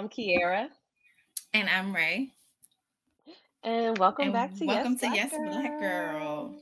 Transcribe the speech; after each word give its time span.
I'm 0.00 0.08
Kierra. 0.08 0.66
And 1.52 1.68
I'm 1.68 1.94
Rae. 1.94 2.32
And 3.62 3.98
welcome 3.98 4.28
and 4.28 4.32
back 4.32 4.54
to 4.54 4.64
welcome 4.64 4.96
Yes 4.98 5.30
to 5.30 5.36
Yas 5.36 5.52
Black 5.52 5.78
Girl. 5.78 6.54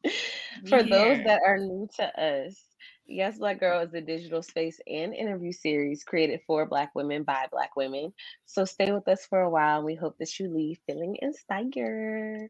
For 0.67 0.81
those 0.81 1.23
that 1.23 1.39
are 1.45 1.59
new 1.59 1.87
to 1.97 2.19
us, 2.19 2.59
Yas 3.05 3.37
Black 3.37 3.59
Girl 3.59 3.81
is 3.81 3.93
a 3.93 4.01
digital 4.01 4.41
space 4.41 4.79
and 4.87 5.13
interview 5.13 5.51
series 5.51 6.03
created 6.03 6.39
for 6.47 6.65
Black 6.65 6.95
women 6.95 7.21
by 7.21 7.45
Black 7.51 7.75
women. 7.75 8.11
So 8.47 8.65
stay 8.65 8.91
with 8.91 9.07
us 9.07 9.23
for 9.27 9.41
a 9.41 9.49
while. 9.51 9.77
And 9.77 9.85
we 9.85 9.93
hope 9.93 10.17
that 10.17 10.39
you 10.39 10.49
leave 10.49 10.79
feeling 10.87 11.15
inspired. 11.21 12.49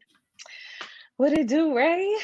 What 1.18 1.34
it 1.34 1.48
do, 1.48 1.76
Rae? 1.76 2.18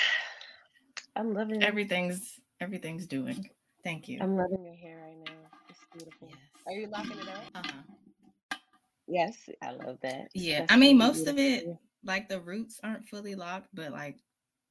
I'm 1.14 1.34
loving 1.34 1.62
everything's 1.62 2.40
everything's 2.62 3.06
doing. 3.06 3.50
Thank 3.84 4.08
you. 4.08 4.20
I'm 4.22 4.38
loving 4.38 4.64
your 4.64 4.74
hair 4.74 5.02
right 5.04 5.18
now. 5.26 5.57
Beautiful. 5.92 6.28
Yes. 6.28 6.38
Are 6.66 6.72
you 6.72 6.86
locking 6.88 7.18
it 7.18 7.28
up? 7.28 7.44
Uh-huh. 7.54 8.58
Yes, 9.06 9.48
I 9.62 9.72
love 9.72 9.98
that. 10.02 10.28
Yeah, 10.34 10.60
That's 10.60 10.72
I 10.72 10.76
mean 10.76 10.98
most 10.98 11.24
beautiful. 11.24 11.32
of 11.32 11.38
it, 11.38 11.76
like 12.04 12.28
the 12.28 12.40
roots 12.40 12.78
aren't 12.84 13.08
fully 13.08 13.34
locked, 13.34 13.68
but 13.72 13.90
like 13.90 14.18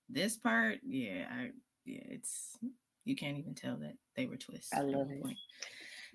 this 0.10 0.38
part, 0.38 0.80
yeah, 0.86 1.26
I 1.32 1.50
yeah, 1.86 2.04
it's 2.06 2.58
you 3.04 3.16
can't 3.16 3.38
even 3.38 3.56
tell 3.56 3.78
that 3.78 3.96
they 4.16 4.28
were 4.28 4.38
twists. 4.38 4.74
I 4.74 4.82
love 4.82 5.10
it. 5.10 5.24
Point. 5.24 5.38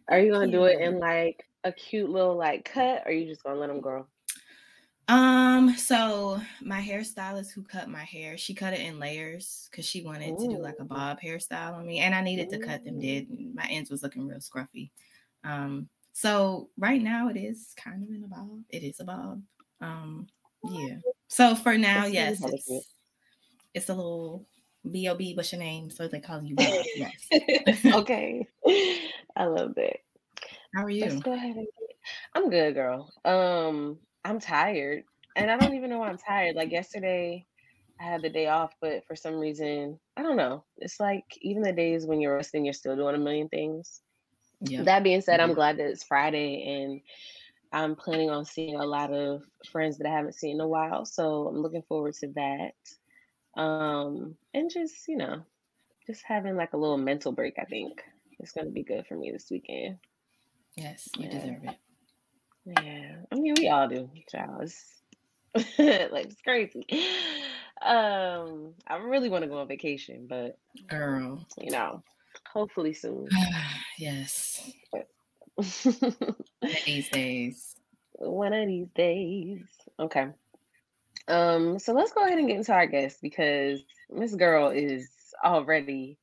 Are 0.09 0.21
you 0.21 0.33
gonna 0.33 0.47
yeah. 0.47 0.53
do 0.53 0.65
it 0.65 0.81
in 0.81 1.01
like 1.01 1.45
a 1.65 1.73
cute 1.73 2.11
little 2.11 2.37
like 2.37 2.65
cut, 2.65 3.03
or 3.05 3.09
are 3.09 3.13
you 3.13 3.27
just 3.27 3.43
gonna 3.43 3.59
let 3.59 3.69
them 3.69 3.81
grow? 3.81 4.07
Um, 5.09 5.77
so 5.77 6.41
my 6.63 6.81
hairstylist 6.81 7.53
who 7.53 7.63
cut 7.63 7.89
my 7.89 8.05
hair, 8.05 8.39
she 8.39 8.55
cut 8.55 8.73
it 8.73 8.81
in 8.81 8.99
layers 8.99 9.69
because 9.71 9.85
she 9.85 10.03
wanted 10.03 10.31
Ooh. 10.33 10.49
to 10.49 10.57
do 10.57 10.63
like 10.63 10.79
a 10.81 10.85
bob 10.85 11.21
hairstyle 11.21 11.75
on 11.75 11.87
me, 11.87 11.99
and 11.99 12.15
I 12.15 12.23
needed 12.23 12.49
Ooh. 12.53 12.59
to 12.59 12.67
cut 12.67 12.85
them 12.85 13.01
dead. 13.01 13.27
My 13.55 13.67
ends 13.69 13.91
was 13.91 14.03
looking 14.03 14.27
real 14.27 14.39
scruffy. 14.39 14.91
Um, 15.45 15.89
so 16.13 16.71
right 16.77 17.03
now 17.03 17.29
it 17.29 17.37
is 17.37 17.75
kind 17.77 18.03
of 18.03 18.11
in 18.11 18.25
a 18.25 18.29
bob. 18.29 18.61
It 18.71 18.83
is 18.83 19.01
a 19.01 19.05
bob. 19.05 19.43
Um, 19.81 20.29
yeah. 20.65 20.97
So 21.29 21.55
for 21.55 21.77
now, 21.77 22.07
yes, 22.07 22.41
it's, 22.45 22.71
it's 23.75 23.89
a 23.89 23.95
little 23.95 24.47
B.O.B. 24.91 25.35
What's 25.35 25.53
your 25.53 25.61
name? 25.61 25.91
So 25.91 26.09
they 26.09 26.21
call 26.21 26.43
you 26.43 26.55
Bob. 26.55 26.85
Yes. 26.97 27.85
okay. 27.87 28.47
I 29.37 29.45
love 29.45 29.75
that. 29.77 29.97
How 30.75 30.85
are 30.85 30.91
you? 30.91 31.03
Let's 31.03 31.21
go 31.21 31.33
ahead 31.33 31.57
and 31.57 31.67
I'm 32.35 32.51
good, 32.51 32.75
girl. 32.75 33.13
Um, 33.25 33.99
I'm 34.25 34.41
tired. 34.41 35.05
And 35.37 35.51
I 35.51 35.57
don't 35.57 35.75
even 35.75 35.91
know 35.91 35.99
why 35.99 36.09
I'm 36.09 36.19
tired. 36.19 36.57
Like 36.57 36.71
yesterday, 36.71 37.47
I 38.01 38.05
had 38.05 38.23
the 38.23 38.29
day 38.29 38.49
off, 38.49 38.73
but 38.81 39.07
for 39.07 39.17
some 39.17 39.37
reason, 39.37 39.99
I 40.17 40.23
don't 40.23 40.37
know. 40.37 40.65
It's 40.79 41.01
like 41.01 41.25
even 41.41 41.63
the 41.63 41.73
days 41.73 42.07
when 42.07 42.21
you're 42.21 42.37
resting, 42.37 42.65
you're 42.65 42.75
still 42.75 42.97
doing 42.97 43.15
a 43.15 43.19
million 43.19 43.49
things. 43.49 44.03
Yeah. 44.61 44.83
That 44.83 45.03
being 45.03 45.21
said, 45.21 45.41
I'm 45.41 45.55
glad 45.55 45.79
that 45.79 45.87
it's 45.87 46.05
Friday 46.05 46.83
and 46.83 47.01
I'm 47.73 47.97
planning 47.97 48.31
on 48.31 48.45
seeing 48.45 48.77
a 48.77 48.85
lot 48.85 49.13
of 49.13 49.43
friends 49.71 49.99
that 49.99 50.07
I 50.07 50.15
haven't 50.15 50.35
seen 50.35 50.57
in 50.57 50.61
a 50.61 50.69
while. 50.69 51.05
So 51.05 51.49
I'm 51.49 51.63
looking 51.63 51.83
forward 51.83 52.15
to 52.15 52.29
that. 52.35 53.61
Um, 53.61 54.37
and 54.55 54.71
just, 54.71 55.09
you 55.09 55.17
know, 55.17 55.43
just 56.07 56.23
having 56.25 56.57
like 56.57 56.75
a 56.75 56.79
little 56.79 56.99
mental 56.99 57.33
break, 57.33 57.55
I 57.59 57.65
think. 57.65 58.03
It's 58.39 58.53
gonna 58.53 58.71
be 58.71 58.83
good 58.83 59.07
for 59.07 59.17
me 59.17 59.31
this 59.31 59.49
weekend. 59.51 59.99
Yes, 60.77 61.09
you 61.17 61.27
yeah. 61.27 61.39
deserve 61.39 61.65
it. 61.65 61.77
Yeah, 62.65 63.17
I 63.31 63.35
mean, 63.35 63.55
we 63.59 63.69
all 63.69 63.89
do, 63.89 64.09
child. 64.31 64.73
like 65.55 66.27
it's 66.27 66.43
crazy. 66.43 66.87
Um, 67.85 68.75
I 68.87 68.97
really 68.97 69.29
want 69.29 69.43
to 69.43 69.49
go 69.49 69.59
on 69.59 69.69
vacation, 69.69 70.27
but 70.29 70.57
girl, 70.87 71.45
you 71.59 71.71
know, 71.71 72.03
hopefully 72.53 72.95
soon. 72.95 73.29
yes. 73.99 74.71
One 74.91 75.05
of 76.63 76.85
these 76.87 77.09
days. 77.09 77.75
One 78.15 78.53
of 78.53 78.69
these 78.69 78.89
days. 78.95 79.65
Okay. 79.99 80.29
Um, 81.29 81.79
so 81.79 81.93
let's 81.93 82.13
go 82.13 82.25
ahead 82.25 82.39
and 82.39 82.47
get 82.47 82.57
into 82.59 82.73
our 82.73 82.87
guest 82.87 83.19
because 83.21 83.83
Miss 84.11 84.35
Girl 84.35 84.71
is 84.71 85.09
already, 85.45 86.19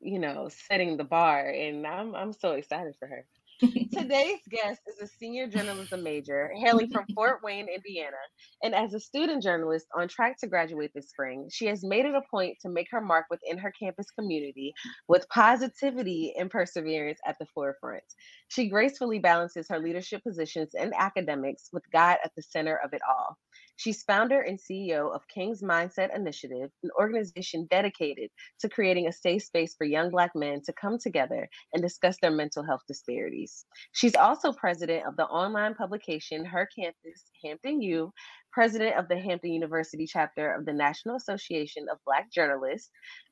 you 0.00 0.18
know, 0.18 0.48
setting 0.68 0.96
the 0.96 1.04
bar, 1.04 1.48
and 1.48 1.86
I'm 1.86 2.14
I'm 2.14 2.32
so 2.32 2.52
excited 2.52 2.94
for 2.98 3.08
her. 3.08 3.26
Today's 3.60 4.38
guest 4.48 4.80
is 4.86 5.00
a 5.00 5.06
senior 5.18 5.48
journalism 5.48 6.04
major 6.04 6.52
hailing 6.62 6.90
from 6.90 7.06
Fort 7.14 7.40
Wayne, 7.42 7.66
Indiana. 7.68 8.16
And 8.62 8.72
as 8.72 8.94
a 8.94 9.00
student 9.00 9.42
journalist 9.42 9.86
on 9.96 10.06
track 10.06 10.38
to 10.40 10.46
graduate 10.46 10.92
this 10.94 11.08
spring, 11.08 11.48
she 11.50 11.66
has 11.66 11.82
made 11.82 12.04
it 12.04 12.14
a 12.14 12.22
point 12.30 12.56
to 12.62 12.68
make 12.68 12.86
her 12.92 13.00
mark 13.00 13.26
within 13.30 13.58
her 13.58 13.72
campus 13.72 14.10
community 14.12 14.72
with 15.08 15.28
positivity 15.28 16.34
and 16.38 16.50
perseverance 16.50 17.18
at 17.26 17.36
the 17.40 17.46
forefront. 17.46 18.04
She 18.46 18.68
gracefully 18.68 19.18
balances 19.18 19.66
her 19.70 19.80
leadership 19.80 20.22
positions 20.22 20.74
and 20.78 20.92
academics 20.96 21.70
with 21.72 21.82
God 21.92 22.18
at 22.24 22.30
the 22.36 22.42
center 22.42 22.78
of 22.84 22.92
it 22.92 23.02
all. 23.08 23.36
She's 23.78 24.02
founder 24.02 24.40
and 24.40 24.58
CEO 24.58 25.14
of 25.14 25.28
King's 25.28 25.62
Mindset 25.62 26.12
Initiative, 26.12 26.70
an 26.82 26.90
organization 26.98 27.68
dedicated 27.70 28.28
to 28.58 28.68
creating 28.68 29.06
a 29.06 29.12
safe 29.12 29.44
space 29.44 29.76
for 29.78 29.84
young 29.84 30.10
Black 30.10 30.32
men 30.34 30.62
to 30.66 30.72
come 30.72 30.98
together 30.98 31.48
and 31.72 31.80
discuss 31.80 32.16
their 32.20 32.32
mental 32.32 32.64
health 32.64 32.82
disparities. 32.88 33.64
She's 33.92 34.16
also 34.16 34.52
president 34.52 35.06
of 35.06 35.16
the 35.16 35.26
online 35.26 35.76
publication 35.76 36.44
Her 36.44 36.68
Campus, 36.76 37.30
Hampton 37.44 37.80
U, 37.80 38.12
president 38.50 38.96
of 38.96 39.06
the 39.06 39.16
Hampton 39.16 39.52
University 39.52 40.08
chapter 40.08 40.52
of 40.52 40.66
the 40.66 40.72
National 40.72 41.14
Association 41.14 41.86
of 41.88 41.98
Black 42.04 42.32
Journalists, 42.32 42.90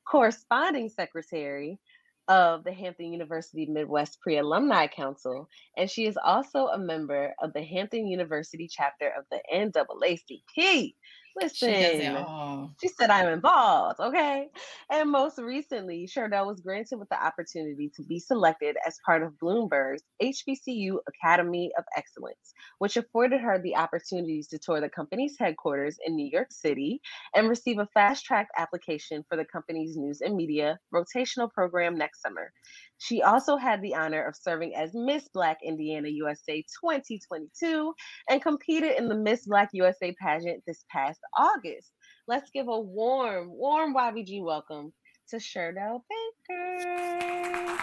corresponding 0.09 0.87
secretary 0.87 1.77
of 2.27 2.63
the 2.63 2.73
Hampton 2.73 3.11
University 3.11 3.65
Midwest 3.65 4.19
Pre 4.21 4.37
Alumni 4.37 4.87
Council, 4.87 5.49
and 5.77 5.89
she 5.89 6.05
is 6.05 6.17
also 6.23 6.67
a 6.67 6.77
member 6.77 7.33
of 7.41 7.53
the 7.53 7.63
Hampton 7.63 8.07
University 8.07 8.67
chapter 8.67 9.11
of 9.17 9.25
the 9.31 9.41
NAACP. 9.53 10.93
Listen, 11.39 11.73
she, 11.73 12.87
she, 12.87 12.87
said 12.87 13.09
I'm 13.09 13.29
involved, 13.29 13.99
okay? 13.99 14.47
And 14.91 15.11
most 15.11 15.37
recently, 15.37 16.07
Sherdell 16.07 16.47
was 16.47 16.61
granted 16.61 16.97
with 16.97 17.09
the 17.09 17.23
opportunity 17.23 17.91
to 17.95 18.03
be 18.03 18.19
selected 18.19 18.75
as 18.85 18.97
part 19.05 19.21
of 19.21 19.33
Bloomberg's 19.33 20.01
HBCU 20.21 20.97
Academy 21.07 21.71
of 21.77 21.83
Excellence, 21.95 22.53
which 22.79 22.97
afforded 22.97 23.39
her 23.41 23.59
the 23.59 23.75
opportunities 23.75 24.47
to 24.47 24.57
tour 24.57 24.81
the 24.81 24.89
company's 24.89 25.35
headquarters 25.37 25.97
in 26.05 26.15
New 26.15 26.27
York 26.27 26.47
City 26.51 27.01
and 27.35 27.47
receive 27.47 27.77
a 27.77 27.87
fast 27.93 28.25
track 28.25 28.47
application 28.57 29.23
for 29.29 29.37
the 29.37 29.45
company's 29.45 29.95
news 29.95 30.21
and 30.21 30.35
media 30.35 30.79
rotational 30.93 31.51
program 31.51 31.97
next 31.97 32.21
summer. 32.21 32.51
She 32.99 33.21
also 33.21 33.57
had 33.57 33.81
the 33.81 33.93
honor 33.93 34.23
of 34.23 34.35
serving 34.35 34.75
as 34.75 34.91
Miss 34.93 35.27
Black 35.33 35.59
Indiana 35.63 36.09
USA 36.09 36.63
2022 36.83 37.93
and 38.29 38.41
competed 38.41 38.97
in 38.97 39.07
the 39.07 39.15
Miss 39.15 39.45
Black 39.45 39.69
USA 39.73 40.15
pageant 40.19 40.63
this 40.65 40.83
past 40.89 41.19
August. 41.37 41.91
Let's 42.27 42.49
give 42.51 42.67
a 42.67 42.79
warm, 42.79 43.49
warm 43.51 43.93
YBG 43.93 44.43
welcome 44.43 44.91
to 45.29 45.37
Sherdell 45.37 46.01
Baker. 46.49 47.77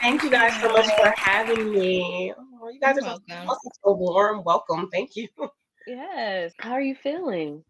Thank 0.00 0.22
you 0.22 0.30
guys 0.30 0.60
so 0.60 0.72
much 0.72 0.86
for 0.96 1.12
having 1.16 1.70
me. 1.70 2.32
Oh, 2.62 2.68
you 2.68 2.80
guys 2.80 2.96
You're 2.96 3.06
are 3.06 3.18
welcome. 3.28 3.56
so 3.84 3.92
warm. 3.92 4.42
Welcome. 4.44 4.88
Thank 4.90 5.16
you. 5.16 5.28
Yes. 5.86 6.52
How 6.58 6.72
are 6.72 6.80
you 6.80 6.94
feeling? 6.94 7.62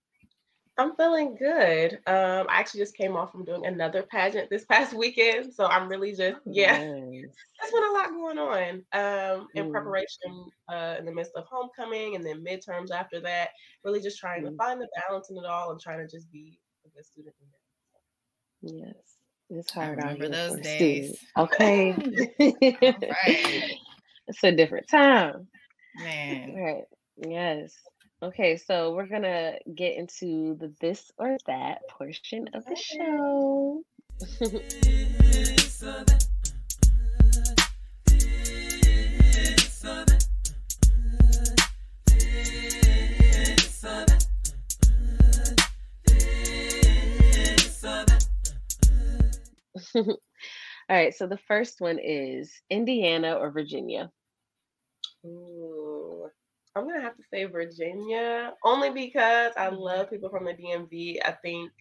I'm 0.79 0.95
feeling 0.97 1.37
good. 1.37 1.95
Um, 2.07 2.47
I 2.51 2.59
actually 2.61 2.81
just 2.81 2.97
came 2.97 3.17
off 3.17 3.33
from 3.33 3.45
doing 3.47 3.65
another 3.65 4.03
pageant 4.03 4.51
this 4.51 4.67
past 4.67 4.93
weekend, 4.93 5.55
so 5.55 5.67
I'm 5.67 5.89
really 5.89 6.15
just 6.15 6.37
yeah. 6.47 6.79
Nice. 6.79 7.35
There's 7.61 7.73
been 7.73 7.85
a 7.85 7.93
lot 7.93 8.11
going 8.11 8.39
on 8.39 8.75
um, 8.93 9.49
in 9.55 9.67
mm. 9.67 9.71
preparation 9.73 10.51
uh, 10.69 10.97
in 10.99 11.07
the 11.07 11.13
midst 11.13 11.33
of 11.35 11.45
homecoming 11.51 12.15
and 12.15 12.25
then 12.25 12.45
midterms 12.45 12.91
after 12.91 13.21
that. 13.21 13.51
Really 13.85 14.03
just 14.03 14.19
trying 14.19 14.43
mm. 14.43 14.51
to 14.51 14.57
find 14.57 14.81
the 14.81 14.89
balance 15.09 15.31
in 15.31 15.39
it 15.39 15.47
all 15.47 15.71
and 15.71 15.81
trying 15.81 16.07
to 16.07 16.15
just 16.15 16.31
be 16.31 16.59
a 16.85 16.91
good 16.91 17.07
student. 17.07 17.35
Yes, 18.61 18.95
it's 19.49 19.71
hard. 19.71 20.01
I 20.01 20.13
remember 20.13 20.29
those 20.29 20.61
days. 20.61 21.25
Okay, 21.39 21.93
right. 22.39 23.79
It's 24.29 24.45
a 24.45 24.53
different 24.53 24.89
time. 24.89 25.47
Man. 25.99 26.55
Right. 26.55 26.85
Yes. 27.27 27.73
Okay, 28.23 28.57
so 28.57 28.95
we're 28.95 29.09
gonna 29.09 29.59
get 29.75 29.95
into 29.97 30.55
the 30.55 30.73
this 30.81 31.13
or 31.19 31.37
that 31.47 31.87
portion 31.91 32.49
of 32.55 32.65
the 32.65 32.75
show. 32.75 33.83
All 49.95 50.17
right, 50.89 51.15
so 51.15 51.27
the 51.27 51.39
first 51.47 51.83
one 51.83 51.99
is 52.03 52.51
Indiana 52.71 53.35
or 53.35 53.51
Virginia? 53.51 54.11
Ooh. 55.27 55.96
I'm 56.77 56.87
gonna 56.87 57.01
have 57.01 57.17
to 57.17 57.23
say 57.33 57.45
Virginia, 57.45 58.53
only 58.63 58.91
because 58.91 59.53
I 59.57 59.69
mm-hmm. 59.69 59.77
love 59.77 60.11
people 60.11 60.29
from 60.29 60.45
the 60.45 60.53
DMV. 60.53 61.19
I 61.25 61.33
think 61.33 61.73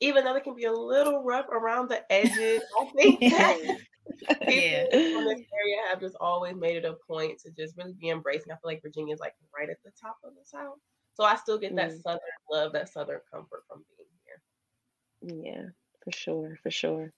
even 0.00 0.24
though 0.24 0.34
they 0.34 0.40
can 0.40 0.56
be 0.56 0.64
a 0.64 0.72
little 0.72 1.22
rough 1.22 1.46
around 1.48 1.88
the 1.88 2.02
edges, 2.12 2.60
I 2.80 2.84
think 2.96 3.20
that 3.20 3.56
people 4.40 4.52
yeah. 4.52 4.84
from 4.90 5.24
this 5.26 5.46
area 5.54 5.76
have 5.88 6.00
just 6.00 6.16
always 6.20 6.56
made 6.56 6.76
it 6.76 6.84
a 6.84 6.96
point 7.06 7.38
to 7.40 7.52
just 7.52 7.76
really 7.76 7.94
be 8.00 8.08
embracing. 8.08 8.50
I 8.50 8.56
feel 8.56 8.60
like 8.64 8.82
Virginia 8.82 9.14
is 9.14 9.20
like 9.20 9.34
right 9.56 9.70
at 9.70 9.78
the 9.84 9.92
top 10.00 10.16
of 10.24 10.32
the 10.34 10.44
South. 10.44 10.78
So 11.14 11.22
I 11.22 11.36
still 11.36 11.58
get 11.58 11.76
that 11.76 11.92
mm. 11.92 12.02
southern 12.02 12.20
love, 12.50 12.72
that 12.72 12.92
southern 12.92 13.20
comfort 13.32 13.62
from 13.68 13.84
being 15.22 15.40
here. 15.44 15.44
Yeah, 15.44 15.68
for 16.02 16.10
sure, 16.10 16.58
for 16.64 16.70
sure. 16.72 17.12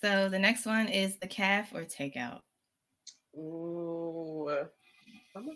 So 0.00 0.28
the 0.28 0.38
next 0.38 0.64
one 0.64 0.86
is 0.86 1.16
the 1.16 1.26
caf 1.26 1.74
or 1.74 1.84
takeout. 1.84 2.40
Ooh. 3.36 4.68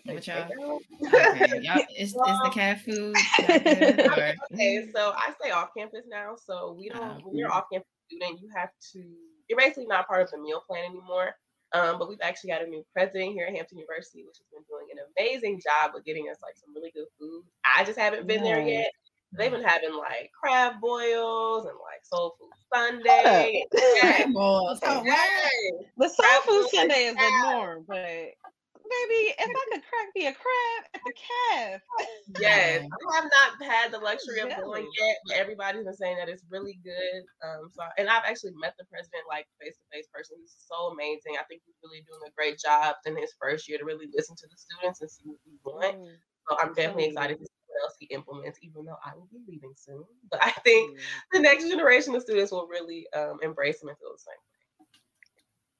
What 0.04 0.26
y'all? 0.26 0.80
Okay, 1.06 1.60
y'all 1.62 1.82
is, 1.98 2.14
well, 2.14 2.34
is 2.34 2.40
the 2.44 2.50
cat 2.50 2.80
food? 2.82 3.16
okay, 4.52 4.88
so 4.94 5.12
I 5.16 5.32
stay 5.40 5.50
off 5.50 5.70
campus 5.76 6.04
now. 6.08 6.36
So 6.36 6.76
we 6.78 6.88
don't. 6.88 7.24
when 7.24 7.36
you're 7.36 7.52
off 7.52 7.64
campus 7.72 7.88
student, 8.06 8.40
you 8.40 8.48
have 8.54 8.70
to. 8.92 9.02
You're 9.48 9.58
basically 9.58 9.86
not 9.86 10.06
part 10.06 10.22
of 10.22 10.30
the 10.30 10.38
meal 10.38 10.62
plan 10.66 10.84
anymore. 10.84 11.34
Um, 11.74 11.98
but 11.98 12.08
we've 12.08 12.20
actually 12.20 12.50
got 12.50 12.62
a 12.62 12.66
new 12.66 12.84
president 12.92 13.32
here 13.32 13.46
at 13.46 13.54
Hampton 13.54 13.78
University, 13.78 14.24
which 14.26 14.36
has 14.36 14.46
been 14.52 14.62
doing 14.68 14.88
an 14.92 14.98
amazing 15.16 15.60
job 15.62 15.96
of 15.96 16.04
getting 16.04 16.28
us 16.28 16.36
like 16.42 16.54
some 16.56 16.74
really 16.74 16.90
good 16.94 17.06
food. 17.18 17.44
I 17.64 17.82
just 17.84 17.98
haven't 17.98 18.26
been 18.26 18.42
there 18.42 18.60
yet. 18.60 18.90
They've 19.32 19.50
been 19.50 19.64
having 19.64 19.94
like 19.96 20.30
crab 20.38 20.74
boils 20.82 21.64
and 21.64 21.74
like 21.80 22.04
soul 22.04 22.34
food 22.38 22.50
Sunday. 22.74 23.64
Crab 24.00 24.32
boils. 24.34 24.80
Oh, 24.82 25.02
The 25.96 26.08
soul 26.08 26.40
food 26.46 26.68
Sunday 26.70 27.06
is 27.06 27.14
the 27.14 27.30
norm, 27.42 27.84
but 27.88 28.34
baby, 28.92 29.34
if 29.38 29.48
I 29.48 29.64
could 29.72 29.84
crack 29.88 30.08
me 30.14 30.26
a 30.28 30.34
crab 30.36 30.80
at 30.94 31.02
the 31.04 31.14
caf. 31.16 31.80
Yes, 32.40 32.84
I 32.84 33.14
have 33.16 33.28
not 33.28 33.50
had 33.60 33.92
the 33.92 33.98
luxury 33.98 34.40
of 34.40 34.52
going 34.56 34.88
yet, 34.98 35.16
but 35.26 35.36
everybody's 35.36 35.84
been 35.84 35.96
saying 35.96 36.16
that 36.16 36.28
it's 36.28 36.44
really 36.50 36.78
good. 36.84 37.22
Um, 37.44 37.70
so 37.72 37.82
and 37.98 38.08
I've 38.08 38.24
actually 38.24 38.52
met 38.56 38.74
the 38.78 38.88
president 38.88 39.24
like 39.28 39.46
face 39.60 39.76
to 39.76 39.84
face 39.92 40.08
person. 40.12 40.36
He's 40.40 40.56
so 40.56 40.92
amazing. 40.92 41.36
I 41.40 41.44
think 41.48 41.62
he's 41.64 41.78
really 41.82 42.04
doing 42.04 42.24
a 42.26 42.34
great 42.36 42.58
job 42.58 42.96
in 43.06 43.16
his 43.16 43.32
first 43.40 43.68
year 43.68 43.78
to 43.78 43.84
really 43.84 44.08
listen 44.12 44.36
to 44.36 44.46
the 44.48 44.56
students 44.56 45.00
and 45.00 45.10
see 45.10 45.24
what 45.24 45.40
we 45.44 45.54
want. 45.64 45.96
Mm. 45.96 46.16
So 46.48 46.50
I'm 46.58 46.74
definitely 46.74 47.12
excited 47.12 47.38
to 47.38 47.46
see 47.46 47.62
what 47.68 47.82
else 47.86 47.96
he 47.98 48.06
implements, 48.12 48.58
even 48.62 48.84
though 48.84 48.98
I 49.04 49.14
will 49.14 49.28
be 49.30 49.40
leaving 49.46 49.74
soon. 49.76 50.04
But 50.30 50.42
I 50.42 50.50
think 50.64 50.96
mm. 50.96 51.02
the 51.32 51.40
next 51.40 51.68
generation 51.68 52.14
of 52.14 52.22
students 52.22 52.52
will 52.52 52.66
really 52.66 53.06
um, 53.16 53.38
embrace 53.42 53.82
him 53.82 53.88
and 53.88 53.98
feel 53.98 54.12
the 54.12 54.24
same. 54.24 54.42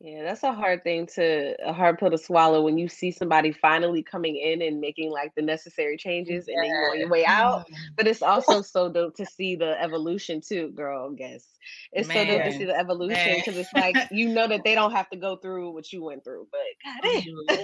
Yeah, 0.04 0.25
that's 0.25 0.43
a 0.43 0.52
hard 0.52 0.82
thing 0.82 1.06
to 1.14 1.54
a 1.64 1.72
hard 1.72 1.96
pill 1.96 2.10
to 2.10 2.19
swallow 2.19 2.60
when 2.62 2.76
you 2.76 2.88
see 2.88 3.12
somebody 3.12 3.52
finally 3.52 4.02
coming 4.02 4.37
in 4.37 4.60
and 4.60 4.81
making 4.81 5.12
like 5.12 5.32
the 5.37 5.43
necessary 5.43 5.96
changes 5.96 6.49
and 6.49 6.56
then 6.58 6.70
you're 6.70 6.90
on 6.90 6.99
your 6.99 7.08
way 7.08 7.25
out. 7.25 7.60
Mm-hmm. 7.60 7.75
But 7.96 8.08
it's 8.08 8.20
also 8.20 8.62
so 8.62 8.93
dope 8.93 9.14
to 9.19 9.25
see 9.25 9.54
the 9.54 9.81
evolution 9.81 10.40
too, 10.40 10.70
girl. 10.70 11.12
Guess 11.12 11.46
it's 11.93 12.08
Man. 12.08 12.26
so 12.26 12.32
dope 12.32 12.44
to 12.46 12.52
see 12.58 12.64
the 12.64 12.76
evolution 12.76 13.37
because 13.37 13.56
it's 13.56 13.72
like 13.75 13.94
you 14.10 14.28
know 14.28 14.49
that 14.49 14.64
they 14.64 14.75
don't 14.75 14.90
have 14.90 15.08
to 15.10 15.16
go 15.16 15.37
through 15.37 15.70
what 15.70 15.93
you 15.93 16.02
went 16.02 16.25
through, 16.25 16.49
but 16.50 16.60
God 16.84 17.08
like, 17.49 17.62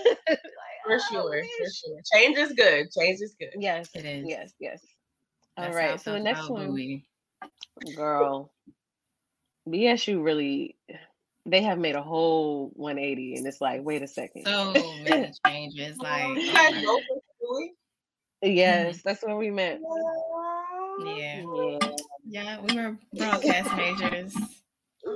for 0.87 0.95
oh, 0.95 0.99
sure, 1.11 1.43
for 1.43 1.71
sure. 1.75 2.01
Change 2.15 2.39
is 2.39 2.53
good. 2.53 2.87
Change 2.93 3.21
is 3.21 3.35
good. 3.37 3.51
Yes, 3.59 3.89
it 3.97 4.05
is. 4.05 4.25
Yes, 4.29 4.53
yes. 4.61 4.81
All 5.57 5.73
right. 5.73 6.01
So 6.01 6.13
the 6.13 6.21
next 6.21 6.49
one, 6.49 7.03
girl, 7.97 8.53
BSU 9.69 10.23
really 10.23 10.77
they 11.51 11.63
have 11.63 11.79
made 11.79 11.97
a 11.97 12.03
whole 12.03 12.71
180 12.75 13.37
and 13.37 13.47
it's 13.47 13.61
like 13.61 13.83
wait 13.83 14.03
a 14.03 14.09
second. 14.09 14.45
So 14.47 14.73
many 15.03 15.33
changes 15.47 15.97
like 15.99 16.39
yes 18.43 19.03
that's 19.03 19.23
what 19.23 19.39
we 19.39 19.51
meant. 19.51 19.81
Yeah. 21.05 21.43
Yeah 22.27 22.61
we 22.61 22.77
were 22.77 22.97
broadcast 23.17 23.75
majors. 23.77 24.35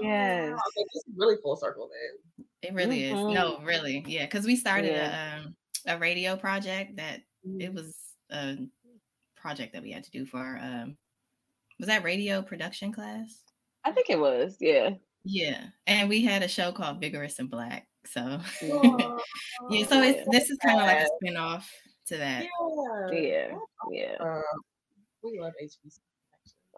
Yes. 0.00 0.58
It's 0.76 1.04
really 1.16 1.36
full 1.42 1.56
circle 1.56 1.90
then. 1.90 2.46
It 2.62 2.74
really 2.74 3.02
mm-hmm. 3.02 3.28
is 3.28 3.34
no 3.34 3.60
really 3.62 4.04
yeah 4.06 4.24
because 4.24 4.46
we 4.46 4.56
started 4.56 4.92
yeah. 4.92 5.36
a, 5.36 5.40
um, 5.40 5.56
a 5.86 5.98
radio 5.98 6.36
project 6.36 6.96
that 6.96 7.20
it 7.44 7.48
mm-hmm. 7.48 7.74
was 7.74 7.96
a 8.30 8.56
project 9.36 9.72
that 9.74 9.82
we 9.82 9.90
had 9.90 10.04
to 10.04 10.10
do 10.10 10.24
for 10.24 10.38
our 10.38 10.58
um 10.62 10.96
was 11.78 11.88
that 11.88 12.04
radio 12.04 12.42
production 12.42 12.92
class? 12.92 13.42
I 13.84 13.90
think 13.90 14.08
it 14.08 14.18
was 14.18 14.56
yeah 14.60 14.90
yeah, 15.24 15.66
and 15.86 16.08
we 16.08 16.24
had 16.24 16.42
a 16.42 16.48
show 16.48 16.72
called 16.72 17.00
Vigorous 17.00 17.38
and 17.38 17.50
Black. 17.50 17.86
So 18.06 18.40
yeah, 19.70 19.86
so 19.86 20.02
it's 20.02 20.28
this 20.30 20.50
is 20.50 20.58
kind 20.58 20.80
of 20.80 20.86
like 20.86 21.06
a 21.06 21.08
spinoff 21.22 21.64
to 22.08 22.16
that. 22.16 22.44
Yeah, 23.12 23.18
yeah, 23.18 23.48
yeah. 23.90 24.16
Um, 24.20 24.42
we 25.22 25.38
love 25.38 25.52
HBC. 25.62 25.98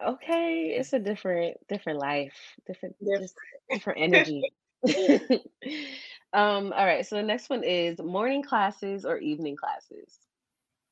Okay, 0.06 0.74
it's 0.76 0.92
a 0.92 0.98
different 0.98 1.56
different 1.68 1.98
life, 1.98 2.34
different 2.66 2.96
different, 3.00 3.32
different 3.70 4.00
energy. 4.00 4.42
um, 6.32 6.72
all 6.72 6.84
right, 6.84 7.06
so 7.06 7.16
the 7.16 7.22
next 7.22 7.48
one 7.48 7.64
is 7.64 7.98
morning 8.00 8.42
classes 8.42 9.04
or 9.04 9.18
evening 9.18 9.56
classes. 9.56 10.18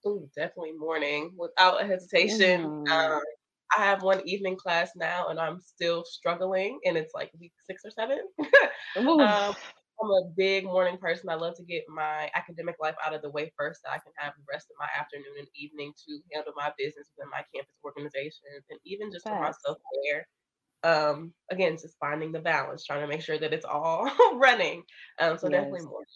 Oh, 0.05 0.29
definitely 0.35 0.73
morning 0.73 1.33
without 1.37 1.83
a 1.83 1.87
hesitation. 1.87 2.63
Mm. 2.63 2.91
Um, 2.91 3.23
I 3.77 3.85
have 3.85 4.03
one 4.03 4.27
evening 4.27 4.57
class 4.57 4.91
now, 4.97 5.29
and 5.29 5.39
I'm 5.41 5.61
still 5.61 6.05
struggling, 6.05 6.79
and 6.85 6.97
it's 6.97 7.15
like 7.15 7.31
week 7.41 7.53
six 7.67 7.83
or 7.85 7.91
seven. 7.91 8.21
um, 8.97 9.55
I'm 10.03 10.11
a 10.11 10.31
big 10.37 10.65
morning 10.65 10.99
person. 10.99 11.29
I 11.29 11.35
love 11.35 11.55
to 11.57 11.65
get 11.65 11.85
my 11.89 12.31
academic 12.35 12.77
life 12.81 12.97
out 13.05 13.15
of 13.15 13.23
the 13.23 13.31
way 13.31 13.53
first, 13.57 13.83
so 13.83 13.91
I 13.91 13.99
can 13.99 14.13
have 14.17 14.35
the 14.37 14.45
rest 14.53 14.67
of 14.71 14.77
my 14.79 14.89
afternoon 15.01 15.39
and 15.39 15.49
evening 15.55 15.93
to 16.07 16.21
handle 16.33 16.53
my 16.57 16.73
business 16.77 17.11
within 17.17 17.31
my 17.31 17.45
campus 17.55 17.77
organizations, 17.85 18.67
and 18.71 18.79
even 18.85 19.13
just 19.13 19.27
for 19.29 19.39
myself 19.41 19.79
there. 20.05 20.27
Um, 20.85 21.33
again, 21.51 21.79
just 21.81 21.97
finding 22.01 22.33
the 22.33 22.41
balance, 22.41 22.85
trying 22.85 23.03
to 23.03 23.07
make 23.07 23.23
sure 23.23 23.39
that 23.39 23.53
it's 23.53 23.65
all 23.65 24.11
running. 24.35 24.83
Um, 25.21 25.39
so 25.39 25.49
yes. 25.49 25.63
definitely 25.63 25.83
morning. 25.83 26.07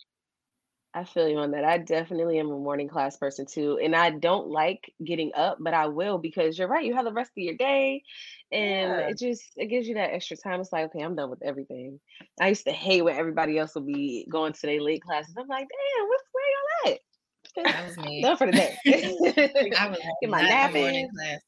I 0.97 1.05
feel 1.05 1.29
you 1.29 1.37
on 1.37 1.51
that. 1.51 1.63
I 1.63 1.77
definitely 1.77 2.39
am 2.39 2.51
a 2.51 2.59
morning 2.59 2.89
class 2.89 3.19
person 3.19 3.45
too. 3.45 3.79
And 3.85 3.95
I 3.95 4.11
don't 4.11 4.49
like 4.49 4.91
getting 5.05 5.31
up, 5.35 5.59
but 5.61 5.75
I 5.75 5.89
will 5.89 6.17
because 6.17 6.59
you're 6.59 6.69
right. 6.69 6.87
You 6.87 6.95
have 6.95 7.05
the 7.05 7.13
rest 7.13 7.33
of 7.37 7.43
your 7.43 7.55
day 7.55 8.03
and 8.51 8.91
yeah. 8.91 9.09
it 9.09 9.19
just 9.19 9.43
it 9.57 9.67
gives 9.67 9.87
you 9.87 9.95
that 9.97 10.15
extra 10.15 10.39
time. 10.39 10.59
It's 10.59 10.73
like, 10.73 10.87
okay, 10.87 11.01
I'm 11.01 11.15
done 11.15 11.29
with 11.29 11.43
everything. 11.43 12.01
I 12.41 12.49
used 12.49 12.65
to 12.65 12.73
hate 12.73 13.03
when 13.03 13.15
everybody 13.15 13.59
else 13.59 13.75
would 13.75 13.87
be 13.87 14.27
going 14.31 14.55
to 14.55 14.61
their 14.63 14.81
late 14.81 15.03
classes. 15.03 15.35
I'm 15.39 15.47
like, 15.49 15.69
damn, 15.69 16.09
what's 16.09 16.25
where 16.33 16.45
y'all 16.87 16.95
at? 16.95 17.75
That 17.75 17.87
was 17.89 17.97
me. 18.07 18.23
Done 18.23 18.37
for 18.39 18.47
the 18.47 18.53
day. 18.53 18.77
I 19.79 19.89
was 19.89 19.99
get 20.23 20.31
my 20.31 20.41
nap 20.41 20.73
morning 20.73 21.11
class. 21.15 21.41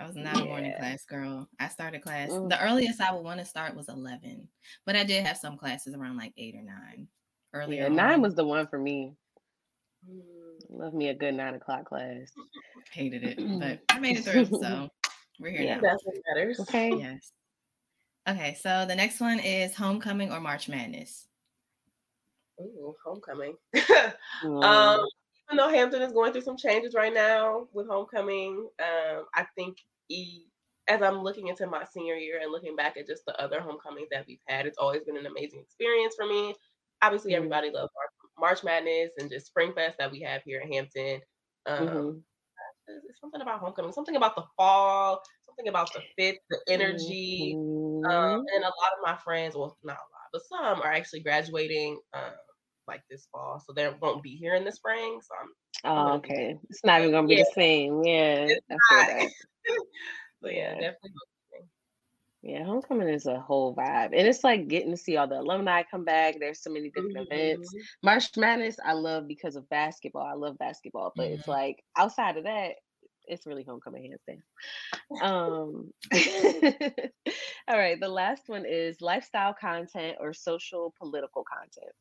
I 0.00 0.06
was 0.06 0.16
not 0.16 0.40
a 0.40 0.44
morning 0.46 0.72
class 0.78 1.04
girl. 1.04 1.46
I 1.58 1.68
started 1.68 2.00
class. 2.00 2.30
Mm. 2.30 2.48
The 2.48 2.64
earliest 2.64 3.02
I 3.02 3.12
would 3.14 3.24
want 3.24 3.40
to 3.40 3.44
start 3.44 3.76
was 3.76 3.90
11, 3.90 4.48
but 4.86 4.96
I 4.96 5.04
did 5.04 5.26
have 5.26 5.36
some 5.36 5.58
classes 5.58 5.94
around 5.94 6.16
like 6.16 6.32
eight 6.38 6.54
or 6.54 6.62
nine 6.62 7.08
earlier. 7.52 7.82
Yeah, 7.82 7.88
nine 7.88 8.22
was 8.22 8.34
the 8.34 8.44
one 8.44 8.66
for 8.66 8.78
me. 8.78 9.14
Love 10.68 10.94
me 10.94 11.08
a 11.08 11.14
good 11.14 11.34
nine 11.34 11.54
o'clock 11.54 11.86
class. 11.86 12.32
Hated 12.92 13.24
it, 13.24 13.38
but 13.58 13.80
I 13.94 13.98
made 13.98 14.18
it 14.18 14.24
through. 14.24 14.46
So 14.46 14.88
we're 15.38 15.50
here 15.50 15.62
yeah. 15.62 15.74
now. 15.76 15.80
That's 15.82 16.04
what 16.04 16.16
matters. 16.28 16.60
Okay. 16.60 16.94
Yes. 16.96 17.32
Okay, 18.28 18.56
so 18.60 18.84
the 18.86 18.94
next 18.94 19.20
one 19.20 19.38
is 19.38 19.74
homecoming 19.74 20.30
or 20.30 20.40
March 20.40 20.68
Madness. 20.68 21.26
Ooh, 22.60 22.94
homecoming. 23.04 23.56
um, 24.44 25.00
even 25.48 25.56
though 25.56 25.70
Hampton 25.70 26.02
is 26.02 26.12
going 26.12 26.32
through 26.32 26.42
some 26.42 26.56
changes 26.56 26.94
right 26.94 27.12
now 27.12 27.66
with 27.72 27.88
homecoming, 27.88 28.68
um, 28.78 29.24
I 29.34 29.46
think 29.56 29.78
he, 30.08 30.46
as 30.86 31.00
I'm 31.02 31.22
looking 31.22 31.48
into 31.48 31.66
my 31.66 31.84
senior 31.84 32.14
year 32.14 32.40
and 32.42 32.52
looking 32.52 32.76
back 32.76 32.96
at 32.98 33.06
just 33.06 33.24
the 33.24 33.40
other 33.42 33.60
homecomings 33.60 34.08
that 34.12 34.26
we've 34.28 34.38
had, 34.46 34.66
it's 34.66 34.78
always 34.78 35.02
been 35.04 35.16
an 35.16 35.26
amazing 35.26 35.60
experience 35.60 36.14
for 36.14 36.26
me 36.26 36.54
obviously 37.02 37.32
mm-hmm. 37.32 37.38
everybody 37.38 37.70
loves 37.70 37.90
March 38.38 38.64
Madness 38.64 39.10
and 39.18 39.30
just 39.30 39.46
Spring 39.46 39.72
Fest 39.74 39.98
that 39.98 40.10
we 40.10 40.20
have 40.22 40.42
here 40.42 40.60
in 40.60 40.72
Hampton. 40.72 41.20
Um, 41.66 41.86
mm-hmm. 41.86 42.18
Something 43.20 43.42
about 43.42 43.60
homecoming, 43.60 43.92
something 43.92 44.16
about 44.16 44.34
the 44.34 44.42
fall, 44.56 45.22
something 45.46 45.68
about 45.68 45.92
the 45.92 46.00
fit, 46.16 46.38
the 46.48 46.58
energy. 46.68 47.54
Um, 47.56 47.62
mm-hmm. 47.62 48.10
Um, 48.10 48.44
and 48.54 48.64
a 48.64 48.66
lot 48.66 48.96
of 48.96 49.04
my 49.04 49.16
friends, 49.22 49.54
well, 49.54 49.76
not 49.84 49.92
a 49.92 49.94
lot, 49.94 50.28
but 50.32 50.42
some 50.48 50.80
are 50.80 50.92
actually 50.92 51.20
graduating 51.20 52.00
um, 52.14 52.32
like 52.88 53.02
this 53.08 53.28
fall, 53.30 53.62
so 53.64 53.72
they 53.72 53.88
won't 54.00 54.22
be 54.22 54.36
here 54.36 54.54
in 54.54 54.64
the 54.64 54.72
spring. 54.72 55.20
So 55.22 55.34
I'm. 55.40 55.48
Oh, 55.82 56.12
okay. 56.16 56.56
It's 56.68 56.84
not 56.84 57.00
even 57.00 57.12
gonna 57.12 57.28
be 57.28 57.36
yeah. 57.36 57.44
the 57.44 57.52
same. 57.54 58.02
Yeah. 58.02 58.48
but 60.42 60.54
yeah, 60.54 60.72
definitely 60.72 61.12
yeah, 62.42 62.64
homecoming 62.64 63.08
is 63.08 63.26
a 63.26 63.38
whole 63.38 63.74
vibe. 63.74 64.16
And 64.16 64.26
it's 64.26 64.42
like 64.42 64.68
getting 64.68 64.92
to 64.92 64.96
see 64.96 65.16
all 65.16 65.28
the 65.28 65.40
alumni 65.40 65.82
come 65.82 66.04
back. 66.04 66.36
There's 66.40 66.62
so 66.62 66.70
many 66.70 66.88
different 66.88 67.16
mm-hmm. 67.16 67.32
events. 67.32 67.74
March 68.02 68.34
Madness, 68.36 68.76
I 68.84 68.94
love 68.94 69.28
because 69.28 69.56
of 69.56 69.68
basketball. 69.68 70.26
I 70.26 70.32
love 70.32 70.56
basketball, 70.56 71.12
but 71.14 71.24
mm-hmm. 71.24 71.34
it's 71.34 71.48
like 71.48 71.84
outside 71.98 72.38
of 72.38 72.44
that, 72.44 72.72
it's 73.26 73.46
really 73.46 73.62
homecoming 73.62 74.10
hands 74.10 74.22
down. 74.26 75.22
Um 75.22 75.92
all 77.68 77.78
right, 77.78 78.00
the 78.00 78.08
last 78.08 78.44
one 78.46 78.64
is 78.64 79.00
lifestyle 79.02 79.54
content 79.54 80.16
or 80.18 80.32
social 80.32 80.94
political 80.98 81.44
content. 81.44 81.94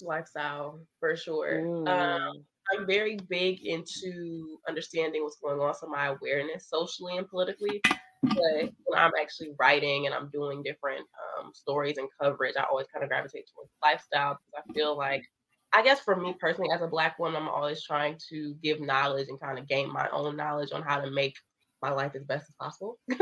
lifestyle 0.00 0.80
for 1.00 1.16
sure. 1.16 1.60
Um, 1.60 1.84
mm. 1.84 1.88
Um, 1.88 2.44
I'm 2.72 2.86
very 2.86 3.18
big 3.28 3.66
into 3.66 4.58
understanding 4.66 5.22
what's 5.22 5.36
going 5.36 5.60
on, 5.60 5.74
so 5.74 5.86
my 5.86 6.06
awareness 6.06 6.68
socially 6.70 7.18
and 7.18 7.28
politically. 7.28 7.82
But 8.28 8.72
when 8.84 8.98
I'm 8.98 9.12
actually 9.20 9.50
writing 9.58 10.06
and 10.06 10.14
I'm 10.14 10.30
doing 10.30 10.62
different 10.62 11.06
um, 11.38 11.52
stories 11.54 11.98
and 11.98 12.08
coverage, 12.20 12.54
I 12.56 12.64
always 12.70 12.86
kind 12.92 13.02
of 13.02 13.10
gravitate 13.10 13.48
towards 13.54 13.70
lifestyle 13.82 14.38
because 14.38 14.64
I 14.68 14.72
feel 14.72 14.96
like, 14.96 15.24
I 15.72 15.82
guess 15.82 16.00
for 16.00 16.16
me 16.16 16.34
personally, 16.40 16.70
as 16.72 16.82
a 16.82 16.86
Black 16.86 17.18
woman, 17.18 17.42
I'm 17.42 17.48
always 17.48 17.82
trying 17.82 18.18
to 18.30 18.54
give 18.62 18.80
knowledge 18.80 19.28
and 19.28 19.40
kind 19.40 19.58
of 19.58 19.68
gain 19.68 19.92
my 19.92 20.08
own 20.10 20.36
knowledge 20.36 20.72
on 20.72 20.82
how 20.82 21.00
to 21.00 21.10
make 21.10 21.34
my 21.82 21.90
life 21.90 22.12
as 22.14 22.24
best 22.24 22.48
as 22.48 22.54
possible. 22.60 22.98
so 23.10 23.16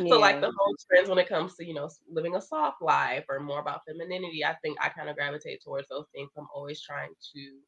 yeah. 0.00 0.14
like 0.14 0.40
the 0.40 0.52
whole 0.56 0.74
trends 0.88 1.08
when 1.08 1.18
it 1.18 1.28
comes 1.28 1.54
to, 1.56 1.66
you 1.66 1.74
know, 1.74 1.90
living 2.10 2.36
a 2.36 2.40
soft 2.40 2.80
life 2.80 3.24
or 3.28 3.40
more 3.40 3.60
about 3.60 3.82
femininity, 3.86 4.44
I 4.44 4.54
think 4.62 4.78
I 4.80 4.88
kind 4.88 5.10
of 5.10 5.16
gravitate 5.16 5.62
towards 5.62 5.88
those 5.88 6.06
things. 6.14 6.30
I'm 6.36 6.46
always 6.54 6.80
trying 6.80 7.10
to 7.34 7.58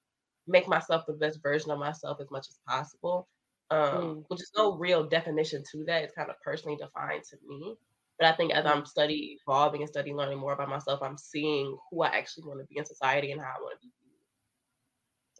make 0.47 0.67
myself 0.67 1.05
the 1.07 1.13
best 1.13 1.41
version 1.43 1.71
of 1.71 1.79
myself 1.79 2.19
as 2.21 2.31
much 2.31 2.47
as 2.49 2.59
possible. 2.67 3.29
Um, 3.71 3.79
mm. 3.81 4.25
which 4.29 4.41
is 4.41 4.51
no 4.57 4.77
real 4.77 5.07
definition 5.07 5.63
to 5.73 5.85
that. 5.85 6.03
It's 6.03 6.15
kind 6.15 6.31
of 6.31 6.41
personally 6.43 6.77
defined 6.77 7.25
to 7.31 7.37
me. 7.47 7.77
But 8.19 8.29
I 8.29 8.33
think 8.37 8.53
as 8.53 8.67
I'm 8.67 8.85
study 8.85 9.39
evolving 9.43 9.83
and 9.83 9.89
study 9.89 10.13
learning 10.13 10.39
more 10.39 10.53
about 10.53 10.69
myself, 10.69 11.01
I'm 11.03 11.19
seeing 11.19 11.77
who 11.91 12.03
I 12.03 12.09
actually 12.09 12.45
want 12.45 12.61
to 12.61 12.67
be 12.67 12.79
in 12.79 12.85
society 12.85 13.31
and 13.31 13.41
how 13.41 13.49
I 13.59 13.61
want 13.61 13.81
to 13.81 13.87
be. 13.87 13.93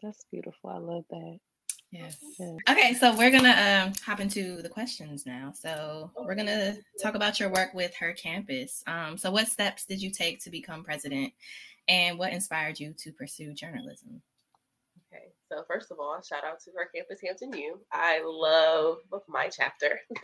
That's 0.01 0.25
beautiful. 0.31 0.69
I 0.69 0.77
love 0.77 1.03
that. 1.09 1.39
Yes. 1.91 2.17
Okay, 2.69 2.93
so 2.93 3.15
we're 3.17 3.31
gonna 3.31 3.87
um, 3.87 3.93
hop 4.05 4.19
into 4.19 4.61
the 4.61 4.69
questions 4.69 5.25
now. 5.25 5.51
So 5.55 6.11
we're 6.15 6.35
gonna 6.35 6.77
talk 7.01 7.15
about 7.15 7.39
your 7.39 7.49
work 7.49 7.73
with 7.73 7.95
her 7.95 8.13
campus. 8.13 8.83
Um, 8.85 9.17
so 9.17 9.31
what 9.31 9.47
steps 9.47 9.85
did 9.85 9.99
you 9.99 10.11
take 10.11 10.41
to 10.43 10.51
become 10.51 10.83
president, 10.83 11.33
and 11.87 12.19
what 12.19 12.31
inspired 12.31 12.79
you 12.79 12.93
to 12.99 13.11
pursue 13.11 13.53
journalism? 13.53 14.21
So 15.51 15.63
first 15.67 15.91
of 15.91 15.99
all, 15.99 16.21
shout 16.21 16.43
out 16.43 16.59
to 16.65 16.71
her 16.77 16.89
campus, 16.93 17.19
Hampton 17.23 17.53
U. 17.53 17.79
I 17.91 18.21
love 18.23 18.97
my 19.27 19.49
chapter. 19.49 19.99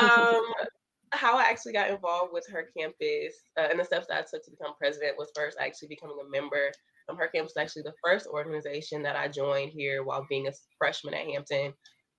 um, 0.00 0.42
how 1.12 1.38
I 1.38 1.44
actually 1.44 1.72
got 1.72 1.90
involved 1.90 2.32
with 2.32 2.46
her 2.52 2.68
campus 2.76 3.34
uh, 3.58 3.68
and 3.70 3.78
the 3.78 3.84
steps 3.84 4.06
that 4.08 4.18
I 4.18 4.20
took 4.20 4.44
to 4.44 4.50
become 4.50 4.74
president 4.78 5.16
was 5.16 5.30
first 5.34 5.56
actually 5.60 5.88
becoming 5.88 6.16
a 6.20 6.28
member 6.28 6.72
um, 7.08 7.16
her 7.16 7.28
campus 7.28 7.52
was 7.54 7.62
actually 7.62 7.82
the 7.82 7.94
first 8.02 8.26
organization 8.26 9.02
that 9.02 9.16
I 9.16 9.28
joined 9.28 9.72
here 9.72 10.02
while 10.02 10.26
being 10.28 10.48
a 10.48 10.52
freshman 10.78 11.14
at 11.14 11.26
Hampton. 11.26 11.74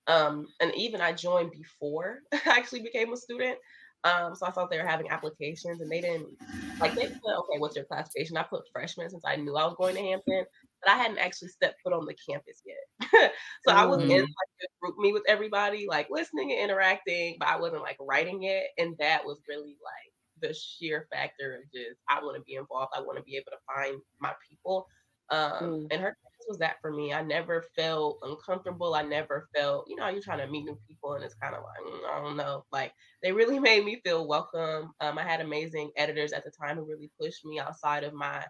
Um, 0.07 0.45
and 0.61 0.73
even 0.75 1.01
I 1.01 1.13
joined 1.13 1.51
before 1.51 2.19
I 2.33 2.39
actually 2.45 2.83
became 2.83 3.11
a 3.11 3.17
student. 3.17 3.57
Um, 4.03 4.35
so 4.35 4.45
I 4.45 4.51
thought 4.51 4.69
they 4.69 4.77
were 4.77 4.87
having 4.87 5.09
applications 5.09 5.81
and 5.81 5.91
they 5.91 6.01
didn't 6.01 6.27
like 6.79 6.93
they 6.93 7.05
said, 7.05 7.15
okay, 7.25 7.57
what's 7.57 7.75
your 7.75 7.85
classification? 7.85 8.37
I 8.37 8.43
put 8.43 8.61
freshman 8.71 9.09
since 9.09 9.23
I 9.25 9.35
knew 9.37 9.55
I 9.55 9.65
was 9.65 9.75
going 9.79 9.95
to 9.95 10.01
Hampton, 10.01 10.45
but 10.85 10.93
I 10.93 10.97
hadn't 10.97 11.17
actually 11.17 11.49
stepped 11.49 11.81
foot 11.81 11.93
on 11.93 12.05
the 12.05 12.15
campus 12.29 12.61
yet. 12.65 13.31
so 13.67 13.73
mm. 13.73 13.75
I 13.75 13.85
was 13.85 14.03
in 14.03 14.09
mm. 14.09 14.21
like 14.21 14.27
the 14.61 14.67
GroupMe 14.83 15.13
with 15.13 15.23
everybody, 15.27 15.87
like 15.89 16.07
listening 16.09 16.51
and 16.51 16.61
interacting, 16.61 17.37
but 17.39 17.47
I 17.47 17.59
wasn't 17.59 17.81
like 17.81 17.97
writing 17.99 18.43
it. 18.43 18.65
And 18.77 18.95
that 18.99 19.25
was 19.25 19.41
really 19.47 19.77
like 19.83 20.13
the 20.41 20.53
sheer 20.53 21.07
factor 21.11 21.55
of 21.55 21.61
just 21.73 21.99
I 22.09 22.21
want 22.21 22.37
to 22.37 22.43
be 22.43 22.55
involved. 22.55 22.93
I 22.95 23.01
want 23.01 23.17
to 23.17 23.23
be 23.23 23.35
able 23.35 23.51
to 23.51 23.73
find 23.73 23.99
my 24.19 24.33
people. 24.47 24.87
Um, 25.31 25.51
mm. 25.51 25.87
And 25.91 26.01
her 26.01 26.15
was 26.47 26.57
that 26.59 26.75
for 26.81 26.91
me. 26.91 27.13
I 27.13 27.21
never 27.21 27.65
felt 27.75 28.19
uncomfortable. 28.21 28.93
I 28.93 29.01
never 29.01 29.47
felt, 29.55 29.85
you 29.87 29.95
know, 29.95 30.07
you're 30.09 30.21
trying 30.21 30.39
to 30.39 30.47
meet 30.47 30.65
new 30.65 30.77
people 30.87 31.13
and 31.13 31.23
it's 31.23 31.35
kind 31.35 31.55
of 31.55 31.63
like, 31.63 31.93
mm, 31.93 32.09
I 32.09 32.21
don't 32.21 32.37
know. 32.37 32.65
Like 32.71 32.93
they 33.23 33.31
really 33.31 33.59
made 33.71 33.85
me 33.85 34.01
feel 34.03 34.27
welcome. 34.27 34.91
Um, 35.01 35.17
I 35.17 35.23
had 35.23 35.41
amazing 35.41 35.91
editors 35.97 36.33
at 36.33 36.43
the 36.43 36.51
time 36.51 36.77
who 36.77 36.85
really 36.85 37.11
pushed 37.19 37.45
me 37.45 37.59
outside 37.59 38.03
of 38.03 38.13
my 38.13 38.43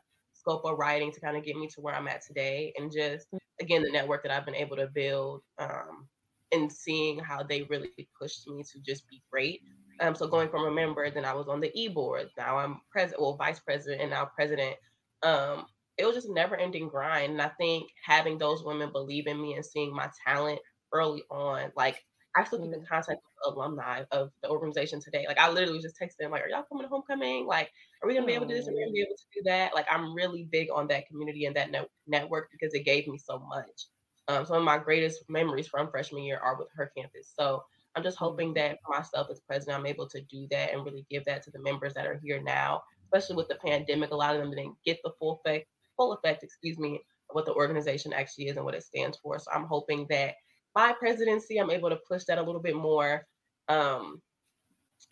scope 0.45 0.65
of 0.65 0.77
writing 0.77 1.11
to 1.11 1.19
kind 1.19 1.35
of 1.35 1.43
get 1.43 1.55
me 1.55 1.67
to 1.67 1.81
where 1.81 1.95
I'm 1.95 2.07
at 2.07 2.25
today. 2.25 2.73
And 2.77 2.91
just 2.91 3.27
mm. 3.33 3.39
again, 3.59 3.81
the 3.83 3.91
network 3.91 4.23
that 4.23 4.31
I've 4.31 4.45
been 4.45 4.55
able 4.55 4.75
to 4.77 4.87
build 4.87 5.41
um, 5.57 6.07
and 6.51 6.71
seeing 6.71 7.19
how 7.19 7.43
they 7.43 7.63
really 7.63 7.89
pushed 8.19 8.47
me 8.47 8.63
to 8.63 8.79
just 8.79 9.09
be 9.09 9.21
great. 9.31 9.61
Um, 10.01 10.13
so 10.13 10.27
going 10.27 10.49
from 10.49 10.65
a 10.65 10.71
member, 10.71 11.09
then 11.09 11.25
I 11.25 11.33
was 11.33 11.47
on 11.47 11.61
the 11.61 11.71
e 11.73 11.87
board. 11.87 12.29
Now 12.37 12.57
I'm 12.57 12.81
president, 12.91 13.21
well, 13.21 13.37
vice 13.37 13.59
president, 13.59 14.01
and 14.01 14.11
now 14.11 14.29
president. 14.35 14.75
Um, 15.23 15.65
it 15.97 16.05
was 16.05 16.15
just 16.15 16.29
never 16.29 16.55
ending 16.55 16.89
grind. 16.89 17.31
And 17.33 17.41
I 17.41 17.49
think 17.57 17.89
having 18.03 18.37
those 18.37 18.63
women 18.63 18.91
believe 18.91 19.27
in 19.27 19.41
me 19.41 19.53
and 19.53 19.65
seeing 19.65 19.95
my 19.95 20.09
talent 20.27 20.59
early 20.93 21.23
on, 21.31 21.71
like 21.75 22.03
I 22.35 22.43
still 22.43 22.59
keep 22.59 22.73
in 22.73 22.79
mm-hmm. 22.79 22.93
contact 22.93 23.21
with 23.23 23.53
alumni 23.53 24.03
of 24.11 24.31
the 24.43 24.49
organization 24.49 25.01
today. 25.01 25.25
Like 25.27 25.39
I 25.39 25.49
literally 25.49 25.81
just 25.81 25.99
texted 25.99 26.17
them, 26.19 26.31
like, 26.31 26.43
"Are 26.43 26.49
y'all 26.49 26.63
coming 26.63 26.83
to 26.83 26.89
homecoming? 26.89 27.45
Like, 27.45 27.71
are 28.01 28.07
we 28.07 28.13
gonna 28.13 28.27
be 28.27 28.33
able 28.33 28.47
to 28.47 28.53
do 28.53 28.57
this? 28.59 28.67
Are 28.67 28.71
we 28.71 28.81
gonna 28.81 28.91
be 28.91 29.01
able 29.01 29.15
to 29.15 29.25
do 29.33 29.41
that?" 29.45 29.73
Like 29.73 29.85
I'm 29.89 30.13
really 30.13 30.47
big 30.51 30.69
on 30.73 30.87
that 30.87 31.07
community 31.07 31.45
and 31.45 31.55
that 31.55 31.71
no- 31.71 31.87
network 32.07 32.49
because 32.51 32.73
it 32.73 32.85
gave 32.85 33.07
me 33.07 33.17
so 33.17 33.39
much. 33.39 33.87
Um, 34.27 34.45
some 34.45 34.57
of 34.57 34.63
my 34.63 34.77
greatest 34.77 35.23
memories 35.29 35.67
from 35.67 35.89
freshman 35.89 36.23
year 36.23 36.39
are 36.39 36.57
with 36.57 36.67
her 36.75 36.91
campus. 36.97 37.31
So 37.37 37.63
I'm 37.95 38.03
just 38.03 38.17
hoping 38.17 38.53
that 38.55 38.79
for 38.85 38.97
myself 38.97 39.27
as 39.31 39.39
president, 39.41 39.79
I'm 39.79 39.85
able 39.85 40.07
to 40.09 40.21
do 40.23 40.47
that 40.51 40.73
and 40.73 40.83
really 40.83 41.05
give 41.09 41.23
that 41.25 41.43
to 41.43 41.51
the 41.51 41.59
members 41.59 41.93
that 41.93 42.05
are 42.05 42.19
here 42.21 42.41
now, 42.41 42.81
especially 43.05 43.37
with 43.37 43.47
the 43.47 43.55
pandemic. 43.55 44.11
A 44.11 44.15
lot 44.15 44.35
of 44.35 44.41
them 44.41 44.51
didn't 44.51 44.75
get 44.85 44.99
the 45.03 45.11
full 45.19 45.39
effect, 45.45 45.67
full 45.95 46.11
effect, 46.13 46.43
excuse 46.43 46.77
me, 46.77 46.95
of 47.29 47.35
what 47.35 47.45
the 47.45 47.53
organization 47.53 48.11
actually 48.11 48.47
is 48.47 48.57
and 48.57 48.65
what 48.65 48.75
it 48.75 48.83
stands 48.83 49.17
for. 49.19 49.39
So 49.39 49.49
I'm 49.53 49.65
hoping 49.65 50.07
that 50.09 50.35
my 50.75 50.93
presidency, 50.93 51.57
I'm 51.57 51.71
able 51.71 51.89
to 51.89 51.99
push 52.07 52.25
that 52.25 52.37
a 52.37 52.43
little 52.43 52.61
bit 52.61 52.75
more. 52.75 53.25
Um, 53.69 54.21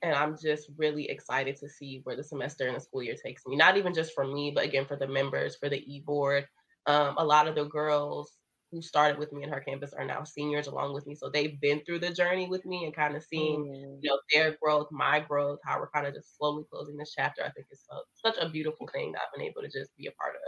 and 0.01 0.13
I'm 0.13 0.38
just 0.38 0.70
really 0.77 1.10
excited 1.10 1.55
to 1.58 1.70
see 1.70 2.01
where 2.03 2.15
the 2.15 2.24
semester 2.24 2.67
and 2.67 2.75
the 2.75 2.82
school 2.82 3.03
year 3.03 3.15
takes 3.15 3.46
me. 3.46 3.55
Not 3.55 3.77
even 3.77 3.93
just 3.93 4.13
for 4.13 4.25
me, 4.25 4.51
but 4.53 4.65
again 4.65 4.86
for 4.86 4.98
the 4.98 5.08
members, 5.08 5.55
for 5.55 5.70
the 5.70 5.79
e 5.79 6.01
board. 6.05 6.46
Um, 6.86 7.15
a 7.17 7.24
lot 7.24 7.48
of 7.48 7.55
the 7.55 7.65
girls 7.65 8.38
who 8.72 8.82
started 8.82 9.20
with 9.20 9.32
me 9.32 9.43
in 9.43 9.50
her 9.50 9.60
campus 9.60 9.93
are 9.93 10.03
now 10.03 10.24
seniors 10.24 10.67
along 10.67 10.93
with 10.93 11.05
me. 11.05 11.15
So 11.15 11.29
they've 11.29 11.60
been 11.62 11.82
through 11.86 12.00
the 12.00 12.12
journey 12.12 12.48
with 12.50 12.65
me 12.65 12.86
and 12.86 12.93
kind 12.93 13.15
of 13.15 13.24
seeing, 13.24 13.65
mm. 13.65 13.98
you 14.01 14.10
know, 14.10 14.20
their 14.34 14.58
growth, 14.62 14.88
my 14.91 15.20
growth, 15.20 15.60
how 15.63 15.79
we're 15.79 15.89
kind 15.91 16.08
of 16.08 16.15
just 16.15 16.36
slowly 16.38 16.65
closing 16.72 16.98
this 16.98 17.13
chapter. 17.15 17.43
I 17.43 17.51
think 17.51 17.67
it's 17.70 17.86
so, 17.89 18.01
such 18.25 18.43
a 18.43 18.50
beautiful 18.50 18.88
thing 18.91 19.12
that 19.12 19.22
I've 19.22 19.38
been 19.38 19.48
able 19.48 19.62
to 19.62 19.70
just 19.70 19.96
be 19.96 20.08
a 20.08 20.12
part 20.12 20.36
of. 20.36 20.41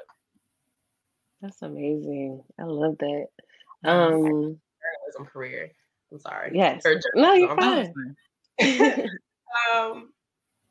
That's 1.41 1.61
amazing. 1.61 2.41
I 2.59 2.63
love 2.63 2.97
that. 2.99 3.27
Um 3.83 4.59
journalism 5.05 5.31
career. 5.31 5.69
I'm 6.11 6.19
sorry. 6.19 6.51
Yes. 6.53 6.83
No, 7.15 7.33
you're 7.33 7.55
fine. 7.55 7.93
um 9.75 10.09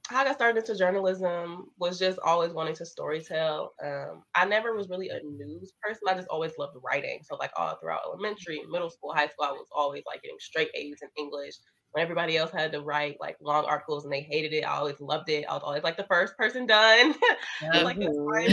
how 0.08 0.20
I 0.20 0.24
got 0.24 0.34
started 0.34 0.58
into 0.58 0.76
journalism 0.76 1.68
was 1.78 1.98
just 1.98 2.18
always 2.18 2.52
wanting 2.52 2.74
to 2.76 2.84
storytell. 2.84 3.68
Um, 3.82 4.22
I 4.34 4.44
never 4.44 4.74
was 4.74 4.90
really 4.90 5.08
a 5.08 5.18
news 5.24 5.72
person. 5.82 6.02
I 6.08 6.14
just 6.14 6.28
always 6.28 6.52
loved 6.58 6.76
writing. 6.84 7.20
So 7.22 7.36
like 7.36 7.52
all 7.56 7.76
throughout 7.76 8.02
elementary, 8.04 8.60
middle 8.70 8.90
school, 8.90 9.14
high 9.14 9.28
school, 9.28 9.46
I 9.46 9.52
was 9.52 9.68
always 9.74 10.02
like 10.06 10.22
getting 10.22 10.36
straight 10.40 10.68
A's 10.74 10.98
in 11.00 11.08
English. 11.16 11.54
When 11.92 12.02
everybody 12.02 12.36
else 12.36 12.50
had 12.50 12.72
to 12.72 12.82
write 12.82 13.16
like 13.18 13.36
long 13.40 13.64
articles 13.64 14.04
and 14.04 14.12
they 14.12 14.20
hated 14.20 14.52
it, 14.52 14.64
I 14.64 14.76
always 14.76 15.00
loved 15.00 15.30
it. 15.30 15.46
I 15.48 15.54
was 15.54 15.62
always 15.62 15.84
like 15.84 15.96
the 15.96 16.04
first 16.04 16.36
person 16.36 16.66
done. 16.66 17.14
like 17.82 17.96
mm-hmm. 17.96 18.52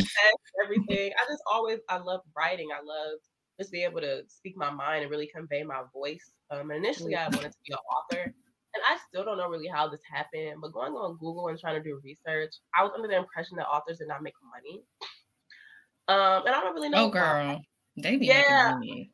everything. 0.64 1.12
I 1.20 1.26
just 1.28 1.44
always 1.52 1.80
I 1.90 1.98
loved 1.98 2.24
writing. 2.38 2.70
I 2.72 2.78
loved 2.78 3.24
just 3.60 3.72
be 3.72 3.84
able 3.84 4.02
to 4.02 4.24
speak 4.28 4.58
my 4.58 4.72
mind 4.72 5.04
and 5.04 5.12
really 5.12 5.28
convey 5.28 5.64
my 5.64 5.84
voice. 5.94 6.32
Um, 6.50 6.72
and 6.72 6.84
initially, 6.84 7.16
I 7.16 7.26
wanted 7.26 7.52
to 7.52 7.58
be 7.66 7.74
an 7.74 7.78
author 7.78 8.34
and 8.74 8.84
I 8.88 8.98
still 9.08 9.26
don't 9.26 9.38
know 9.38 9.50
really 9.50 9.68
how 9.68 9.90
this 9.90 10.02
happened, 10.10 10.62
but 10.62 10.72
going 10.72 10.94
on 10.94 11.18
Google 11.18 11.50
and 11.50 11.60
trying 11.60 11.82
to 11.82 11.84
do 11.84 12.00
research, 12.04 12.56
I 12.76 12.84
was 12.84 12.92
under 12.96 13.08
the 13.08 13.18
impression 13.18 13.58
that 13.58 13.68
authors 13.68 13.98
did 13.98 14.08
not 14.08 14.24
make 14.24 14.34
money. 14.50 14.82
Um, 16.08 16.46
and 16.46 16.56
I 16.56 16.62
don't 16.62 16.74
really 16.74 16.90
know. 16.90 17.06
Oh, 17.06 17.10
girl, 17.10 17.22
why. 17.22 17.62
they 17.98 18.18
be 18.18 18.28
yeah. 18.28 18.78
making 18.80 18.80
money. 18.80 19.12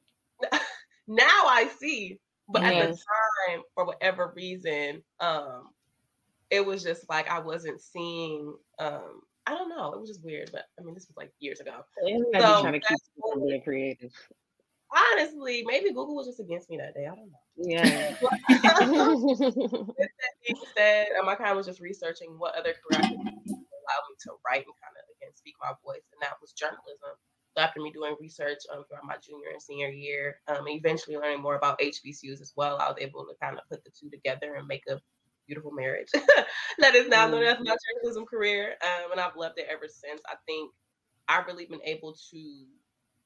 now 1.07 1.25
I 1.25 1.69
see, 1.79 2.19
but 2.47 2.61
yes. 2.61 2.71
at 2.71 2.89
the 2.89 2.95
time, 2.95 3.61
for 3.73 3.85
whatever 3.85 4.33
reason, 4.35 5.01
um, 5.19 5.69
it 6.49 6.65
was 6.65 6.83
just 6.83 7.09
like 7.09 7.29
I 7.29 7.39
wasn't 7.39 7.81
seeing. 7.81 8.53
Um, 8.79 9.21
I 9.47 9.51
don't 9.51 9.69
know. 9.69 9.93
It 9.93 9.99
was 9.99 10.09
just 10.09 10.23
weird, 10.25 10.49
but 10.51 10.65
I 10.77 10.83
mean, 10.83 10.93
this 10.93 11.07
was 11.07 11.15
like 11.15 11.31
years 11.39 11.61
ago. 11.61 11.79
So, 11.97 12.31
trying 12.31 12.73
to 12.73 12.79
keep 12.81 13.47
being 13.47 13.61
creative. 13.61 14.11
Honestly, 14.91 15.63
maybe 15.65 15.87
Google 15.89 16.15
was 16.15 16.27
just 16.27 16.39
against 16.41 16.69
me 16.69 16.77
that 16.77 16.93
day. 16.93 17.07
I 17.07 17.15
don't 17.15 17.31
know. 17.31 17.39
Yeah. 17.57 18.15
that 18.49 19.97
being 20.45 20.61
said, 20.75 21.07
um, 21.19 21.29
I 21.29 21.35
kind 21.35 21.51
of 21.51 21.57
was 21.57 21.65
just 21.65 21.79
researching 21.79 22.35
what 22.37 22.55
other 22.55 22.73
career 22.73 23.01
allowed 23.09 24.05
me 24.09 24.15
to 24.27 24.31
write 24.45 24.67
and 24.67 24.75
kind 24.83 24.95
of 24.95 25.07
again 25.15 25.31
speak 25.35 25.55
my 25.61 25.71
voice, 25.83 26.03
and 26.11 26.21
that 26.21 26.35
was 26.41 26.51
journalism. 26.51 27.15
So 27.55 27.63
after 27.63 27.81
me 27.81 27.91
doing 27.91 28.15
research 28.19 28.59
um, 28.71 28.83
throughout 28.87 29.05
my 29.05 29.15
junior 29.25 29.49
and 29.51 29.61
senior 29.61 29.89
year, 29.89 30.37
um, 30.47 30.67
eventually 30.67 31.15
learning 31.15 31.41
more 31.41 31.55
about 31.55 31.79
HBCUs 31.79 32.41
as 32.41 32.53
well, 32.55 32.77
I 32.79 32.87
was 32.87 32.97
able 32.99 33.25
to 33.25 33.33
kind 33.41 33.57
of 33.57 33.63
put 33.69 33.83
the 33.83 33.91
two 33.97 34.09
together 34.09 34.55
and 34.55 34.67
make 34.67 34.83
a 34.89 34.99
beautiful 35.47 35.71
marriage 35.71 36.09
that 36.79 36.95
is 36.95 37.07
now 37.07 37.27
known 37.27 37.43
as 37.43 37.57
my 37.59 37.75
journalism 37.95 38.25
career, 38.25 38.75
um, 38.81 39.11
and 39.11 39.21
I've 39.21 39.35
loved 39.35 39.57
it 39.57 39.67
ever 39.69 39.87
since. 39.87 40.21
I 40.27 40.35
think 40.45 40.71
I've 41.27 41.47
really 41.47 41.65
been 41.65 41.81
able 41.83 42.15
to 42.31 42.65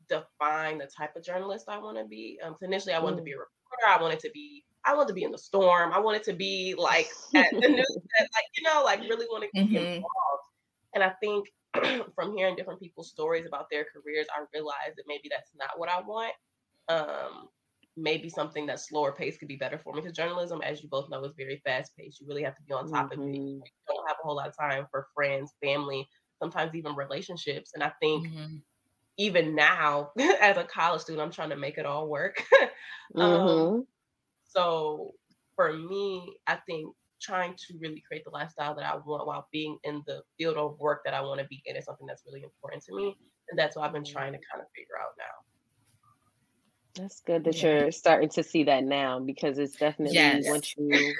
define 0.08 0.78
the 0.78 0.88
type 0.88 1.16
of 1.16 1.24
journalist 1.24 1.66
I 1.68 1.78
want 1.80 1.98
to 1.98 2.06
be. 2.06 2.40
Um, 2.44 2.56
so 2.60 2.66
initially, 2.66 2.94
I 2.94 3.00
wanted 3.00 3.16
mm. 3.16 3.20
to 3.20 3.24
be 3.24 3.32
a 3.32 3.38
reporter. 3.38 3.88
I 3.88 4.02
wanted 4.02 4.20
to 4.20 4.30
be. 4.34 4.64
I 4.84 4.96
wanted 4.96 5.10
to 5.10 5.14
be 5.14 5.24
in 5.24 5.32
the 5.32 5.38
storm. 5.38 5.94
I 5.94 6.00
wanted 6.00 6.24
to 6.24 6.34
be 6.34 6.74
like 6.78 7.10
at 7.36 7.52
the 7.52 7.60
news, 7.60 7.98
that, 8.18 8.28
like 8.34 8.46
you 8.58 8.64
know, 8.64 8.84
like 8.84 9.02
really 9.02 9.28
want 9.30 9.44
to 9.44 9.60
mm-hmm. 9.60 9.74
be 9.74 9.78
involved. 9.78 10.48
And 10.94 11.04
I 11.04 11.12
think 11.22 11.48
from 12.16 12.36
hearing 12.36 12.56
different 12.56 12.80
people's 12.80 13.10
stories 13.10 13.46
about 13.46 13.68
their 13.72 13.86
careers, 13.86 14.28
I 14.36 14.44
realized 14.54 14.98
that 14.98 15.04
maybe 15.08 15.30
that's 15.30 15.52
not 15.58 15.78
what 15.78 15.90
I 15.90 16.02
want. 16.02 16.34
Um, 16.90 17.48
maybe 18.02 18.30
something 18.30 18.66
that's 18.66 18.90
slower 18.90 19.12
paced 19.12 19.40
could 19.40 19.48
be 19.48 19.56
better 19.56 19.78
for 19.78 19.94
me 19.94 20.02
because 20.02 20.16
journalism, 20.16 20.62
as 20.62 20.82
you 20.82 20.90
both 20.90 21.10
know, 21.10 21.24
is 21.24 21.34
very 21.38 21.62
fast 21.64 21.96
paced. 21.98 22.20
You 22.20 22.28
really 22.28 22.44
have 22.44 22.56
to 22.56 22.64
be 22.64 22.74
on 22.74 22.90
top 22.90 23.12
mm-hmm. 23.12 23.22
of 23.22 23.28
it. 23.28 23.36
You 23.36 23.62
don't 23.88 24.08
have 24.08 24.18
a 24.22 24.26
whole 24.26 24.36
lot 24.36 24.48
of 24.48 24.58
time 24.58 24.88
for 24.92 25.08
friends, 25.14 25.54
family, 25.64 26.08
sometimes 26.42 26.74
even 26.76 26.96
relationships. 26.96 27.72
And 27.74 27.84
I 27.84 27.92
think 28.02 28.28
mm-hmm. 28.28 28.56
even 29.18 29.56
now, 29.56 30.12
as 30.42 30.58
a 30.58 30.64
college 30.64 31.02
student, 31.02 31.24
I'm 31.24 31.32
trying 31.32 31.50
to 31.50 31.58
make 31.58 31.78
it 31.78 31.86
all 31.86 32.08
work. 32.08 32.44
um, 33.16 33.22
mm-hmm. 33.22 33.80
So 34.46 35.14
for 35.56 35.74
me, 35.74 36.36
I 36.48 36.56
think 36.68 36.94
trying 37.22 37.54
to 37.56 37.78
really 37.80 38.04
create 38.08 38.24
the 38.24 38.32
lifestyle 38.32 38.74
that 38.76 38.86
I 38.86 38.96
want 38.96 39.28
while 39.28 39.48
being 39.52 39.78
in 39.84 40.02
the 40.08 40.24
field 40.38 40.58
of 40.58 40.80
work 40.80 41.02
that 41.06 41.14
I 41.14 41.22
want 41.22 41.40
to 41.40 41.48
be 41.48 41.62
in 41.66 41.76
is 41.76 41.86
something 41.86 42.08
that's 42.08 42.24
really 42.26 42.44
important 42.44 42.84
to 42.86 42.96
me. 42.96 43.16
And 43.50 43.60
that's 43.60 43.76
what 43.76 43.86
I've 43.86 43.94
been 43.94 44.04
trying 44.04 44.34
to 44.34 44.40
kind 44.52 44.62
of 44.62 44.68
figure 44.76 44.98
out 45.00 45.12
now. 45.18 45.51
That's 46.96 47.22
good 47.22 47.44
that 47.46 47.62
yeah. 47.62 47.82
you're 47.82 47.92
starting 47.92 48.30
to 48.30 48.44
see 48.44 48.64
that 48.66 48.84
now 48.84 49.20
because 49.20 49.58
it's 49.58 49.76
definitely 49.76 50.16
yes. 50.16 50.44
once 50.48 50.76
you 50.78 51.14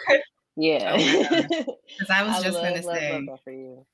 yeah. 0.56 0.98
Because 0.98 1.66
oh 1.68 2.14
I 2.14 2.24
was 2.24 2.36
I 2.36 2.44
just 2.44 2.58
love, 2.58 2.64
gonna 2.64 2.86
love, 2.86 2.98
say 2.98 3.22
love 3.22 3.40
for 3.44 3.52
you. 3.52 3.86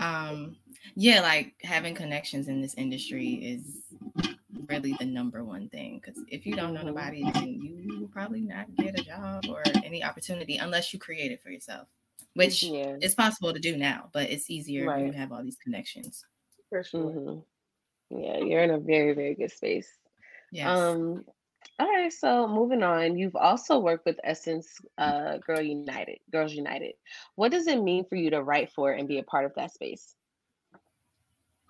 Um 0.00 0.56
yeah, 0.94 1.20
like 1.20 1.54
having 1.62 1.94
connections 1.94 2.48
in 2.48 2.60
this 2.60 2.74
industry 2.74 3.34
is 3.34 3.82
really 4.68 4.94
the 4.98 5.04
number 5.04 5.44
one 5.44 5.68
thing. 5.68 6.00
Because 6.02 6.22
if 6.28 6.46
you 6.46 6.54
don't 6.54 6.72
know 6.72 6.80
mm-hmm. 6.80 6.88
nobody, 6.88 7.30
then 7.32 7.60
you 7.60 8.00
will 8.00 8.08
probably 8.08 8.40
not 8.40 8.74
get 8.76 8.98
a 8.98 9.02
job 9.02 9.44
or 9.48 9.62
any 9.84 10.04
opportunity 10.04 10.58
unless 10.58 10.92
you 10.92 10.98
create 10.98 11.32
it 11.32 11.42
for 11.42 11.50
yourself, 11.50 11.88
which 12.34 12.62
yeah. 12.62 12.96
is 13.00 13.14
possible 13.14 13.52
to 13.52 13.58
do 13.58 13.76
now, 13.76 14.08
but 14.12 14.30
it's 14.30 14.50
easier 14.50 14.86
right. 14.86 14.98
when 14.98 15.06
you 15.06 15.12
have 15.12 15.32
all 15.32 15.42
these 15.42 15.58
connections. 15.62 16.24
For 16.68 16.82
sure. 16.82 17.10
Mm-hmm. 17.10 18.18
Yeah, 18.18 18.38
you're 18.38 18.62
in 18.62 18.70
a 18.70 18.78
very, 18.78 19.12
very 19.14 19.34
good 19.34 19.50
space. 19.50 19.88
Yes. 20.56 20.78
Um, 20.78 21.24
all 21.78 21.86
right, 21.86 22.12
so 22.12 22.48
moving 22.48 22.82
on, 22.82 23.18
you've 23.18 23.36
also 23.36 23.78
worked 23.78 24.06
with 24.06 24.18
Essence 24.24 24.78
uh, 24.98 25.38
Girl 25.38 25.60
United, 25.60 26.18
Girls 26.32 26.54
United. 26.54 26.94
What 27.34 27.52
does 27.52 27.66
it 27.66 27.82
mean 27.82 28.04
for 28.06 28.16
you 28.16 28.30
to 28.30 28.42
write 28.42 28.70
for 28.70 28.92
and 28.92 29.06
be 29.08 29.18
a 29.18 29.22
part 29.22 29.44
of 29.44 29.54
that 29.56 29.72
space? 29.72 30.14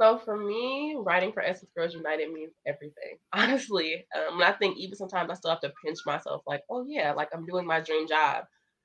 So 0.00 0.18
for 0.18 0.36
me, 0.36 0.96
writing 0.98 1.32
for 1.32 1.42
Essence 1.42 1.70
Girls 1.76 1.94
United 1.94 2.32
means 2.32 2.52
everything. 2.66 3.18
Honestly, 3.32 4.06
um, 4.16 4.34
and 4.40 4.44
I 4.44 4.52
think 4.52 4.76
even 4.78 4.96
sometimes 4.96 5.30
I 5.30 5.34
still 5.34 5.50
have 5.50 5.60
to 5.60 5.72
pinch 5.84 5.98
myself, 6.06 6.42
like, 6.46 6.62
oh 6.70 6.84
yeah, 6.86 7.12
like 7.12 7.28
I'm 7.32 7.46
doing 7.46 7.66
my 7.66 7.80
dream 7.80 8.06
job. 8.06 8.44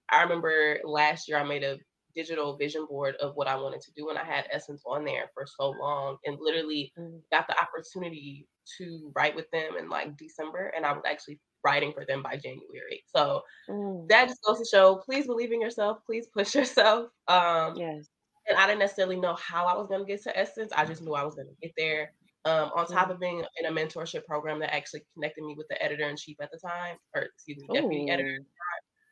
I 0.10 0.24
remember 0.24 0.80
last 0.84 1.28
year 1.28 1.38
I 1.38 1.44
made 1.44 1.64
a 1.64 1.78
digital 2.16 2.58
vision 2.58 2.86
board 2.90 3.16
of 3.16 3.36
what 3.36 3.48
I 3.48 3.56
wanted 3.56 3.82
to 3.82 3.92
do, 3.94 4.10
and 4.10 4.18
I 4.18 4.24
had 4.24 4.48
Essence 4.52 4.84
on 4.86 5.06
there 5.06 5.30
for 5.34 5.46
so 5.46 5.72
long, 5.72 6.18
and 6.26 6.38
literally 6.40 6.92
mm. 6.98 7.20
got 7.32 7.48
the 7.48 7.56
opportunity 7.60 8.48
to 8.78 9.12
write 9.16 9.36
with 9.36 9.50
them 9.52 9.78
in 9.80 9.90
like 9.90 10.18
December, 10.18 10.72
and 10.76 10.86
I 10.86 10.94
was 10.94 11.04
actually 11.06 11.40
writing 11.64 11.94
for 11.94 12.06
them 12.06 12.24
by 12.24 12.36
January. 12.36 13.04
So 13.16 13.42
mm. 13.70 14.08
that 14.10 14.28
just 14.28 14.44
goes 14.44 14.60
to 14.60 14.66
show, 14.66 14.96
please 14.96 15.28
believe 15.28 15.52
in 15.52 15.62
yourself, 15.62 16.00
please 16.06 16.28
push 16.28 16.56
yourself. 16.56 17.10
Um, 17.28 17.76
yes. 17.76 18.08
And 18.48 18.58
I 18.58 18.66
didn't 18.66 18.80
necessarily 18.80 19.20
know 19.20 19.36
how 19.36 19.66
I 19.66 19.78
was 19.78 19.88
going 19.88 20.02
to 20.02 20.06
get 20.06 20.24
to 20.24 20.38
Essence. 20.38 20.72
I 20.76 20.86
just 20.86 21.02
knew 21.02 21.14
I 21.14 21.24
was 21.24 21.36
going 21.36 21.48
to 21.48 21.54
get 21.62 21.74
there. 21.78 22.14
Um, 22.44 22.72
on 22.76 22.88
top 22.88 23.10
mm. 23.10 23.12
of 23.12 23.20
being 23.20 23.44
in 23.60 23.66
a 23.68 23.72
mentorship 23.72 24.26
program 24.26 24.58
that 24.62 24.74
actually 24.74 25.04
connected 25.14 25.44
me 25.44 25.54
with 25.56 25.68
the 25.70 25.82
editor 25.82 26.10
in 26.10 26.18
chief 26.18 26.38
at 26.42 26.50
the 26.52 26.58
time, 26.58 26.96
or 27.16 27.22
excuse 27.22 27.60
me, 27.60 27.68
deputy 27.72 28.10
Ooh. 28.10 28.14
editor. 28.14 28.40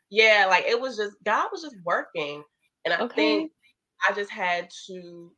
Yeah, 0.09 0.47
like 0.49 0.65
it 0.65 0.81
was 0.81 0.97
just 0.97 1.15
God 1.23 1.49
was 1.51 1.61
just 1.61 1.75
working, 1.85 2.43
and 2.85 2.93
I 2.93 3.01
okay. 3.01 3.15
think 3.15 3.51
I 4.07 4.13
just 4.13 4.31
had 4.31 4.69
to 4.87 5.31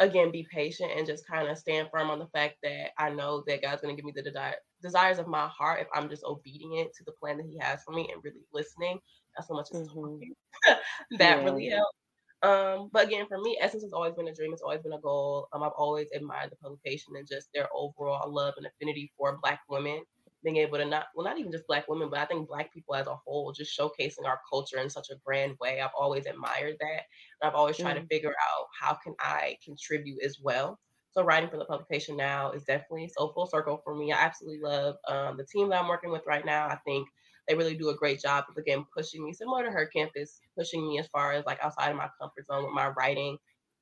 again 0.00 0.32
be 0.32 0.46
patient 0.52 0.90
and 0.96 1.06
just 1.06 1.26
kind 1.26 1.48
of 1.48 1.56
stand 1.56 1.88
firm 1.92 2.10
on 2.10 2.18
the 2.18 2.26
fact 2.28 2.56
that 2.62 2.90
I 2.98 3.10
know 3.10 3.44
that 3.46 3.62
God's 3.62 3.80
going 3.80 3.94
to 3.94 4.00
give 4.00 4.04
me 4.04 4.12
the 4.14 4.30
de- 4.30 4.54
desires 4.82 5.18
of 5.18 5.28
my 5.28 5.48
heart 5.48 5.80
if 5.80 5.88
I'm 5.94 6.08
just 6.08 6.24
obedient 6.24 6.90
to 6.94 7.04
the 7.04 7.12
plan 7.12 7.36
that 7.38 7.46
He 7.46 7.58
has 7.60 7.82
for 7.82 7.92
me 7.92 8.08
and 8.12 8.22
really 8.24 8.44
listening. 8.52 8.98
Not 9.38 9.46
so 9.46 9.54
much 9.54 9.68
as 9.74 9.88
mm-hmm. 9.88 10.74
that 11.18 11.38
yeah. 11.38 11.44
really 11.44 11.68
helped. 11.68 11.96
Um, 12.42 12.90
but 12.92 13.06
again, 13.06 13.24
for 13.26 13.40
me, 13.40 13.56
Essence 13.60 13.82
has 13.84 13.94
always 13.94 14.14
been 14.14 14.28
a 14.28 14.34
dream. 14.34 14.52
It's 14.52 14.62
always 14.62 14.82
been 14.82 14.92
a 14.92 15.00
goal. 15.00 15.48
Um, 15.52 15.62
I've 15.62 15.72
always 15.78 16.08
admired 16.14 16.50
the 16.50 16.56
publication 16.56 17.14
and 17.16 17.26
just 17.26 17.48
their 17.54 17.68
overall 17.74 18.30
love 18.30 18.54
and 18.58 18.66
affinity 18.66 19.10
for 19.16 19.38
Black 19.42 19.60
women 19.68 20.02
being 20.44 20.58
able 20.58 20.78
to 20.78 20.84
not 20.84 21.06
well 21.14 21.24
not 21.24 21.38
even 21.38 21.50
just 21.50 21.66
black 21.66 21.88
women 21.88 22.08
but 22.10 22.20
i 22.20 22.24
think 22.24 22.46
black 22.48 22.72
people 22.72 22.94
as 22.94 23.06
a 23.06 23.16
whole 23.24 23.52
just 23.52 23.76
showcasing 23.78 24.26
our 24.26 24.38
culture 24.48 24.78
in 24.78 24.90
such 24.90 25.08
a 25.10 25.16
grand 25.24 25.56
way. 25.60 25.80
I've 25.80 25.90
always 25.98 26.26
admired 26.26 26.76
that 26.80 27.02
and 27.40 27.48
i've 27.48 27.54
always 27.54 27.76
tried 27.76 27.96
mm. 27.96 28.02
to 28.02 28.06
figure 28.06 28.30
out 28.30 28.66
how 28.78 28.96
can 29.02 29.14
i 29.18 29.56
contribute 29.64 30.22
as 30.22 30.38
well. 30.42 30.78
So 31.12 31.22
writing 31.22 31.48
for 31.48 31.58
the 31.58 31.64
publication 31.64 32.16
now 32.16 32.50
is 32.50 32.64
definitely 32.64 33.10
so 33.16 33.32
full 33.32 33.46
circle 33.46 33.80
for 33.84 33.94
me. 33.94 34.12
I 34.12 34.18
absolutely 34.18 34.60
love 34.62 34.96
um, 35.08 35.36
the 35.36 35.46
team 35.46 35.68
that 35.70 35.80
i'm 35.80 35.88
working 35.88 36.10
with 36.10 36.26
right 36.26 36.44
now. 36.44 36.66
I 36.66 36.76
think 36.84 37.08
they 37.48 37.54
really 37.54 37.76
do 37.76 37.90
a 37.90 37.96
great 37.96 38.20
job 38.20 38.44
of 38.48 38.56
again 38.56 38.84
pushing 38.96 39.24
me 39.24 39.32
similar 39.32 39.64
to 39.64 39.70
her 39.70 39.86
campus 39.86 40.40
pushing 40.56 40.86
me 40.86 40.98
as 40.98 41.06
far 41.08 41.32
as 41.32 41.44
like 41.46 41.62
outside 41.62 41.90
of 41.90 41.96
my 41.96 42.08
comfort 42.20 42.46
zone 42.46 42.64
with 42.64 42.72
my 42.72 42.88
writing 42.88 43.36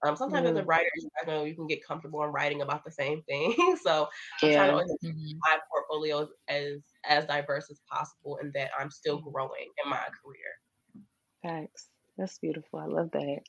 um, 0.04 0.16
sometimes 0.16 0.46
mm. 0.46 0.50
as 0.50 0.56
a 0.56 0.60
mm-hmm. 0.60 0.68
writer, 0.68 0.90
you 0.96 1.08
know 1.26 1.44
you 1.44 1.54
can 1.54 1.66
get 1.66 1.84
comfortable 1.84 2.22
in 2.24 2.30
writing 2.30 2.62
about 2.62 2.84
the 2.84 2.90
same 2.90 3.22
thing. 3.22 3.54
so 3.82 4.08
I'm 4.42 4.50
yeah. 4.50 4.66
trying 4.66 4.86
to 4.86 5.06
mm-hmm. 5.06 5.38
my 5.38 5.58
portfolio 5.70 6.28
as 6.48 6.80
as 7.04 7.24
diverse 7.26 7.70
as 7.70 7.80
possible, 7.90 8.38
and 8.40 8.52
that 8.54 8.70
I'm 8.78 8.90
still 8.90 9.18
mm-hmm. 9.18 9.30
growing 9.30 9.68
in 9.84 9.90
my 9.90 9.96
career. 9.96 11.04
Thanks. 11.42 11.88
That's 12.18 12.38
beautiful. 12.38 12.78
I 12.78 12.86
love 12.86 13.10
that. 13.12 13.40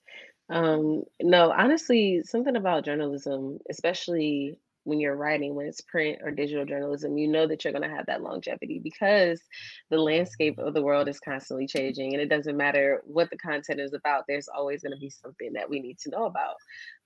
Um, 0.49 1.03
no, 1.21 1.51
honestly, 1.51 2.21
something 2.23 2.55
about 2.55 2.85
journalism, 2.85 3.59
especially 3.69 4.57
when 4.83 4.99
you're 4.99 5.15
writing, 5.15 5.55
when 5.55 5.65
it's 5.65 5.81
print 5.81 6.19
or 6.23 6.31
digital 6.31 6.65
journalism, 6.65 7.17
you 7.17 7.27
know 7.27 7.47
that 7.47 7.63
you're 7.63 7.73
going 7.73 7.87
to 7.87 7.95
have 7.95 8.05
that 8.07 8.21
longevity 8.21 8.79
because 8.83 9.41
the 9.89 9.97
landscape 9.97 10.59
of 10.59 10.73
the 10.73 10.81
world 10.81 11.07
is 11.07 11.19
constantly 11.19 11.67
changing. 11.67 12.13
And 12.13 12.21
it 12.21 12.29
doesn't 12.29 12.57
matter 12.57 13.01
what 13.05 13.29
the 13.29 13.37
content 13.37 13.79
is 13.79 13.93
about, 13.93 14.25
there's 14.27 14.47
always 14.47 14.81
going 14.81 14.93
to 14.93 14.99
be 14.99 15.09
something 15.09 15.53
that 15.53 15.69
we 15.69 15.79
need 15.79 15.99
to 15.99 16.09
know 16.09 16.25
about. 16.25 16.55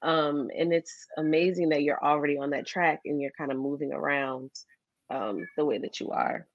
Um, 0.02 0.50
and 0.58 0.74
it's 0.74 1.06
amazing 1.18 1.70
that 1.70 1.84
you're 1.84 2.04
already 2.04 2.38
on 2.38 2.50
that 2.52 2.68
track 2.68 3.02
and 3.06 3.22
you're 3.22 3.32
kind 3.38 3.52
of 3.52 3.58
moving 3.58 3.94
around 3.94 4.52
um, 5.10 5.48
the 5.56 5.66
way 5.66 5.78
that 5.78 6.00
you 6.00 6.10
are. 6.10 6.48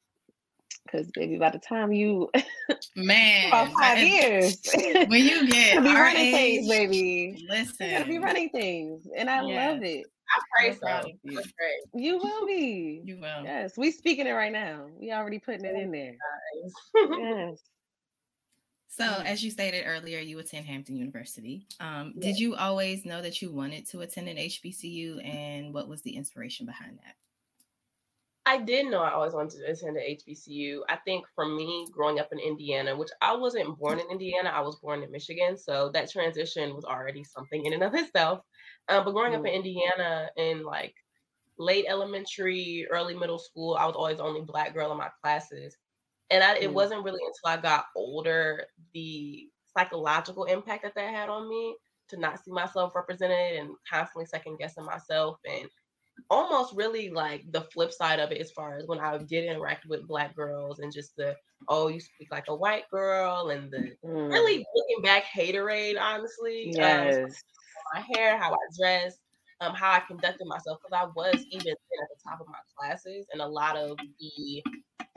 Because 0.84 1.10
baby, 1.12 1.38
by 1.38 1.50
the 1.50 1.60
time 1.60 1.92
you 1.92 2.28
man 2.96 3.48
about 3.48 3.72
five 3.72 3.98
years, 3.98 4.60
when 5.06 5.24
you 5.24 5.46
get 5.50 5.82
be 5.82 5.94
running 5.94 6.34
age, 6.34 6.66
things, 6.66 6.68
baby. 6.68 7.46
Listen, 7.48 7.86
you 7.86 7.92
gotta 7.92 8.08
be 8.10 8.18
running 8.18 8.48
things, 8.50 9.06
and 9.16 9.30
I 9.30 9.44
yes. 9.44 9.72
love 9.72 9.82
it. 9.84 10.06
I 10.34 10.40
pray 10.56 10.74
so. 10.74 11.08
You. 11.22 11.42
you 11.94 12.18
will 12.18 12.46
be. 12.46 13.02
You 13.04 13.18
will. 13.20 13.44
Yes, 13.44 13.76
we 13.76 13.90
speaking 13.90 14.26
it 14.26 14.32
right 14.32 14.52
now. 14.52 14.86
We 14.98 15.12
already 15.12 15.38
putting 15.38 15.64
it 15.64 15.74
in 15.74 15.90
there. 15.90 16.14
yes. 17.18 17.58
So, 18.88 19.04
as 19.04 19.42
you 19.42 19.50
stated 19.50 19.84
earlier, 19.86 20.18
you 20.18 20.38
attend 20.38 20.66
Hampton 20.66 20.96
University. 20.96 21.66
Um, 21.80 22.12
Did 22.18 22.38
you 22.38 22.54
always 22.56 23.06
know 23.06 23.22
that 23.22 23.40
you 23.40 23.50
wanted 23.50 23.88
to 23.88 24.00
attend 24.00 24.28
an 24.28 24.36
HBCU, 24.36 25.26
and 25.26 25.72
what 25.72 25.88
was 25.88 26.02
the 26.02 26.14
inspiration 26.14 26.66
behind 26.66 26.98
that? 26.98 27.14
I 28.44 28.58
did 28.58 28.86
know 28.86 29.02
I 29.02 29.12
always 29.12 29.34
wanted 29.34 29.58
to 29.58 29.70
attend 29.70 29.96
an 29.96 30.02
HBCU. 30.02 30.80
I 30.88 30.96
think 31.04 31.24
for 31.34 31.46
me, 31.46 31.86
growing 31.92 32.18
up 32.18 32.28
in 32.32 32.40
Indiana, 32.40 32.96
which 32.96 33.10
I 33.20 33.36
wasn't 33.36 33.78
born 33.78 34.00
in 34.00 34.10
Indiana, 34.10 34.50
I 34.52 34.60
was 34.60 34.76
born 34.76 35.02
in 35.02 35.12
Michigan, 35.12 35.56
so 35.56 35.90
that 35.94 36.10
transition 36.10 36.74
was 36.74 36.84
already 36.84 37.22
something 37.22 37.64
in 37.64 37.72
and 37.72 37.84
of 37.84 37.94
itself. 37.94 38.40
Um, 38.88 39.04
but 39.04 39.12
growing 39.12 39.32
mm. 39.32 39.38
up 39.38 39.46
in 39.46 39.52
Indiana 39.52 40.28
in 40.36 40.64
like 40.64 40.94
late 41.56 41.84
elementary, 41.88 42.86
early 42.90 43.14
middle 43.14 43.38
school, 43.38 43.76
I 43.78 43.86
was 43.86 43.94
always 43.94 44.16
the 44.16 44.24
only 44.24 44.40
black 44.40 44.74
girl 44.74 44.90
in 44.90 44.98
my 44.98 45.10
classes. 45.22 45.76
And 46.30 46.42
I, 46.42 46.58
mm. 46.58 46.62
it 46.62 46.74
wasn't 46.74 47.04
really 47.04 47.20
until 47.24 47.58
I 47.58 47.62
got 47.62 47.86
older 47.94 48.64
the 48.92 49.48
psychological 49.76 50.44
impact 50.44 50.82
that 50.82 50.94
that 50.96 51.14
had 51.14 51.28
on 51.28 51.48
me 51.48 51.76
to 52.08 52.18
not 52.18 52.44
see 52.44 52.50
myself 52.50 52.94
represented 52.96 53.60
and 53.60 53.70
constantly 53.90 54.26
second 54.26 54.58
guessing 54.58 54.84
myself 54.84 55.38
and 55.48 55.68
almost 56.30 56.74
really 56.74 57.10
like 57.10 57.44
the 57.50 57.62
flip 57.62 57.92
side 57.92 58.20
of 58.20 58.32
it 58.32 58.40
as 58.40 58.50
far 58.50 58.76
as 58.76 58.86
when 58.86 58.98
I 58.98 59.18
did 59.18 59.44
interact 59.44 59.86
with 59.86 60.06
black 60.06 60.34
girls 60.34 60.78
and 60.78 60.92
just 60.92 61.16
the 61.16 61.36
oh 61.68 61.88
you 61.88 62.00
speak 62.00 62.28
like 62.30 62.46
a 62.48 62.54
white 62.54 62.88
girl 62.90 63.50
and 63.50 63.70
the 63.70 63.92
mm. 64.04 64.32
really 64.32 64.64
looking 64.74 65.02
back 65.02 65.24
haterade 65.24 66.00
honestly 66.00 66.70
um, 66.70 66.80
yes 66.80 67.16
um, 67.16 67.30
my 67.92 68.04
hair, 68.14 68.38
how 68.38 68.52
I 68.52 68.56
dressed, 68.78 69.18
um, 69.60 69.74
how 69.74 69.92
I 69.92 70.00
conducted 70.00 70.46
myself, 70.46 70.78
because 70.82 70.98
I 70.98 71.10
was 71.14 71.44
even 71.50 71.72
at 71.72 71.78
the 71.88 72.30
top 72.30 72.40
of 72.40 72.48
my 72.48 72.58
classes, 72.76 73.26
and 73.32 73.40
a 73.40 73.46
lot 73.46 73.76
of 73.76 73.96
the 74.18 74.62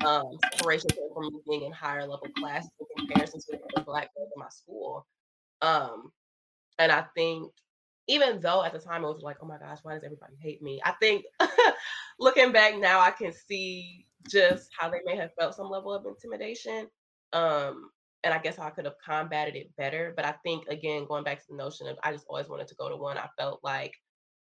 um, 0.05 0.37
separation 0.53 0.89
came 0.91 1.09
from 1.13 1.25
me 1.25 1.39
being 1.47 1.63
in 1.63 1.71
higher 1.71 2.01
level 2.01 2.27
classes 2.37 2.69
in 2.79 3.07
comparison 3.07 3.39
to 3.51 3.59
the 3.75 3.81
black 3.81 4.09
girls 4.15 4.31
in 4.35 4.39
my 4.39 4.49
school. 4.49 5.05
Um, 5.61 6.11
and 6.79 6.91
I 6.91 7.05
think 7.15 7.51
even 8.07 8.39
though 8.39 8.63
at 8.63 8.73
the 8.73 8.79
time 8.79 9.03
it 9.03 9.07
was 9.07 9.23
like, 9.23 9.37
oh 9.41 9.47
my 9.47 9.57
gosh, 9.57 9.79
why 9.83 9.93
does 9.93 10.03
everybody 10.03 10.33
hate 10.39 10.61
me? 10.61 10.79
I 10.83 10.91
think 11.01 11.25
looking 12.19 12.51
back 12.51 12.77
now, 12.77 12.99
I 12.99 13.11
can 13.11 13.31
see 13.33 14.05
just 14.29 14.69
how 14.77 14.89
they 14.89 14.99
may 15.05 15.15
have 15.15 15.33
felt 15.39 15.55
some 15.55 15.69
level 15.69 15.93
of 15.93 16.05
intimidation. 16.05 16.87
Um, 17.33 17.89
and 18.23 18.33
I 18.33 18.39
guess 18.39 18.57
I 18.57 18.71
could 18.71 18.85
have 18.85 18.95
combated 19.03 19.55
it 19.55 19.75
better. 19.77 20.13
But 20.15 20.25
I 20.25 20.33
think 20.43 20.67
again, 20.67 21.05
going 21.07 21.23
back 21.23 21.39
to 21.39 21.45
the 21.49 21.55
notion 21.55 21.87
of 21.87 21.97
I 22.03 22.11
just 22.11 22.25
always 22.27 22.49
wanted 22.49 22.67
to 22.69 22.75
go 22.75 22.89
to 22.89 22.97
one. 22.97 23.17
I 23.17 23.29
felt 23.37 23.59
like 23.63 23.93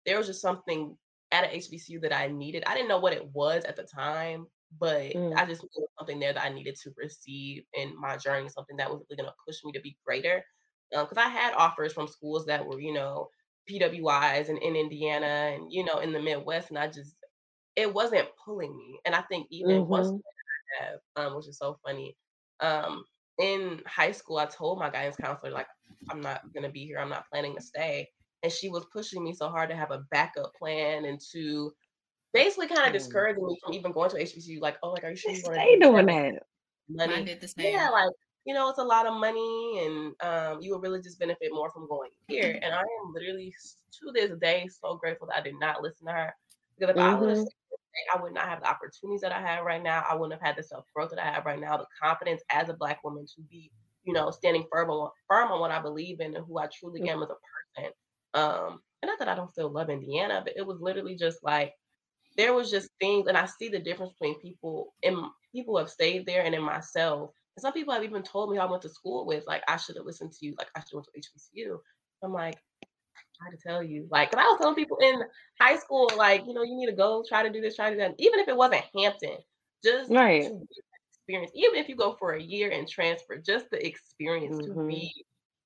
there 0.05 0.19
was 0.19 0.27
just 0.27 0.43
something 0.43 0.97
at 1.31 1.45
an 1.45 1.59
HBCU 1.59 2.01
that 2.03 2.13
I 2.13 2.29
needed. 2.29 2.65
I 2.67 2.75
didn't 2.75 2.89
know 2.89 2.99
what 2.99 3.15
it 3.15 3.27
was 3.33 3.65
at 3.65 3.77
the 3.77 3.85
time, 3.85 4.47
but 4.79 5.13
mm. 5.13 5.35
I 5.37 5.47
just 5.47 5.63
knew 5.63 5.87
something 5.99 6.21
there 6.21 6.35
that 6.35 6.45
I 6.45 6.51
needed 6.51 6.77
to 6.83 6.93
receive 6.97 7.65
in 7.75 7.99
my 7.99 8.17
journey, 8.17 8.49
something 8.49 8.77
that 8.77 8.91
was 8.91 9.03
really 9.09 9.23
going 9.23 9.31
to 9.31 9.35
push 9.47 9.65
me 9.65 9.73
to 9.73 9.81
be 9.81 9.97
greater. 10.05 10.45
Because 10.91 11.17
um, 11.17 11.25
I 11.25 11.29
had 11.29 11.55
offers 11.55 11.95
from 11.95 12.07
schools 12.07 12.45
that 12.47 12.67
were, 12.67 12.79
you 12.79 12.93
know, 12.93 13.31
PWIs 13.71 14.49
and 14.49 14.59
in 14.59 14.77
Indiana 14.77 15.55
and 15.55 15.73
you 15.73 15.85
know 15.85 15.99
in 15.99 16.13
the 16.13 16.21
Midwest, 16.21 16.71
and 16.71 16.79
I 16.79 16.89
just 16.89 17.15
it 17.77 17.93
wasn't 17.93 18.29
pulling 18.45 18.77
me. 18.77 18.99
And 19.05 19.15
I 19.15 19.23
think 19.23 19.47
even 19.51 19.83
mm-hmm. 19.83 19.91
once 19.91 20.09
I 20.09 20.85
have, 20.85 21.27
um, 21.27 21.37
which 21.37 21.49
is 21.49 21.59
so 21.59 21.79
funny, 21.85 22.17
um, 22.61 23.05
in 23.39 23.81
high 23.87 24.13
school, 24.13 24.39
I 24.39 24.47
told 24.47 24.79
my 24.79 24.91
guidance 24.91 25.17
counselor 25.17 25.51
like 25.51 25.69
I'm 26.11 26.21
not 26.21 26.41
gonna 26.55 26.71
be 26.71 26.85
here. 26.85 26.99
I'm 26.99 27.09
not 27.09 27.29
planning 27.31 27.55
to 27.57 27.63
stay, 27.63 28.09
and 28.43 28.53
she 28.53 28.69
was 28.69 28.85
pushing 28.93 29.23
me 29.23 29.35
so 29.35 29.49
hard 29.49 29.71
to 29.71 29.77
have 29.77 29.91
a 29.91 30.05
backup 30.11 30.55
plan 30.55 31.05
and 31.05 31.21
to 31.33 31.73
basically 32.33 32.69
kind 32.69 32.83
of 32.83 32.89
mm. 32.89 32.93
discouraging 32.93 33.47
me 33.47 33.59
from 33.63 33.75
even 33.75 33.93
going 33.93 34.11
to 34.11 34.17
HBCU. 34.17 34.61
Like, 34.61 34.77
oh, 34.83 34.91
like 34.91 35.05
are 35.05 35.11
you 35.11 35.17
sure 35.17 35.33
you 35.33 35.43
want 35.45 35.57
to 35.57 35.79
doing 35.81 36.07
that? 36.07 36.43
Money. 36.89 37.25
did 37.25 37.41
the 37.41 37.49
same. 37.49 37.73
Yeah, 37.75 37.89
like 37.91 38.11
you 38.45 38.55
know, 38.55 38.69
it's 38.69 38.79
a 38.79 38.85
lot 38.85 39.07
of 39.07 39.15
money 39.15 39.85
and 39.85 40.15
um, 40.21 40.61
you 40.61 40.73
will 40.73 40.81
really 40.81 41.01
just 41.01 41.19
benefit 41.19 41.51
more 41.53 41.71
from 41.71 41.89
going 41.89 42.11
here. 42.27 42.59
And 42.63 42.75
I 42.75 42.81
am 42.81 43.13
literally 43.15 43.55
to 43.93 44.13
this 44.13 44.37
day 44.41 44.69
so 44.81 44.97
grateful 44.97 45.29
that 45.29 45.39
I 45.39 45.43
did 45.43 45.55
not 45.61 45.83
listen 45.83 46.07
to 46.07 46.13
her. 46.13 46.35
Because 46.79 46.95
if 46.95 47.01
mm-hmm. 47.01 47.17
I 47.17 47.19
would 47.19 47.37
have 47.37 47.47
I 48.15 48.23
would 48.23 48.33
not 48.33 48.49
have 48.49 48.61
the 48.61 48.69
opportunities 48.69 49.21
that 49.21 49.33
I 49.33 49.41
have 49.41 49.65
right 49.65 49.83
now. 49.83 50.05
I 50.09 50.15
wouldn't 50.15 50.41
have 50.41 50.47
had 50.47 50.57
the 50.57 50.63
self 50.63 50.87
growth 50.95 51.11
that 51.11 51.19
I 51.19 51.31
have 51.31 51.45
right 51.45 51.61
now, 51.61 51.77
the 51.77 51.87
confidence 52.03 52.43
as 52.51 52.69
a 52.69 52.75
black 52.75 53.05
woman 53.05 53.27
to 53.27 53.43
be, 53.51 53.71
you 54.05 54.13
know, 54.13 54.31
standing 54.31 54.65
firm 54.73 54.91
on 54.91 55.11
firm 55.29 55.53
on 55.53 55.61
what 55.61 55.71
I 55.71 55.81
believe 55.81 56.21
in 56.21 56.35
and 56.35 56.45
who 56.47 56.59
I 56.59 56.69
truly 56.69 57.01
mm-hmm. 57.01 57.11
am 57.11 57.23
as 57.23 57.29
a 57.31 57.81
person. 57.81 57.93
Um, 58.35 58.81
and 59.03 59.09
not 59.09 59.19
that 59.19 59.29
I 59.29 59.35
don't 59.35 59.53
still 59.53 59.71
love 59.71 59.91
Indiana, 59.91 60.41
but 60.45 60.57
it 60.57 60.67
was 60.67 60.81
literally 60.81 61.17
just 61.17 61.45
like 61.45 61.75
there 62.37 62.55
was 62.55 62.71
just 62.71 62.89
things, 62.99 63.27
and 63.27 63.37
I 63.37 63.47
see 63.47 63.69
the 63.69 63.79
difference 63.79 64.13
between 64.15 64.41
people 64.41 64.95
and 65.03 65.17
people 65.53 65.75
who 65.75 65.79
have 65.79 65.91
stayed 65.91 66.25
there 66.25 66.45
and 66.45 66.55
in 66.55 66.63
myself 66.63 67.31
some 67.59 67.73
people 67.73 67.93
have 67.93 68.05
even 68.05 68.23
told 68.23 68.51
me 68.51 68.59
I 68.59 68.65
went 68.65 68.83
to 68.83 68.89
school 68.89 69.27
with, 69.27 69.45
like, 69.47 69.63
I 69.69 69.77
should 69.77 69.97
have 69.97 70.07
listened 70.07 70.33
to 70.33 70.47
you, 70.47 70.55
like, 70.59 70.69
I 70.75 70.81
should 70.81 70.97
have 70.99 71.05
went 71.15 71.25
to 71.25 71.61
HBCU. 71.61 71.79
I'm 72.23 72.33
like, 72.33 72.57
I 72.85 73.51
to 73.51 73.57
tell 73.57 73.83
you, 73.83 74.07
like, 74.11 74.31
because 74.31 74.45
I 74.45 74.49
was 74.49 74.59
telling 74.61 74.77
people 74.77 74.99
in 75.03 75.23
high 75.61 75.77
school, 75.77 76.11
like, 76.17 76.47
you 76.47 76.55
know, 76.55 76.63
you 76.63 76.77
need 76.77 76.87
to 76.87 76.93
go 76.93 77.25
try 77.29 77.43
to 77.43 77.51
do 77.51 77.61
this, 77.61 77.77
try 77.77 77.91
to 77.91 77.97
do 77.97 78.01
that. 78.01 78.15
Even 78.19 78.39
if 78.39 78.49
it 78.49 78.57
wasn't 78.57 78.85
Hampton, 78.97 79.37
just 79.85 80.11
right. 80.11 80.51
experience. 81.11 81.53
Even 81.55 81.79
if 81.79 81.89
you 81.89 81.97
go 81.97 82.15
for 82.19 82.33
a 82.33 82.43
year 82.43 82.71
and 82.71 82.89
transfer, 82.89 83.37
just 83.37 83.69
the 83.71 83.85
experience 83.85 84.57
mm-hmm. 84.57 84.81
to 84.81 84.87
be 84.87 85.13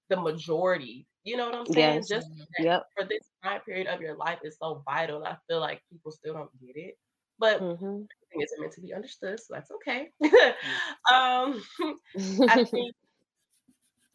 the 0.09 0.17
majority. 0.17 1.07
You 1.25 1.37
know 1.37 1.47
what 1.47 1.55
I'm 1.55 1.67
saying? 1.67 1.97
Yes. 1.97 2.09
Just 2.09 2.29
yep. 2.59 2.85
for 2.97 3.05
this 3.05 3.29
time 3.43 3.61
period 3.63 3.89
of 3.89 4.01
your 4.01 4.17
life 4.17 4.39
is 4.43 4.57
so 4.61 4.83
vital. 4.87 5.25
I 5.25 5.37
feel 5.49 5.61
like 5.61 5.83
people 5.91 6.13
still 6.13 6.35
don't 6.35 6.51
get 6.61 6.77
it. 6.77 6.97
But 7.39 7.61
mm-hmm 7.61 8.05
isn't 8.41 8.61
meant 8.61 8.73
to 8.75 8.81
be 8.81 8.95
understood, 8.95 9.39
so 9.39 9.55
that's 9.55 9.71
okay. 9.71 10.11
um, 11.13 11.63
I 12.49 12.65
think 12.71 12.95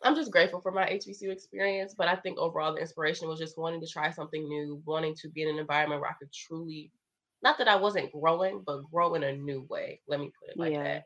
I'm 0.04 0.16
just 0.16 0.32
grateful 0.32 0.62
for 0.62 0.72
my 0.72 0.86
HBCU 0.86 1.32
experience, 1.32 1.94
but 1.96 2.08
I 2.08 2.16
think 2.16 2.40
overall 2.40 2.74
the 2.74 2.82
inspiration 2.82 3.28
was 3.28 3.40
just 3.40 3.58
wanting 3.58 3.82
to 3.82 3.88
try 3.88 4.10
something 4.10 4.48
new, 4.48 4.82
wanting 4.86 5.16
to 5.22 5.30
be 5.30 5.44
in 5.44 5.50
an 5.50 5.60
environment 5.60 6.02
where 6.02 6.10
I 6.10 6.16
could 6.20 6.34
truly, 6.34 6.92
not 7.44 7.58
that 7.60 7.68
I 7.68 7.76
wasn't 7.76 8.12
growing, 8.12 8.64
but 8.66 8.82
grow 8.92 9.14
in 9.14 9.24
a 9.24 9.36
new 9.36 9.66
way. 9.70 10.02
Let 10.08 10.20
me 10.20 10.32
put 10.40 10.50
it 10.50 10.60
like 10.60 10.74
yeah. 10.74 10.84
that. 10.84 11.04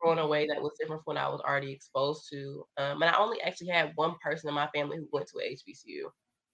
Grow 0.00 0.12
in 0.12 0.18
a 0.18 0.26
way 0.26 0.46
that 0.46 0.62
was 0.62 0.72
different 0.78 1.02
from 1.04 1.16
what 1.16 1.22
I 1.22 1.28
was 1.28 1.40
already 1.40 1.72
exposed 1.72 2.28
to. 2.32 2.64
Um, 2.78 3.02
and 3.02 3.10
I 3.10 3.18
only 3.18 3.40
actually 3.42 3.68
had 3.68 3.92
one 3.96 4.14
person 4.22 4.48
in 4.48 4.54
my 4.54 4.68
family 4.68 4.96
who 4.96 5.08
went 5.12 5.26
to 5.28 5.40
a 5.40 5.54
HBCU. 5.54 6.04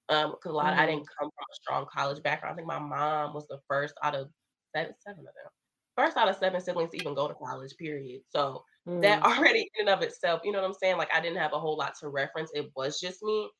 Um, 0.09 0.33
because 0.33 0.51
a 0.51 0.55
lot 0.55 0.73
mm-hmm. 0.73 0.81
I 0.81 0.87
didn't 0.87 1.07
come 1.19 1.31
from 1.31 1.45
a 1.51 1.55
strong 1.55 1.87
college 1.95 2.23
background. 2.23 2.55
I 2.55 2.57
think 2.57 2.69
my 2.69 2.79
mom 2.79 3.35
was 3.35 3.47
the 3.47 3.59
first 3.69 3.95
out 4.03 4.15
of 4.15 4.29
seven, 4.75 4.95
seven 4.99 5.21
of 5.21 5.25
them 5.25 5.53
first 5.97 6.17
out 6.17 6.29
of 6.29 6.37
seven 6.37 6.61
siblings 6.61 6.91
to 6.91 6.97
even 6.97 7.15
go 7.15 7.29
to 7.29 7.35
college, 7.35 7.77
period. 7.79 8.23
So 8.29 8.65
mm. 8.89 9.01
that 9.03 9.23
already 9.23 9.71
in 9.79 9.89
and 9.89 9.89
of 9.89 10.03
itself, 10.03 10.41
you 10.45 10.53
know 10.53 10.61
what 10.61 10.67
I'm 10.67 10.75
saying? 10.75 10.97
Like 10.99 11.11
I 11.15 11.21
didn't 11.21 11.39
have 11.39 11.53
a 11.53 11.61
whole 11.61 11.77
lot 11.77 11.95
to 12.01 12.09
reference. 12.09 12.51
It 12.55 12.71
was 12.77 13.01
just 13.01 13.23
me. 13.23 13.51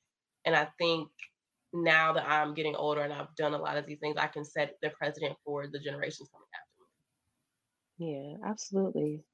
And 0.45 0.55
I 0.55 0.69
think 0.79 1.09
now 1.73 2.13
that 2.13 2.29
I'm 2.29 2.55
getting 2.55 2.77
older 2.77 3.01
and 3.03 3.13
I've 3.13 3.35
done 3.37 3.55
a 3.55 3.59
lot 3.59 3.77
of 3.77 3.87
these 3.87 3.99
things, 3.99 4.17
I 4.19 4.27
can 4.27 4.45
set 4.45 4.75
the 4.83 4.91
precedent 4.91 5.37
for 5.45 5.67
the 5.67 5.79
generations 5.79 6.29
coming 6.31 6.49
after 6.55 6.81
me. 7.99 8.13
Yeah, 8.13 8.51
absolutely. 8.51 9.25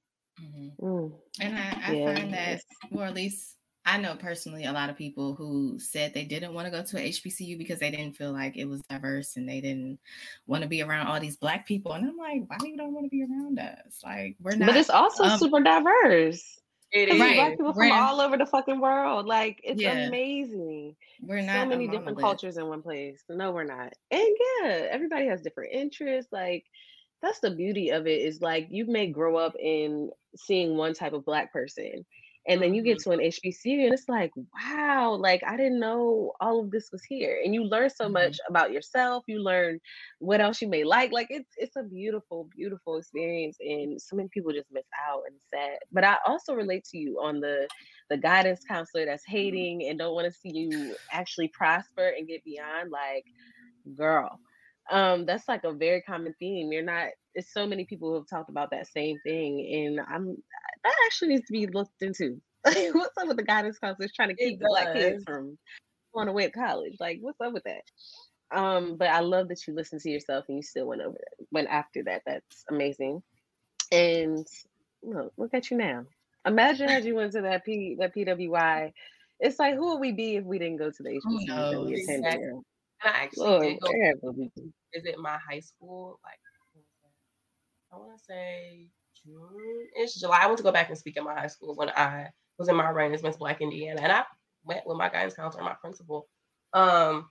Mm-hmm. 0.41 0.87
Mm. 0.87 1.13
And 1.41 1.59
I, 1.59 1.83
I 1.85 1.93
yeah. 1.93 2.15
find 2.15 2.35
that, 2.35 2.61
or 2.93 3.05
at 3.05 3.15
least 3.15 3.57
I 3.87 3.97
know 3.97 4.15
personally 4.15 4.67
a 4.67 4.73
lot 4.73 4.91
of 4.91 4.97
people 4.97 5.35
who 5.35 5.79
said 5.79 6.13
they 6.13 6.25
didn't 6.25 6.53
want 6.53 6.67
to 6.67 6.71
go 6.71 6.83
to 6.83 6.99
a 6.99 7.09
HBCU 7.09 7.57
because 7.57 7.79
they 7.79 7.91
didn't 7.91 8.15
feel 8.15 8.33
like 8.33 8.57
it 8.57 8.67
was 8.67 8.83
diverse 8.83 9.37
and 9.37 9.49
they 9.49 9.61
didn't 9.61 9.99
want 10.47 10.63
to 10.63 10.69
be 10.69 10.83
around 10.83 11.07
all 11.07 11.19
these 11.19 11.37
black 11.37 11.67
people. 11.67 11.93
And 11.93 12.07
I'm 12.07 12.17
like, 12.17 12.43
why 12.47 12.59
do 12.59 12.69
you 12.69 12.77
don't 12.77 12.93
want 12.93 13.07
to 13.07 13.11
be 13.11 13.23
around 13.25 13.59
us? 13.59 14.01
Like 14.05 14.37
we're 14.41 14.57
not. 14.57 14.67
But 14.67 14.77
it's 14.77 14.91
also 14.91 15.25
um, 15.25 15.39
super 15.39 15.61
diverse. 15.61 16.61
It 16.93 17.09
is. 17.09 17.21
Right. 17.21 17.37
Black 17.37 17.51
people 17.53 17.73
we're 17.75 17.89
from 17.89 17.93
all 17.93 18.21
over 18.21 18.37
the 18.37 18.47
fucking 18.47 18.81
world. 18.81 19.27
Like 19.27 19.61
it's 19.65 19.81
yeah. 19.81 20.09
amazing. 20.09 20.95
We're 21.23 21.41
not 21.41 21.63
so 21.63 21.69
many 21.69 21.89
different 21.89 22.19
cultures 22.19 22.59
in 22.59 22.67
one 22.67 22.83
place. 22.83 23.23
No, 23.31 23.51
we're 23.53 23.65
not. 23.65 23.95
And 24.11 24.37
yeah, 24.63 24.89
everybody 24.91 25.27
has 25.27 25.41
different 25.41 25.73
interests. 25.73 26.33
Like 26.33 26.65
that's 27.23 27.41
the 27.41 27.53
beauty 27.53 27.91
of 27.91 28.07
it. 28.07 28.21
Is 28.21 28.43
like 28.43 28.69
you 28.71 28.87
may 28.87 29.07
grow 29.07 29.37
up 29.37 29.55
in 29.59 30.11
seeing 30.37 30.77
one 30.77 30.93
type 30.93 31.13
of 31.15 31.25
black 31.25 31.53
person 31.53 32.05
and 32.51 32.61
then 32.61 32.75
you 32.75 32.83
get 32.83 32.99
mm-hmm. 32.99 33.13
to 33.13 33.17
an 33.17 33.31
HBCU 33.31 33.85
and 33.85 33.95
it's 33.95 34.09
like, 34.09 34.33
wow, 34.37 35.15
like 35.15 35.41
I 35.47 35.57
didn't 35.57 35.79
know 35.79 36.33
all 36.41 36.61
of 36.61 36.73
this 36.73 36.91
was 36.91 37.05
here. 37.05 37.41
And 37.45 37.55
you 37.55 37.63
learn 37.63 37.89
so 37.91 38.05
mm-hmm. 38.05 38.15
much 38.15 38.39
about 38.49 38.73
yourself. 38.73 39.23
You 39.29 39.41
learn 39.41 39.79
what 40.19 40.41
else 40.41 40.61
you 40.61 40.69
may 40.69 40.83
like. 40.83 41.13
Like 41.13 41.29
it's 41.31 41.53
it's 41.57 41.77
a 41.77 41.85
beautiful, 41.85 42.49
beautiful 42.55 42.97
experience. 42.97 43.57
And 43.61 44.03
so 44.03 44.17
many 44.17 44.29
people 44.35 44.53
just 44.53 44.67
miss 44.73 44.87
out 45.09 45.23
and 45.29 45.37
sad. 45.49 45.79
But 45.93 46.03
I 46.03 46.17
also 46.27 46.55
relate 46.55 46.85
to 46.87 46.99
you 46.99 47.21
on 47.23 47.39
the 47.39 47.69
the 48.11 48.17
guidance 48.17 48.65
counselor 48.67 49.07
that's 49.07 49.23
mm-hmm. 49.23 49.37
hating 49.37 49.89
and 49.89 49.97
don't 49.97 50.15
want 50.15 50.27
to 50.27 50.39
see 50.39 50.51
you 50.53 50.97
actually 51.13 51.49
prosper 51.49 52.13
and 52.19 52.27
get 52.27 52.43
beyond. 52.45 52.91
Like, 52.91 53.27
girl, 53.95 54.41
um, 54.91 55.25
that's 55.25 55.49
like 55.49 55.65
a 55.65 55.73
very 55.73 56.03
common 56.03 56.35
theme. 56.39 56.73
You're 56.73 56.83
not 56.83 57.09
it's 57.35 57.53
so 57.53 57.67
many 57.67 57.85
people 57.85 58.09
who 58.09 58.17
have 58.17 58.29
talked 58.29 58.51
about 58.51 58.71
that 58.71 58.89
same 58.89 59.19
thing. 59.25 59.61
And 59.73 60.01
I'm 60.01 60.37
that 60.85 60.95
actually 61.07 61.29
needs 61.29 61.47
to 61.47 61.53
be 61.53 61.67
looked 61.67 62.03
into. 62.03 62.41
what's 62.65 63.17
up 63.17 63.29
with 63.29 63.37
the 63.37 63.43
guidance 63.43 63.79
counselors 63.79 64.13
trying 64.13 64.29
to 64.29 64.35
keep 64.35 64.59
the 64.59 64.67
black 64.69 64.93
kids 64.93 65.25
from 65.25 65.57
going 66.15 66.29
away 66.29 66.47
to 66.47 66.53
college? 66.53 66.97
Like, 67.01 67.19
what's 67.21 67.41
up 67.41 67.53
with 67.53 67.65
that? 67.65 67.83
Um, 68.53 68.97
but 68.97 69.09
I 69.09 69.21
love 69.21 69.49
that 69.49 69.67
you 69.67 69.75
listened 69.75 70.03
to 70.03 70.11
yourself 70.11 70.45
and 70.49 70.57
you 70.57 70.63
still 70.63 70.87
went 70.87 71.01
over 71.01 71.17
it. 71.17 71.47
Went 71.53 71.69
after 71.69 72.03
that. 72.05 72.23
That's 72.27 72.65
amazing. 72.69 73.23
And 73.93 74.47
look, 75.03 75.33
look 75.37 75.55
at 75.55 75.71
you 75.71 75.77
now. 75.77 76.05
Imagine 76.47 76.89
as 76.89 77.05
you 77.05 77.15
went 77.15 77.33
to 77.33 77.43
that 77.43 77.65
P 77.65 77.97
that 77.99 78.15
PWI. 78.15 78.93
It's 79.39 79.59
like 79.59 79.75
who 79.75 79.93
would 79.93 80.01
we 80.01 80.13
be 80.13 80.37
if 80.37 80.45
we 80.45 80.59
didn't 80.59 80.79
go 80.79 80.91
to 80.91 81.03
the 81.03 81.11
HBCU 81.11 81.47
that 81.47 81.85
we 81.85 82.03
attended? 82.03 82.25
Exactly. 82.25 82.61
And 83.03 83.15
I 83.15 83.23
actually 83.25 83.47
Lord, 83.47 83.63
did 83.63 84.21
go 84.21 84.33
visit 84.95 85.19
my 85.19 85.39
high 85.49 85.61
school. 85.61 86.21
Like 86.25 86.39
I 87.93 87.97
want 87.97 88.17
to 88.17 88.25
say 88.25 88.87
June. 89.25 89.89
It's 89.95 90.19
July. 90.19 90.41
I 90.43 90.47
went 90.47 90.59
to 90.59 90.65
go 90.65 90.73
back 90.73 90.89
and 90.89 90.99
speak 90.99 91.17
at 91.17 91.25
my 91.25 91.35
high 91.35 91.49
school 91.49 91.75
when 91.75 91.91
I 91.91 92.29
was 92.59 92.69
in 92.69 92.77
my 92.77 92.91
reign 92.91 93.13
as 93.13 93.23
Miss 93.23 93.37
Black 93.37 93.61
Indiana, 93.61 94.01
and 94.03 94.13
I 94.13 94.25
went 94.65 94.87
with 94.87 94.97
my 94.97 95.09
guidance 95.09 95.35
counselor, 95.35 95.65
my 95.65 95.75
principal. 95.81 96.29
Um, 96.73 97.29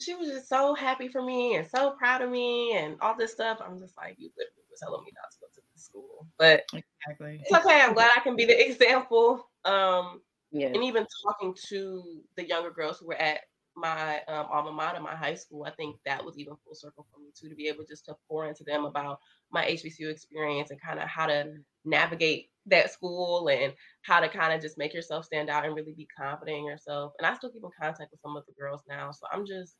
she 0.00 0.14
was 0.14 0.28
just 0.28 0.48
so 0.48 0.74
happy 0.74 1.08
for 1.08 1.22
me 1.22 1.56
and 1.56 1.66
so 1.66 1.92
proud 1.92 2.22
of 2.22 2.30
me 2.30 2.76
and 2.76 2.96
all 3.00 3.16
this 3.16 3.32
stuff. 3.32 3.58
I'm 3.64 3.78
just 3.78 3.96
like, 3.96 4.16
you 4.18 4.30
literally 4.36 4.66
was 4.70 4.80
telling 4.80 5.04
me 5.04 5.12
not 5.14 5.30
to 5.30 5.38
go 5.40 5.46
to 5.54 5.60
the 5.74 5.80
school, 5.80 6.26
but 6.38 6.64
exactly. 6.72 7.40
it's 7.42 7.52
okay. 7.52 7.80
I'm 7.80 7.94
glad 7.94 8.10
I 8.16 8.20
can 8.20 8.36
be 8.36 8.44
the 8.44 8.66
example. 8.66 9.48
Um, 9.64 10.20
yeah. 10.50 10.66
And 10.66 10.84
even 10.84 11.06
talking 11.24 11.54
to 11.68 12.02
the 12.36 12.46
younger 12.46 12.70
girls 12.70 12.98
who 12.98 13.06
were 13.06 13.14
at 13.14 13.40
my 13.76 14.20
um, 14.28 14.46
alma 14.50 14.72
mater, 14.72 15.00
my 15.00 15.14
high 15.14 15.34
school, 15.34 15.64
I 15.64 15.70
think 15.70 15.96
that 16.04 16.24
was 16.24 16.38
even 16.38 16.54
full 16.64 16.74
circle 16.74 17.06
for 17.12 17.20
me 17.20 17.30
too, 17.38 17.48
to 17.48 17.54
be 17.54 17.68
able 17.68 17.84
just 17.88 18.04
to 18.06 18.16
pour 18.28 18.46
into 18.46 18.64
them 18.64 18.84
about 18.84 19.18
my 19.50 19.64
HBCU 19.64 20.10
experience 20.10 20.70
and 20.70 20.80
kind 20.80 20.98
of 20.98 21.08
how 21.08 21.26
to 21.26 21.54
navigate 21.84 22.50
that 22.66 22.92
school 22.92 23.48
and 23.48 23.72
how 24.02 24.20
to 24.20 24.28
kind 24.28 24.52
of 24.52 24.60
just 24.60 24.78
make 24.78 24.94
yourself 24.94 25.24
stand 25.24 25.50
out 25.50 25.64
and 25.64 25.74
really 25.74 25.92
be 25.92 26.06
confident 26.16 26.58
in 26.58 26.66
yourself. 26.66 27.12
And 27.18 27.26
I 27.26 27.34
still 27.34 27.50
keep 27.50 27.64
in 27.64 27.70
contact 27.80 28.10
with 28.10 28.20
some 28.20 28.36
of 28.36 28.44
the 28.46 28.52
girls 28.52 28.82
now. 28.88 29.10
So 29.10 29.26
I'm 29.32 29.46
just 29.46 29.76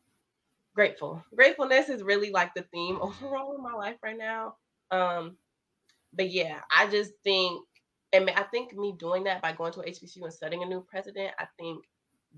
grateful. 0.74 1.22
Gratefulness 1.34 1.88
is 1.88 2.02
really 2.02 2.30
like 2.30 2.54
the 2.54 2.64
theme 2.72 2.98
overall 3.00 3.54
in 3.54 3.62
my 3.62 3.74
life 3.74 3.96
right 4.02 4.18
now. 4.18 4.56
Um, 4.90 5.36
but 6.12 6.30
yeah, 6.30 6.60
I 6.70 6.88
just 6.88 7.12
think, 7.24 7.62
and 8.12 8.28
I 8.30 8.42
think 8.44 8.74
me 8.76 8.94
doing 8.98 9.24
that 9.24 9.42
by 9.42 9.52
going 9.52 9.72
to 9.74 9.80
HBCU 9.80 10.22
and 10.22 10.32
setting 10.32 10.62
a 10.62 10.66
new 10.66 10.84
president, 10.88 11.32
I 11.38 11.46
think 11.58 11.84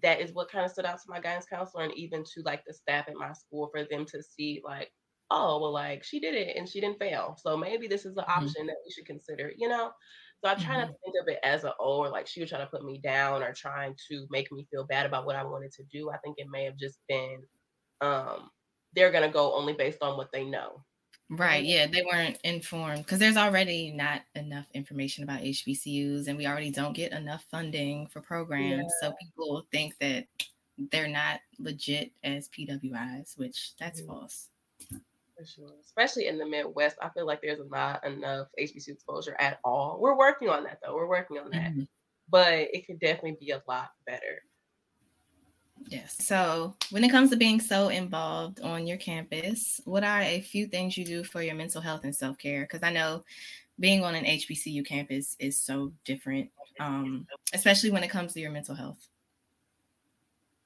that 0.03 0.21
is 0.21 0.33
what 0.33 0.51
kind 0.51 0.65
of 0.65 0.71
stood 0.71 0.85
out 0.85 0.97
to 0.97 1.09
my 1.09 1.21
guidance 1.21 1.47
counselor 1.47 1.85
and 1.85 1.95
even 1.95 2.25
to 2.25 2.43
like 2.45 2.63
the 2.67 2.75
staff 2.75 3.09
at 3.09 3.15
my 3.15 3.33
school 3.33 3.69
for 3.73 3.85
them 3.85 4.05
to 4.05 4.23
see 4.23 4.61
like 4.65 4.91
oh 5.31 5.61
well 5.61 5.73
like 5.73 6.05
she 6.05 6.21
did 6.21 6.35
it 6.35 6.57
and 6.57 6.69
she 6.69 6.81
didn't 6.81 6.99
fail 6.99 7.37
so 7.41 7.57
maybe 7.57 7.87
this 7.87 8.05
is 8.05 8.17
an 8.17 8.25
mm-hmm. 8.25 8.45
option 8.45 8.63
mm-hmm. 8.63 8.67
that 8.67 8.77
we 8.85 8.93
should 8.93 9.07
consider 9.07 9.53
you 9.57 9.69
know 9.69 9.91
so 10.43 10.51
i 10.51 10.55
try 10.55 10.63
mm-hmm. 10.63 10.81
not 10.81 10.87
to 10.89 10.95
think 11.05 11.15
of 11.21 11.29
it 11.29 11.39
as 11.43 11.65
a 11.65 11.73
oh 11.81 11.99
or 11.99 12.11
like 12.11 12.27
she 12.27 12.41
was 12.41 12.51
trying 12.51 12.61
to 12.61 12.71
put 12.71 12.85
me 12.85 12.99
down 12.99 13.43
or 13.43 13.53
trying 13.53 13.95
to 14.09 14.27
make 14.31 14.51
me 14.53 14.67
feel 14.71 14.85
bad 14.85 15.07
about 15.07 15.25
what 15.25 15.37
i 15.37 15.43
wanted 15.43 15.73
to 15.73 15.83
do 15.91 16.11
i 16.11 16.19
think 16.19 16.37
it 16.39 16.47
may 16.51 16.65
have 16.65 16.77
just 16.77 16.99
been 17.09 17.39
um 18.01 18.51
they're 18.95 19.11
going 19.11 19.25
to 19.25 19.33
go 19.33 19.55
only 19.55 19.73
based 19.73 20.03
on 20.03 20.17
what 20.17 20.31
they 20.33 20.45
know. 20.45 20.83
Right. 21.37 21.65
Yeah, 21.65 21.87
they 21.87 22.03
weren't 22.03 22.39
informed 22.45 23.05
because 23.05 23.19
there's 23.19 23.37
already 23.37 23.91
not 23.91 24.23
enough 24.35 24.67
information 24.75 25.25
about 25.25 25.41
HBCUs, 25.41 26.29
and 26.29 26.37
we 26.37 26.47
already 26.47 26.71
don't 26.71 26.95
get 26.95 27.13
enough 27.13 27.45
funding 27.51 28.07
for 28.09 28.21
programs. 28.21 28.93
Yeah. 29.03 29.09
So 29.09 29.15
people 29.21 29.67
think 29.73 29.99
that 29.99 30.27
they're 30.91 31.09
not 31.09 31.41
legit 31.59 32.13
as 32.23 32.49
PWIs, 32.49 33.39
which 33.39 33.73
that's 33.79 34.01
mm-hmm. 34.01 34.13
false. 34.13 34.49
For 35.37 35.45
sure. 35.45 35.71
Especially 35.85 36.29
in 36.29 36.39
the 36.39 36.47
Midwest, 36.47 36.97
I 37.03 37.09
feel 37.09 37.27
like 37.27 37.43
there's 37.43 37.61
not 37.71 38.05
enough 38.05 38.49
HBCU 38.61 38.91
exposure 38.91 39.37
at 39.41 39.59
all. 39.65 39.99
We're 40.01 40.17
working 40.17 40.49
on 40.49 40.65
that 40.65 40.79
though. 40.83 40.95
We're 40.95 41.09
working 41.09 41.39
on 41.39 41.51
that. 41.51 41.73
Mm-hmm. 41.73 41.83
But 42.31 42.69
it 42.73 42.87
could 42.87 43.01
definitely 43.01 43.37
be 43.41 43.51
a 43.51 43.63
lot 43.69 43.91
better. 44.07 44.43
Yes. 45.87 46.17
So, 46.25 46.77
when 46.91 47.05
it 47.05 47.11
comes 47.11 47.31
to 47.31 47.37
being 47.37 47.61
so 47.61 47.89
involved 47.89 48.61
on 48.61 48.87
your 48.87 48.97
campus, 48.97 49.81
what 49.85 50.05
are 50.05 50.21
a 50.21 50.41
few 50.41 50.67
things 50.67 50.97
you 50.97 51.05
do 51.05 51.25
for 51.25 51.43
your 51.43 51.55
mental 51.55 51.81
health 51.81 52.05
and 52.05 52.15
self 52.15 52.39
care? 52.39 52.63
Because 52.63 52.83
I 52.83 52.93
know 52.93 53.25
being 53.79 54.05
on 54.05 54.15
an 54.15 54.25
HBCU 54.25 54.85
campus 54.87 55.37
is 55.39 55.59
so 55.59 55.93
different, 56.05 56.51
um, 56.81 57.27
especially 57.53 57.91
when 57.91 58.05
it 58.05 58.11
comes 58.11 58.33
to 58.33 58.41
your 58.41 58.51
mental 58.51 58.75
health. 58.75 59.09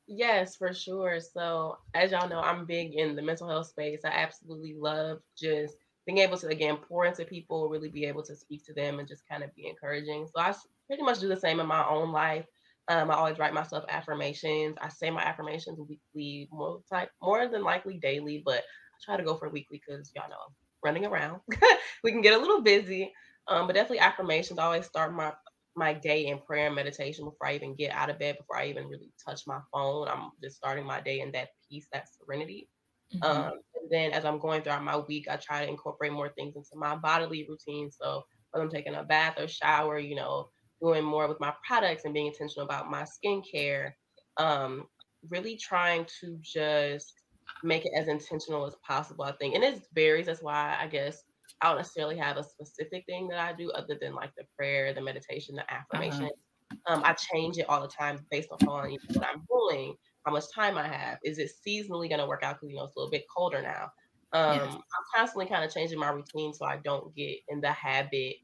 Yes, 0.06 0.56
for 0.56 0.72
sure. 0.72 1.20
So, 1.20 1.78
as 1.94 2.12
y'all 2.12 2.28
know, 2.28 2.40
I'm 2.40 2.64
big 2.64 2.94
in 2.94 3.16
the 3.16 3.22
mental 3.22 3.48
health 3.48 3.68
space. 3.68 4.00
I 4.04 4.08
absolutely 4.08 4.74
love 4.74 5.20
just 5.36 5.76
being 6.06 6.18
able 6.18 6.38
to, 6.38 6.48
again, 6.48 6.76
pour 6.76 7.04
into 7.04 7.24
people, 7.24 7.68
really 7.68 7.90
be 7.90 8.06
able 8.06 8.22
to 8.22 8.36
speak 8.36 8.64
to 8.66 8.72
them 8.72 8.98
and 8.98 9.08
just 9.08 9.28
kind 9.28 9.42
of 9.42 9.54
be 9.54 9.66
encouraging. 9.66 10.26
So, 10.26 10.40
I 10.40 10.54
pretty 10.86 11.02
much 11.02 11.20
do 11.20 11.28
the 11.28 11.36
same 11.36 11.60
in 11.60 11.66
my 11.66 11.86
own 11.86 12.12
life. 12.12 12.46
Um, 12.88 13.10
I 13.10 13.14
always 13.14 13.38
write 13.38 13.52
myself 13.52 13.84
affirmations. 13.88 14.76
I 14.80 14.88
say 14.88 15.10
my 15.10 15.22
affirmations 15.22 15.78
weekly, 15.78 16.48
more 16.50 16.80
type, 16.90 17.10
more 17.22 17.46
than 17.46 17.62
likely 17.62 17.98
daily, 17.98 18.42
but 18.44 18.58
I 18.58 18.96
try 19.04 19.16
to 19.16 19.24
go 19.24 19.36
for 19.36 19.50
weekly 19.50 19.80
because 19.86 20.10
y'all 20.14 20.28
know 20.28 20.36
I'm 20.36 20.54
running 20.82 21.04
around. 21.04 21.40
we 22.04 22.12
can 22.12 22.22
get 22.22 22.34
a 22.34 22.38
little 22.38 22.62
busy, 22.62 23.12
um, 23.46 23.66
but 23.66 23.74
definitely 23.74 24.00
affirmations. 24.00 24.58
I 24.58 24.64
always 24.64 24.86
start 24.86 25.14
my 25.14 25.32
my 25.76 25.92
day 25.92 26.26
in 26.26 26.38
prayer 26.40 26.66
and 26.66 26.74
meditation 26.74 27.24
before 27.24 27.46
I 27.46 27.54
even 27.54 27.74
get 27.74 27.92
out 27.92 28.10
of 28.10 28.18
bed, 28.18 28.36
before 28.36 28.56
I 28.56 28.66
even 28.66 28.88
really 28.88 29.12
touch 29.24 29.42
my 29.46 29.60
phone. 29.72 30.08
I'm 30.08 30.30
just 30.42 30.56
starting 30.56 30.84
my 30.84 31.00
day 31.00 31.20
in 31.20 31.30
that 31.32 31.50
peace, 31.68 31.86
that 31.92 32.08
serenity. 32.08 32.68
Mm-hmm. 33.14 33.24
Um, 33.24 33.52
and 33.80 33.90
then 33.90 34.10
as 34.12 34.24
I'm 34.24 34.38
going 34.38 34.62
throughout 34.62 34.82
my 34.82 34.98
week, 34.98 35.28
I 35.30 35.36
try 35.36 35.64
to 35.64 35.70
incorporate 35.70 36.12
more 36.12 36.30
things 36.30 36.56
into 36.56 36.70
my 36.74 36.96
bodily 36.96 37.46
routine. 37.48 37.90
So 37.90 38.24
whether 38.50 38.64
I'm 38.64 38.70
taking 38.70 38.96
a 38.96 39.04
bath 39.04 39.38
or 39.38 39.48
shower, 39.48 39.98
you 39.98 40.16
know, 40.16 40.50
doing 40.80 41.04
more 41.04 41.28
with 41.28 41.40
my 41.40 41.52
products 41.66 42.04
and 42.04 42.14
being 42.14 42.26
intentional 42.26 42.66
about 42.66 42.90
my 42.90 43.04
skincare. 43.04 43.92
Um, 44.36 44.86
really 45.28 45.56
trying 45.56 46.06
to 46.20 46.38
just 46.40 47.14
make 47.62 47.84
it 47.84 47.92
as 47.96 48.08
intentional 48.08 48.66
as 48.66 48.76
possible, 48.86 49.24
I 49.24 49.32
think. 49.32 49.54
And 49.54 49.64
it 49.64 49.82
varies. 49.94 50.26
That's 50.26 50.42
why 50.42 50.76
I 50.80 50.86
guess 50.86 51.22
I 51.60 51.68
don't 51.68 51.78
necessarily 51.78 52.16
have 52.18 52.36
a 52.36 52.44
specific 52.44 53.04
thing 53.06 53.28
that 53.28 53.38
I 53.38 53.52
do 53.52 53.70
other 53.72 53.98
than 54.00 54.14
like 54.14 54.30
the 54.36 54.44
prayer, 54.56 54.92
the 54.92 55.00
meditation, 55.00 55.56
the 55.56 55.64
affirmation. 55.72 56.24
Uh-huh. 56.24 56.94
Um, 56.94 57.02
I 57.04 57.14
change 57.14 57.58
it 57.58 57.68
all 57.68 57.80
the 57.80 57.88
time 57.88 58.18
based 58.30 58.50
upon 58.52 58.90
you 58.90 58.98
know, 59.08 59.20
what 59.20 59.28
I'm 59.28 59.42
doing, 59.48 59.94
how 60.24 60.32
much 60.32 60.44
time 60.54 60.76
I 60.76 60.86
have. 60.86 61.18
Is 61.24 61.38
it 61.38 61.50
seasonally 61.66 62.08
going 62.08 62.20
to 62.20 62.26
work 62.26 62.42
out 62.42 62.56
because 62.56 62.70
you 62.70 62.76
know 62.76 62.84
it's 62.84 62.94
a 62.94 62.98
little 62.98 63.10
bit 63.10 63.24
colder 63.34 63.62
now? 63.62 63.90
Um, 64.32 64.58
yes. 64.58 64.74
I'm 64.74 65.04
constantly 65.16 65.46
kind 65.46 65.64
of 65.64 65.72
changing 65.72 65.98
my 65.98 66.10
routine 66.10 66.52
so 66.52 66.66
I 66.66 66.76
don't 66.84 67.14
get 67.16 67.38
in 67.48 67.60
the 67.62 67.72
habit 67.72 68.36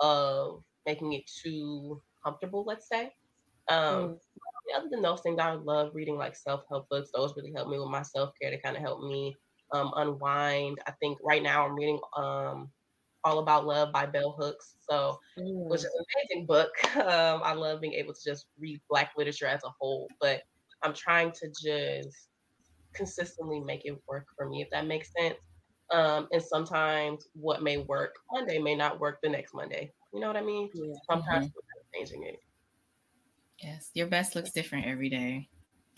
of 0.00 0.62
making 0.88 1.12
it 1.12 1.30
too 1.42 2.00
comfortable, 2.24 2.64
let's 2.66 2.88
say. 2.88 3.12
Um, 3.68 3.84
mm. 3.84 4.18
Other 4.74 4.88
than 4.90 5.02
those 5.02 5.20
things, 5.20 5.38
I 5.38 5.52
love 5.52 5.90
reading 5.94 6.16
like 6.16 6.34
self 6.34 6.62
help 6.68 6.88
books. 6.88 7.10
Those 7.14 7.34
really 7.36 7.52
help 7.54 7.68
me 7.68 7.78
with 7.78 7.90
my 7.90 8.02
self 8.02 8.30
care 8.40 8.50
to 8.50 8.60
kind 8.60 8.76
of 8.76 8.82
help 8.82 9.02
me 9.02 9.36
um, 9.72 9.92
unwind. 9.96 10.78
I 10.86 10.92
think 10.92 11.18
right 11.22 11.42
now 11.42 11.66
I'm 11.66 11.74
reading 11.74 12.00
um, 12.16 12.70
All 13.22 13.38
About 13.38 13.66
Love 13.66 13.92
by 13.92 14.06
Bell 14.06 14.34
Hooks. 14.38 14.76
So, 14.88 15.18
mm. 15.38 15.68
which 15.68 15.80
is 15.80 15.84
an 15.84 16.04
amazing 16.16 16.46
book. 16.46 16.70
Um, 16.96 17.42
I 17.44 17.52
love 17.52 17.80
being 17.80 17.94
able 17.94 18.14
to 18.14 18.20
just 18.24 18.46
read 18.58 18.80
Black 18.90 19.12
literature 19.16 19.46
as 19.46 19.62
a 19.64 19.70
whole, 19.78 20.08
but 20.20 20.42
I'm 20.82 20.94
trying 20.94 21.32
to 21.32 21.48
just 21.48 22.28
consistently 22.94 23.60
make 23.60 23.82
it 23.84 23.96
work 24.08 24.26
for 24.36 24.48
me, 24.48 24.62
if 24.62 24.70
that 24.70 24.86
makes 24.86 25.10
sense. 25.18 25.36
Um, 25.90 26.28
and 26.32 26.42
sometimes 26.42 27.28
what 27.34 27.62
may 27.62 27.78
work 27.78 28.16
Monday 28.32 28.58
may 28.58 28.74
not 28.74 29.00
work 29.00 29.18
the 29.22 29.28
next 29.28 29.54
Monday. 29.54 29.92
You 30.12 30.20
know 30.20 30.26
what 30.28 30.36
I 30.36 30.42
mean? 30.42 30.70
Yeah. 30.74 30.94
Sometimes 31.08 31.46
mm-hmm. 31.46 31.98
changing 31.98 32.24
it. 32.24 32.40
Yes, 33.62 33.90
your 33.94 34.06
best 34.06 34.36
looks 34.36 34.52
different 34.52 34.86
every 34.86 35.08
day. 35.08 35.48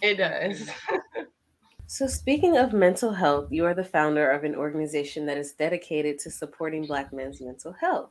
It 0.03 0.17
does. 0.17 0.69
so, 1.87 2.07
speaking 2.07 2.57
of 2.57 2.73
mental 2.73 3.13
health, 3.13 3.49
you 3.51 3.67
are 3.67 3.75
the 3.75 3.85
founder 3.85 4.31
of 4.31 4.45
an 4.45 4.55
organization 4.55 5.27
that 5.27 5.37
is 5.37 5.53
dedicated 5.53 6.19
to 6.21 6.31
supporting 6.31 6.87
Black 6.87 7.13
men's 7.13 7.41
mental 7.41 7.73
health. 7.73 8.11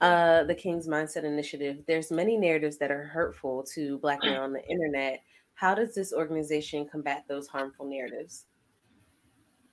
Uh, 0.00 0.44
the 0.44 0.54
King's 0.54 0.86
Mindset 0.86 1.24
Initiative. 1.24 1.78
There's 1.88 2.12
many 2.12 2.36
narratives 2.36 2.78
that 2.78 2.92
are 2.92 3.04
hurtful 3.04 3.64
to 3.74 3.98
Black 3.98 4.20
men 4.22 4.36
on 4.36 4.52
the 4.52 4.64
internet. 4.68 5.22
How 5.54 5.74
does 5.74 5.92
this 5.92 6.12
organization 6.12 6.88
combat 6.90 7.24
those 7.28 7.48
harmful 7.48 7.90
narratives? 7.90 8.44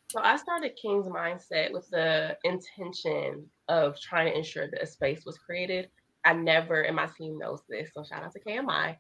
So 0.07 0.19
I 0.23 0.35
started 0.37 0.75
King's 0.81 1.05
Mindset 1.05 1.71
with 1.71 1.87
the 1.91 2.35
intention 2.43 3.47
of 3.67 3.99
trying 3.99 4.31
to 4.31 4.37
ensure 4.37 4.69
that 4.69 4.81
a 4.81 4.87
space 4.87 5.25
was 5.25 5.37
created. 5.37 5.89
I 6.25 6.33
never, 6.33 6.81
and 6.81 6.95
my 6.95 7.07
team 7.17 7.37
knows 7.37 7.61
this, 7.69 7.91
so 7.93 8.03
shout 8.03 8.23
out 8.23 8.33
to 8.33 8.39
KMI. 8.39 8.97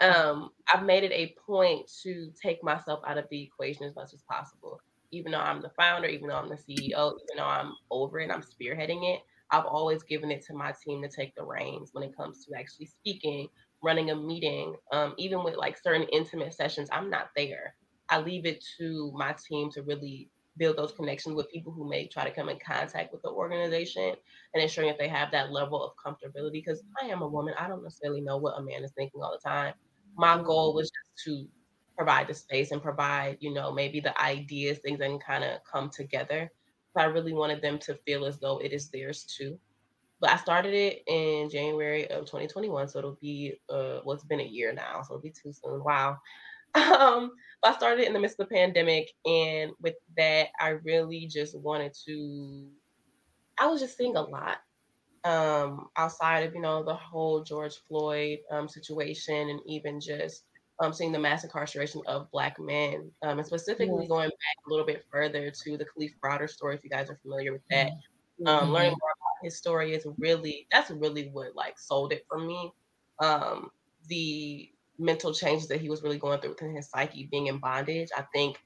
Um, 0.00 0.50
I've 0.72 0.84
made 0.84 1.02
it 1.02 1.12
a 1.12 1.34
point 1.44 1.90
to 2.02 2.30
take 2.40 2.62
myself 2.62 3.00
out 3.06 3.18
of 3.18 3.26
the 3.30 3.42
equation 3.42 3.84
as 3.84 3.96
much 3.96 4.12
as 4.14 4.22
possible. 4.30 4.80
Even 5.10 5.32
though 5.32 5.38
I'm 5.38 5.60
the 5.60 5.70
founder, 5.70 6.06
even 6.06 6.28
though 6.28 6.36
I'm 6.36 6.48
the 6.48 6.54
CEO, 6.54 7.12
even 7.12 7.36
though 7.36 7.44
I'm 7.44 7.72
over 7.90 8.20
it, 8.20 8.30
I'm 8.30 8.42
spearheading 8.42 9.14
it. 9.14 9.20
I've 9.50 9.64
always 9.64 10.02
given 10.02 10.30
it 10.30 10.44
to 10.46 10.54
my 10.54 10.72
team 10.84 11.02
to 11.02 11.08
take 11.08 11.34
the 11.34 11.42
reins 11.42 11.90
when 11.92 12.04
it 12.04 12.16
comes 12.16 12.44
to 12.44 12.56
actually 12.56 12.86
speaking, 12.86 13.48
running 13.82 14.10
a 14.10 14.14
meeting, 14.14 14.76
um, 14.92 15.14
even 15.16 15.42
with 15.42 15.56
like 15.56 15.78
certain 15.82 16.06
intimate 16.12 16.54
sessions. 16.54 16.88
I'm 16.92 17.10
not 17.10 17.30
there. 17.34 17.74
I 18.10 18.20
leave 18.20 18.46
it 18.46 18.64
to 18.78 19.12
my 19.16 19.34
team 19.48 19.70
to 19.72 19.82
really 19.82 20.30
build 20.58 20.76
those 20.76 20.92
connections 20.92 21.34
with 21.36 21.50
people 21.50 21.72
who 21.72 21.88
may 21.88 22.08
try 22.08 22.24
to 22.24 22.34
come 22.34 22.48
in 22.48 22.58
contact 22.64 23.12
with 23.12 23.22
the 23.22 23.30
organization 23.30 24.14
and 24.54 24.62
ensuring 24.62 24.90
that 24.90 24.98
they 24.98 25.08
have 25.08 25.30
that 25.32 25.52
level 25.52 25.82
of 25.84 25.92
comfortability. 26.04 26.52
Because 26.54 26.82
I 27.02 27.06
am 27.06 27.22
a 27.22 27.28
woman, 27.28 27.54
I 27.58 27.68
don't 27.68 27.82
necessarily 27.82 28.20
know 28.22 28.38
what 28.38 28.58
a 28.58 28.62
man 28.62 28.84
is 28.84 28.92
thinking 28.96 29.22
all 29.22 29.32
the 29.32 29.48
time. 29.48 29.74
My 30.16 30.42
goal 30.42 30.74
was 30.74 30.90
just 30.90 31.24
to 31.26 31.46
provide 31.96 32.28
the 32.28 32.34
space 32.34 32.70
and 32.72 32.82
provide, 32.82 33.38
you 33.40 33.52
know, 33.52 33.72
maybe 33.72 34.00
the 34.00 34.18
ideas, 34.20 34.78
things 34.80 34.98
that 35.00 35.08
can 35.08 35.18
kind 35.20 35.44
of 35.44 35.60
come 35.70 35.90
together. 35.90 36.50
I 36.96 37.04
really 37.04 37.32
wanted 37.32 37.62
them 37.62 37.78
to 37.80 37.94
feel 38.06 38.24
as 38.24 38.40
though 38.40 38.58
it 38.58 38.72
is 38.72 38.90
theirs 38.90 39.24
too. 39.24 39.58
But 40.20 40.30
I 40.30 40.36
started 40.36 40.74
it 40.74 41.02
in 41.06 41.48
January 41.50 42.10
of 42.10 42.26
2021, 42.26 42.88
so 42.88 42.98
it'll 42.98 43.18
be 43.20 43.54
uh, 43.70 44.00
well, 44.04 44.12
it's 44.16 44.24
been 44.24 44.40
a 44.40 44.44
year 44.44 44.72
now, 44.72 45.02
so 45.02 45.14
it'll 45.14 45.22
be 45.22 45.30
too 45.30 45.52
soon. 45.52 45.82
Wow. 45.84 46.18
Um, 46.98 47.32
I 47.64 47.72
started 47.74 48.06
in 48.06 48.12
the 48.12 48.20
midst 48.20 48.38
of 48.38 48.48
the 48.48 48.54
pandemic, 48.54 49.12
and 49.24 49.72
with 49.80 49.94
that, 50.16 50.48
I 50.60 50.70
really 50.84 51.26
just 51.26 51.58
wanted 51.58 51.92
to. 52.06 52.66
I 53.58 53.66
was 53.66 53.80
just 53.80 53.96
seeing 53.96 54.16
a 54.16 54.22
lot 54.22 54.58
um, 55.24 55.88
outside 55.96 56.44
of 56.44 56.54
you 56.54 56.60
know 56.60 56.82
the 56.82 56.94
whole 56.94 57.42
George 57.42 57.76
Floyd 57.88 58.38
um, 58.50 58.68
situation, 58.68 59.50
and 59.50 59.60
even 59.66 60.00
just 60.00 60.44
um, 60.80 60.92
seeing 60.92 61.12
the 61.12 61.18
mass 61.18 61.44
incarceration 61.44 62.00
of 62.06 62.30
Black 62.30 62.58
men, 62.60 63.10
um, 63.22 63.38
and 63.38 63.46
specifically 63.46 64.02
yes. 64.02 64.08
going 64.08 64.28
back 64.28 64.56
a 64.66 64.70
little 64.70 64.86
bit 64.86 65.04
further 65.10 65.50
to 65.50 65.76
the 65.76 65.84
Kalief 65.84 66.12
Browder 66.22 66.48
story, 66.48 66.76
if 66.76 66.84
you 66.84 66.90
guys 66.90 67.10
are 67.10 67.18
familiar 67.22 67.52
with 67.52 67.66
that. 67.70 67.88
Mm-hmm. 67.88 68.46
Um, 68.46 68.70
learning 68.70 68.90
more 68.90 69.10
about 69.10 69.42
his 69.42 69.56
story 69.56 69.94
is 69.94 70.06
really 70.16 70.68
that's 70.70 70.92
really 70.92 71.28
what 71.32 71.56
like 71.56 71.76
sold 71.76 72.12
it 72.12 72.24
for 72.28 72.38
me. 72.38 72.72
Um, 73.20 73.70
the 74.06 74.70
mental 74.98 75.32
changes 75.32 75.68
that 75.68 75.80
he 75.80 75.88
was 75.88 76.02
really 76.02 76.18
going 76.18 76.40
through 76.40 76.50
within 76.50 76.74
his 76.74 76.88
psyche, 76.88 77.28
being 77.30 77.46
in 77.46 77.58
bondage. 77.58 78.08
I 78.16 78.22
think 78.34 78.58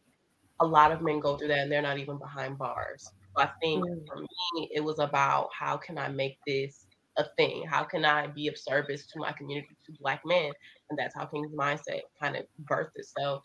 a 0.60 0.66
lot 0.66 0.92
of 0.92 1.02
men 1.02 1.20
go 1.20 1.36
through 1.36 1.48
that 1.48 1.58
and 1.58 1.72
they're 1.72 1.82
not 1.82 1.98
even 1.98 2.18
behind 2.18 2.58
bars. 2.58 3.10
So 3.36 3.42
I 3.42 3.50
think 3.60 3.84
mm. 3.84 4.06
for 4.06 4.20
me, 4.20 4.70
it 4.74 4.82
was 4.82 4.98
about 4.98 5.48
how 5.58 5.76
can 5.76 5.98
I 5.98 6.08
make 6.08 6.38
this 6.46 6.86
a 7.18 7.24
thing? 7.36 7.64
How 7.68 7.84
can 7.84 8.04
I 8.04 8.26
be 8.26 8.48
of 8.48 8.56
service 8.56 9.06
to 9.06 9.18
my 9.18 9.32
community, 9.32 9.68
to 9.86 9.92
Black 10.00 10.22
men? 10.24 10.52
And 10.90 10.98
that's 10.98 11.14
how 11.14 11.26
King's 11.26 11.52
Mindset 11.52 12.02
kind 12.20 12.36
of 12.36 12.44
birthed 12.64 12.96
itself. 12.96 13.44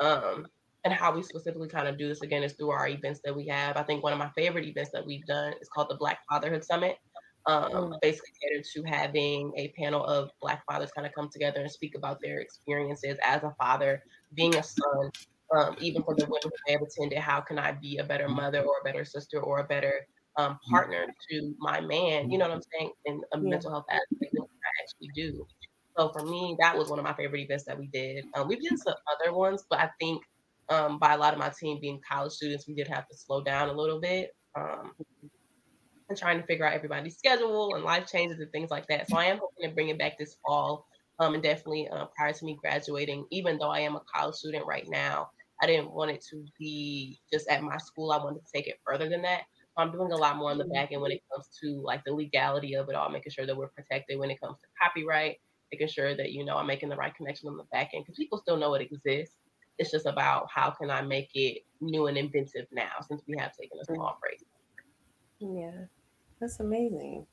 Um, 0.00 0.46
and 0.84 0.92
how 0.92 1.14
we 1.14 1.22
specifically 1.22 1.68
kind 1.68 1.88
of 1.88 1.96
do 1.96 2.08
this 2.08 2.22
again 2.22 2.42
is 2.42 2.52
through 2.52 2.70
our 2.70 2.88
events 2.88 3.20
that 3.24 3.34
we 3.34 3.46
have. 3.48 3.76
I 3.76 3.82
think 3.82 4.02
one 4.02 4.12
of 4.12 4.18
my 4.18 4.30
favorite 4.36 4.66
events 4.66 4.90
that 4.92 5.06
we've 5.06 5.24
done 5.26 5.54
is 5.60 5.68
called 5.68 5.88
the 5.88 5.96
Black 5.96 6.18
Fatherhood 6.28 6.64
Summit 6.64 6.98
um, 7.46 7.70
mm. 7.70 8.00
basically 8.00 8.32
catered 8.42 8.64
to 8.74 8.82
having 8.84 9.52
a 9.56 9.68
panel 9.78 10.04
of 10.04 10.30
Black 10.40 10.64
fathers 10.70 10.90
kind 10.92 11.06
of 11.06 11.14
come 11.14 11.28
together 11.30 11.60
and 11.60 11.70
speak 11.70 11.94
about 11.96 12.18
their 12.22 12.40
experiences 12.40 13.18
as 13.24 13.42
a 13.42 13.54
father, 13.58 14.02
being 14.34 14.54
a 14.56 14.62
son, 14.62 15.10
um, 15.54 15.76
even 15.80 16.02
for 16.02 16.14
the 16.14 16.24
women 16.24 16.40
who 16.42 16.50
may 16.66 16.72
have 16.72 16.82
attended, 16.82 17.18
how 17.18 17.40
can 17.40 17.58
I 17.58 17.72
be 17.72 17.98
a 17.98 18.04
better 18.04 18.28
mother 18.28 18.62
or 18.62 18.76
a 18.80 18.84
better 18.84 19.04
sister 19.04 19.40
or 19.40 19.60
a 19.60 19.64
better 19.64 20.06
um, 20.36 20.58
partner 20.70 21.06
to 21.30 21.54
my 21.58 21.80
man? 21.80 22.30
You 22.30 22.38
know 22.38 22.48
what 22.48 22.54
I'm 22.54 22.62
saying? 22.72 22.90
In 23.04 23.20
a 23.32 23.38
yeah. 23.38 23.50
mental 23.50 23.70
health 23.70 23.86
aspect, 23.90 24.34
what 24.34 24.48
I 24.48 24.82
actually 24.82 25.10
do. 25.14 25.46
So 25.96 26.10
for 26.12 26.24
me, 26.24 26.56
that 26.60 26.76
was 26.76 26.88
one 26.88 26.98
of 26.98 27.04
my 27.04 27.14
favorite 27.14 27.40
events 27.40 27.64
that 27.64 27.78
we 27.78 27.86
did. 27.88 28.24
Um, 28.34 28.48
we've 28.48 28.62
done 28.62 28.78
some 28.78 28.94
other 29.12 29.32
ones, 29.32 29.64
but 29.70 29.78
I 29.78 29.90
think 30.00 30.22
um, 30.70 30.98
by 30.98 31.12
a 31.12 31.18
lot 31.18 31.34
of 31.34 31.38
my 31.38 31.50
team 31.50 31.78
being 31.80 32.00
college 32.08 32.32
students, 32.32 32.66
we 32.66 32.74
did 32.74 32.88
have 32.88 33.06
to 33.08 33.16
slow 33.16 33.42
down 33.42 33.68
a 33.68 33.72
little 33.72 34.00
bit. 34.00 34.34
Um, 34.56 34.92
and 36.08 36.18
trying 36.18 36.40
to 36.40 36.46
figure 36.46 36.66
out 36.66 36.74
everybody's 36.74 37.16
schedule 37.16 37.74
and 37.74 37.84
life 37.84 38.06
changes 38.10 38.38
and 38.40 38.50
things 38.52 38.70
like 38.70 38.86
that. 38.88 39.08
So 39.08 39.16
I 39.16 39.24
am 39.24 39.38
hoping 39.38 39.68
to 39.68 39.74
bring 39.74 39.88
it 39.88 39.98
back 39.98 40.18
this 40.18 40.36
fall. 40.46 40.86
Um, 41.20 41.34
and 41.34 41.42
definitely 41.42 41.88
uh, 41.88 42.06
prior 42.16 42.32
to 42.32 42.44
me 42.44 42.58
graduating, 42.60 43.26
even 43.30 43.56
though 43.58 43.70
I 43.70 43.80
am 43.80 43.94
a 43.94 44.02
college 44.12 44.34
student 44.34 44.66
right 44.66 44.84
now, 44.88 45.30
I 45.62 45.66
didn't 45.66 45.92
want 45.92 46.10
it 46.10 46.24
to 46.30 46.44
be 46.58 47.20
just 47.32 47.48
at 47.48 47.62
my 47.62 47.76
school. 47.78 48.10
I 48.10 48.18
wanted 48.18 48.44
to 48.44 48.52
take 48.52 48.66
it 48.66 48.80
further 48.84 49.08
than 49.08 49.22
that. 49.22 49.42
So 49.76 49.82
I'm 49.82 49.92
doing 49.92 50.12
a 50.12 50.16
lot 50.16 50.36
more 50.36 50.50
on 50.50 50.58
the 50.58 50.64
back 50.64 50.92
end 50.92 51.02
when 51.02 51.12
it 51.12 51.22
comes 51.32 51.48
to 51.62 51.80
like 51.84 52.02
the 52.04 52.12
legality 52.12 52.74
of 52.74 52.88
it 52.88 52.94
all, 52.94 53.08
making 53.10 53.32
sure 53.32 53.46
that 53.46 53.56
we're 53.56 53.68
protected 53.68 54.18
when 54.18 54.30
it 54.30 54.40
comes 54.40 54.58
to 54.60 54.66
copyright, 54.80 55.36
making 55.72 55.88
sure 55.88 56.16
that 56.16 56.32
you 56.32 56.44
know 56.44 56.56
I'm 56.56 56.66
making 56.66 56.88
the 56.88 56.96
right 56.96 57.14
connection 57.14 57.48
on 57.48 57.56
the 57.56 57.64
back 57.72 57.90
end 57.94 58.04
because 58.04 58.16
people 58.16 58.38
still 58.38 58.56
know 58.56 58.74
it 58.74 58.82
exists. 58.82 59.36
It's 59.78 59.90
just 59.90 60.06
about 60.06 60.48
how 60.54 60.70
can 60.70 60.90
I 60.90 61.02
make 61.02 61.30
it 61.34 61.62
new 61.80 62.06
and 62.06 62.16
inventive 62.16 62.66
now 62.72 62.92
since 63.08 63.22
we 63.26 63.36
have 63.38 63.52
taken 63.56 63.78
a 63.80 63.84
small 63.84 64.18
break. 64.20 64.40
Yeah, 65.52 65.86
that's 66.40 66.60
amazing. 66.60 67.26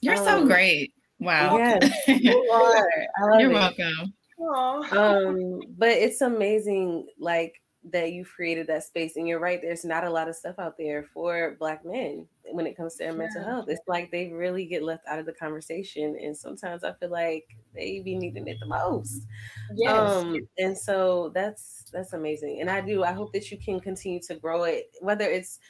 You're 0.00 0.16
um, 0.16 0.24
so 0.24 0.46
great. 0.46 0.92
Wow. 1.20 1.56
Yes, 1.58 1.90
you 2.08 2.50
are. 2.52 3.40
You're 3.40 3.50
it. 3.50 3.54
welcome. 3.54 4.12
Aww. 4.38 4.92
Um, 4.92 5.60
but 5.78 5.90
it's 5.90 6.20
amazing, 6.20 7.06
like 7.18 7.60
that 7.92 8.12
you've 8.12 8.30
created 8.30 8.66
that 8.66 8.84
space. 8.84 9.16
And 9.16 9.28
you're 9.28 9.38
right, 9.38 9.60
there's 9.60 9.84
not 9.84 10.04
a 10.04 10.10
lot 10.10 10.28
of 10.28 10.36
stuff 10.36 10.58
out 10.58 10.76
there 10.78 11.04
for 11.12 11.56
black 11.58 11.84
men 11.84 12.26
when 12.50 12.66
it 12.66 12.76
comes 12.76 12.94
to 12.94 13.04
their 13.04 13.12
yeah. 13.12 13.18
mental 13.18 13.44
health. 13.44 13.66
It's 13.68 13.86
like 13.86 14.10
they 14.10 14.30
really 14.32 14.64
get 14.66 14.82
left 14.82 15.06
out 15.06 15.18
of 15.18 15.26
the 15.26 15.32
conversation. 15.32 16.16
And 16.20 16.36
sometimes 16.36 16.82
I 16.82 16.92
feel 16.94 17.10
like 17.10 17.44
they 17.74 18.00
be 18.00 18.16
needing 18.16 18.48
it 18.48 18.58
the 18.60 18.66
most. 18.66 19.26
Yes. 19.74 19.92
Um, 19.92 20.38
and 20.58 20.76
so 20.76 21.30
that's 21.34 21.84
that's 21.92 22.12
amazing. 22.12 22.60
And 22.60 22.70
I 22.70 22.80
do, 22.80 23.04
I 23.04 23.12
hope 23.12 23.32
that 23.34 23.50
you 23.50 23.58
can 23.58 23.80
continue 23.80 24.20
to 24.22 24.34
grow 24.34 24.64
it, 24.64 24.90
whether 25.00 25.24
it's 25.24 25.60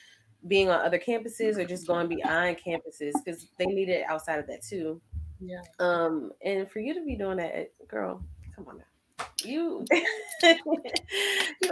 being 0.47 0.69
on 0.69 0.81
other 0.85 0.99
campuses 0.99 1.57
or 1.57 1.65
just 1.65 1.87
going 1.87 2.09
beyond 2.09 2.59
campuses, 2.65 3.13
because 3.25 3.47
they 3.59 3.67
need 3.67 3.89
it 3.89 4.05
outside 4.09 4.39
of 4.39 4.47
that 4.47 4.63
too. 4.63 5.01
Yeah. 5.41 5.63
Um, 5.79 6.33
and 6.45 6.71
for 6.71 6.81
you 6.81 6.95
to 6.95 7.05
be 7.05 7.17
doing 7.17 7.39
that, 7.39 7.71
girl, 7.89 8.23
come 8.55 8.67
on 8.69 8.79
now 8.79 8.85
you 9.45 9.85
you 10.43 10.57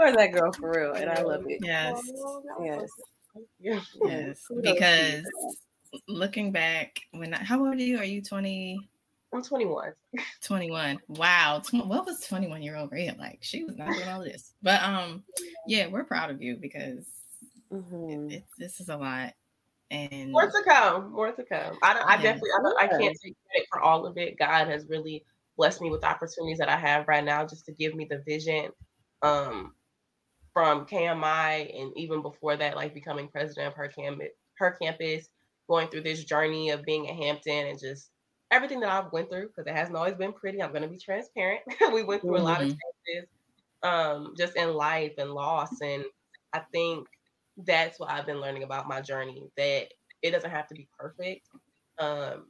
are 0.01 0.15
that 0.15 0.33
girl 0.33 0.53
for 0.53 0.71
real, 0.71 0.93
and 0.93 1.11
I 1.11 1.23
love 1.23 1.45
it. 1.49 1.61
Yes, 1.63 2.01
yes, 3.61 3.97
yes. 4.05 4.47
Because 4.63 5.25
looking 6.09 6.53
back, 6.53 7.01
when 7.13 7.35
I, 7.35 7.43
how 7.43 7.65
old 7.65 7.75
are 7.75 7.83
you? 7.83 7.99
Are 7.99 8.05
you 8.05 8.23
twenty? 8.23 8.89
I'm 9.35 9.43
21. 9.43 9.93
21. 10.43 10.99
Wow. 11.09 11.63
What 11.73 12.05
was 12.05 12.21
21 12.21 12.61
year 12.61 12.77
old 12.77 12.93
Red 12.93 13.17
like? 13.17 13.39
She 13.41 13.65
was 13.65 13.79
not 13.79 13.89
doing 13.95 14.07
all 14.07 14.23
this. 14.23 14.53
But 14.63 14.83
um, 14.83 15.25
yeah, 15.67 15.87
we're 15.87 16.05
proud 16.05 16.31
of 16.31 16.43
you 16.43 16.57
because 16.57 17.07
mm-hmm. 17.73 18.31
it, 18.31 18.35
it, 18.35 18.45
this 18.59 18.81
is 18.81 18.89
a 18.89 18.97
lot. 18.97 19.33
And 19.91 20.33
more 20.33 20.47
to 20.47 20.63
come. 20.67 21.13
More 21.13 21.33
to 21.33 21.45
come. 21.45 21.77
I, 21.83 22.03
I 22.07 22.17
definitely 22.17 22.51
I, 22.81 22.85
I 22.85 22.89
can't 22.89 23.17
take 23.23 23.37
credit 23.51 23.69
for 23.71 23.81
all 23.81 24.07
of 24.07 24.17
it. 24.17 24.39
God 24.39 24.69
has 24.69 24.87
really 24.89 25.25
blessed 25.57 25.83
me 25.83 25.91
with 25.91 26.05
opportunities 26.05 26.59
that 26.59 26.71
I 26.71 26.77
have 26.77 27.07
right 27.09 27.25
now 27.25 27.47
just 27.47 27.67
to 27.67 27.73
give 27.73 27.95
me 27.95 28.07
the 28.09 28.23
vision 28.27 28.71
um, 29.21 29.75
from 30.53 30.87
KMI 30.87 31.81
and 31.81 31.93
even 31.97 32.23
before 32.23 32.57
that, 32.57 32.77
like 32.77 32.95
becoming 32.95 33.29
president 33.29 33.69
of 33.69 33.75
her 33.75 33.89
campus, 33.89 34.29
her 34.55 34.77
campus, 34.81 35.29
going 35.69 35.89
through 35.89 36.03
this 36.03 36.25
journey 36.25 36.71
of 36.71 36.85
being 36.85 37.09
at 37.09 37.17
Hampton 37.17 37.67
and 37.67 37.79
just 37.79 38.11
everything 38.51 38.81
that 38.81 38.91
I've 38.91 39.13
went 39.13 39.31
through 39.31 39.49
because 39.49 39.67
it 39.67 39.77
hasn't 39.77 39.97
always 39.97 40.15
been 40.15 40.33
pretty. 40.33 40.63
I'm 40.63 40.73
gonna 40.73 40.89
be 40.89 40.99
transparent. 40.99 41.63
we 41.93 42.03
went 42.03 42.23
through 42.23 42.33
mm-hmm. 42.33 42.43
a 42.43 42.45
lot 42.45 42.63
of 42.63 42.69
mm-hmm. 42.69 42.77
changes 43.09 43.29
um, 43.83 44.35
just 44.37 44.57
in 44.57 44.75
life 44.75 45.13
and 45.19 45.31
loss, 45.31 45.81
and 45.81 46.05
I 46.53 46.61
think 46.73 47.07
that's 47.57 47.99
what 48.01 48.11
I've 48.11 48.27
been 48.27 48.41
learning 48.41 48.62
about 48.62 48.88
my 48.88 49.01
journey 49.01 49.45
that 49.57 49.88
it 50.23 50.31
doesn't 50.31 50.51
have 50.51 50.69
to 50.69 50.75
be 50.75 50.88
perfect. 50.99 51.49
Um, 51.99 52.47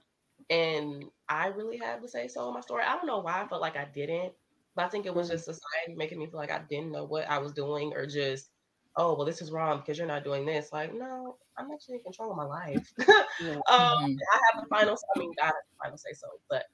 and 0.51 1.05
I 1.29 1.49
really 1.49 1.79
have 1.79 2.03
to 2.03 2.09
say 2.09 2.29
so 2.29 2.49
in 2.49 2.55
my 2.55 2.61
story. 2.61 2.85
I 2.87 2.95
don't 2.95 3.07
know 3.07 3.21
why 3.21 3.43
I 3.43 3.49
felt 3.49 3.61
like 3.61 3.77
I 3.77 3.87
didn't, 3.95 4.33
but 4.75 4.85
I 4.85 4.89
think 4.89 5.07
it 5.07 5.15
was 5.15 5.29
mm. 5.29 5.33
just 5.33 5.45
society 5.45 5.95
making 5.97 6.19
me 6.19 6.27
feel 6.27 6.39
like 6.39 6.51
I 6.51 6.61
didn't 6.69 6.93
know 6.93 7.05
what 7.05 7.29
I 7.29 7.39
was 7.39 7.53
doing 7.53 7.93
or 7.95 8.07
just, 8.07 8.51
oh, 8.97 9.15
well, 9.15 9.27
this 9.27 9.41
is 9.41 9.51
wrong 9.51 9.79
because 9.79 9.99
you're 9.99 10.07
not 10.07 10.25
doing 10.25 10.45
this. 10.45 10.73
Like, 10.73 10.95
no, 10.95 11.37
I'm 11.57 11.71
actually 11.73 11.97
in 11.97 12.03
control 12.03 12.31
of 12.31 12.37
my 12.37 12.45
life. 12.45 12.93
um, 13.01 13.07
mm-hmm. 13.41 14.15
I 14.33 14.41
have 14.53 14.63
the 14.63 14.69
final, 14.69 14.97
I 15.17 15.19
mean, 15.19 15.33
God 15.39 15.47
has 15.47 15.55
the 15.71 15.83
final 15.83 15.99
say 15.99 16.13
so, 16.13 16.29
but 16.51 16.65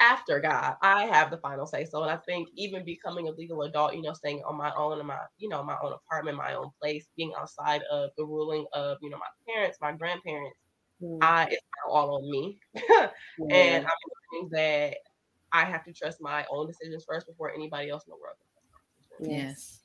after 0.00 0.40
God, 0.40 0.76
I 0.82 1.06
have 1.06 1.30
the 1.30 1.38
final 1.38 1.66
say 1.66 1.84
so. 1.84 2.02
And 2.02 2.10
I 2.10 2.16
think 2.18 2.48
even 2.56 2.84
becoming 2.84 3.28
a 3.28 3.32
legal 3.32 3.62
adult, 3.62 3.94
you 3.94 4.02
know, 4.02 4.12
staying 4.14 4.42
on 4.46 4.56
my 4.56 4.72
own 4.74 5.00
in 5.00 5.06
my, 5.06 5.18
you 5.38 5.48
know, 5.48 5.62
my 5.62 5.76
own 5.82 5.92
apartment, 5.92 6.36
my 6.38 6.54
own 6.54 6.70
place, 6.82 7.08
being 7.16 7.32
outside 7.38 7.82
of 7.90 8.10
the 8.16 8.24
ruling 8.24 8.66
of, 8.72 8.98
you 9.02 9.10
know, 9.10 9.18
my 9.18 9.52
parents, 9.52 9.78
my 9.80 9.92
grandparents, 9.92 10.56
Mm. 11.02 11.18
I 11.22 11.44
it's 11.50 11.62
now 11.86 11.92
all 11.92 12.16
on 12.16 12.30
me. 12.30 12.60
And 13.50 13.86
I'm 13.86 13.92
learning 14.32 14.50
that 14.52 14.98
I 15.52 15.64
have 15.64 15.84
to 15.84 15.92
trust 15.92 16.18
my 16.20 16.46
own 16.50 16.66
decisions 16.66 17.04
first 17.08 17.26
before 17.26 17.52
anybody 17.52 17.90
else 17.90 18.04
in 18.06 18.12
the 18.12 18.16
world. 18.16 18.36
Yes. 19.20 19.82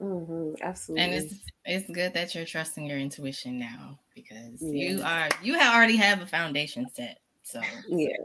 Mm-hmm, 0.00 0.62
absolutely. 0.62 1.04
And 1.04 1.14
it's 1.14 1.50
it's 1.64 1.90
good 1.90 2.14
that 2.14 2.34
you're 2.34 2.46
trusting 2.46 2.86
your 2.86 2.98
intuition 2.98 3.58
now 3.58 3.98
because 4.14 4.62
you 4.62 5.02
are 5.02 5.28
you 5.42 5.54
have 5.54 5.74
already 5.74 5.96
have 5.96 6.20
a 6.20 6.26
foundation 6.26 6.88
set. 6.94 7.20
So 7.42 7.60
yeah, 7.88 8.16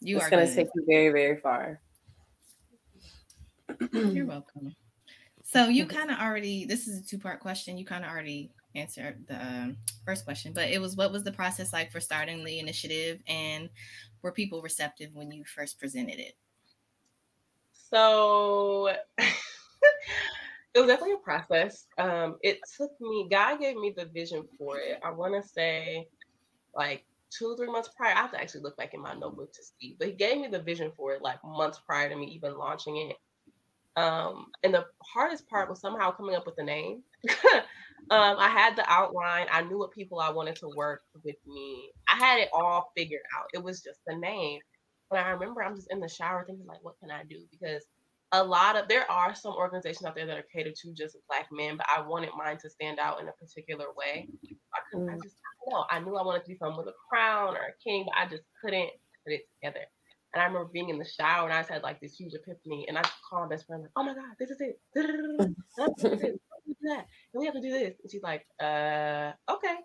you 0.00 0.16
it's 0.16 0.26
are 0.26 0.30
going 0.30 0.46
to 0.46 0.54
take 0.54 0.68
you 0.74 0.84
very 0.86 1.10
very 1.10 1.40
far. 1.40 1.80
You're 3.92 4.26
welcome. 4.26 4.74
So 5.44 5.68
you 5.68 5.86
kind 5.86 6.10
of 6.10 6.18
already 6.18 6.64
this 6.64 6.88
is 6.88 7.00
a 7.00 7.04
two 7.04 7.18
part 7.18 7.40
question. 7.40 7.78
You 7.78 7.84
kind 7.84 8.04
of 8.04 8.10
already 8.10 8.50
answered 8.74 9.24
the 9.26 9.40
um, 9.40 9.76
first 10.04 10.24
question, 10.24 10.52
but 10.52 10.70
it 10.70 10.80
was 10.80 10.96
what 10.96 11.12
was 11.12 11.24
the 11.24 11.32
process 11.32 11.72
like 11.72 11.90
for 11.90 12.00
starting 12.00 12.44
the 12.44 12.58
initiative 12.58 13.20
and 13.26 13.68
were 14.22 14.32
people 14.32 14.62
receptive 14.62 15.10
when 15.14 15.30
you 15.30 15.44
first 15.44 15.78
presented 15.78 16.18
it? 16.18 16.34
So 17.90 18.88
it 19.18 20.78
was 20.78 20.86
definitely 20.86 21.14
a 21.14 21.18
process. 21.18 21.86
Um, 21.96 22.36
it 22.42 22.58
took 22.76 22.90
me, 23.00 23.26
God 23.30 23.60
gave 23.60 23.76
me 23.76 23.94
the 23.96 24.04
vision 24.06 24.44
for 24.58 24.78
it. 24.78 25.00
I 25.02 25.10
want 25.10 25.42
to 25.42 25.48
say 25.48 26.08
like 26.74 27.04
two, 27.36 27.56
three 27.56 27.70
months 27.70 27.90
prior. 27.96 28.14
I 28.14 28.20
have 28.20 28.32
to 28.32 28.40
actually 28.40 28.62
look 28.62 28.76
back 28.76 28.94
in 28.94 29.00
my 29.00 29.14
notebook 29.14 29.52
to 29.52 29.62
see, 29.62 29.96
but 29.98 30.08
he 30.08 30.14
gave 30.14 30.38
me 30.38 30.48
the 30.48 30.62
vision 30.62 30.92
for 30.96 31.14
it 31.14 31.22
like 31.22 31.38
months 31.44 31.80
prior 31.86 32.08
to 32.08 32.16
me 32.16 32.26
even 32.26 32.56
launching 32.56 32.96
it. 32.96 33.16
Um, 34.00 34.46
and 34.62 34.72
the 34.72 34.86
hardest 35.02 35.48
part 35.48 35.68
was 35.68 35.80
somehow 35.80 36.12
coming 36.12 36.36
up 36.36 36.46
with 36.46 36.56
the 36.56 36.62
name. 36.62 37.02
um, 38.10 38.36
I 38.38 38.48
had 38.48 38.76
the 38.76 38.84
outline. 38.88 39.46
I 39.50 39.62
knew 39.62 39.78
what 39.78 39.90
people 39.90 40.20
I 40.20 40.30
wanted 40.30 40.56
to 40.56 40.70
work 40.76 41.02
with 41.24 41.36
me. 41.46 41.90
I 42.08 42.16
had 42.16 42.38
it 42.38 42.48
all 42.52 42.92
figured 42.96 43.22
out. 43.36 43.46
It 43.52 43.62
was 43.62 43.82
just 43.82 43.98
the 44.06 44.16
name. 44.16 44.60
But 45.10 45.20
I 45.20 45.30
remember 45.30 45.62
I'm 45.62 45.74
just 45.74 45.90
in 45.90 46.00
the 46.00 46.08
shower 46.08 46.44
thinking 46.46 46.66
like, 46.66 46.84
what 46.84 46.98
can 47.00 47.10
I 47.10 47.24
do? 47.24 47.40
Because 47.50 47.82
a 48.32 48.44
lot 48.44 48.76
of 48.76 48.88
there 48.88 49.10
are 49.10 49.34
some 49.34 49.54
organizations 49.54 50.04
out 50.04 50.14
there 50.14 50.26
that 50.26 50.38
are 50.38 50.46
catered 50.54 50.74
to 50.76 50.92
just 50.92 51.16
black 51.28 51.48
men, 51.50 51.76
but 51.78 51.86
I 51.94 52.06
wanted 52.06 52.30
mine 52.36 52.58
to 52.58 52.70
stand 52.70 52.98
out 52.98 53.20
in 53.20 53.28
a 53.28 53.32
particular 53.32 53.86
way. 53.96 54.28
I 54.74 54.78
couldn't. 54.90 55.08
I 55.08 55.14
mm. 55.14 55.22
just 55.22 55.36
I. 55.74 55.96
I 55.96 56.00
knew 56.00 56.16
I 56.16 56.22
wanted 56.22 56.42
to 56.42 56.48
be 56.48 56.56
someone 56.56 56.78
with 56.78 56.88
a 56.88 56.98
crown 57.08 57.56
or 57.56 57.60
a 57.60 57.76
king, 57.82 58.06
but 58.06 58.14
I 58.16 58.28
just 58.28 58.44
couldn't 58.62 58.90
put 59.24 59.34
it 59.34 59.42
together. 59.60 59.84
And 60.34 60.42
I 60.42 60.46
remember 60.46 60.68
being 60.72 60.90
in 60.90 60.98
the 60.98 61.06
shower 61.06 61.44
and 61.44 61.54
I 61.54 61.60
just 61.60 61.70
had 61.70 61.82
like 61.82 62.00
this 62.00 62.14
huge 62.14 62.34
epiphany. 62.34 62.84
And 62.88 62.98
I 62.98 63.02
called 63.28 63.48
my 63.48 63.54
best 63.54 63.66
friend, 63.66 63.82
like, 63.82 63.92
oh 63.96 64.04
my 64.04 64.14
God, 64.14 64.34
this 64.38 64.50
is 64.50 64.60
it. 64.60 64.78
This 65.96 66.12
is 66.12 66.22
it 66.22 66.40
that. 66.82 67.06
And 67.32 67.40
we 67.40 67.46
have 67.46 67.54
to 67.54 67.60
do 67.60 67.70
this. 67.70 67.94
And 68.02 68.10
she's 68.10 68.22
like, 68.22 68.46
uh, 68.60 69.32
okay. 69.50 69.76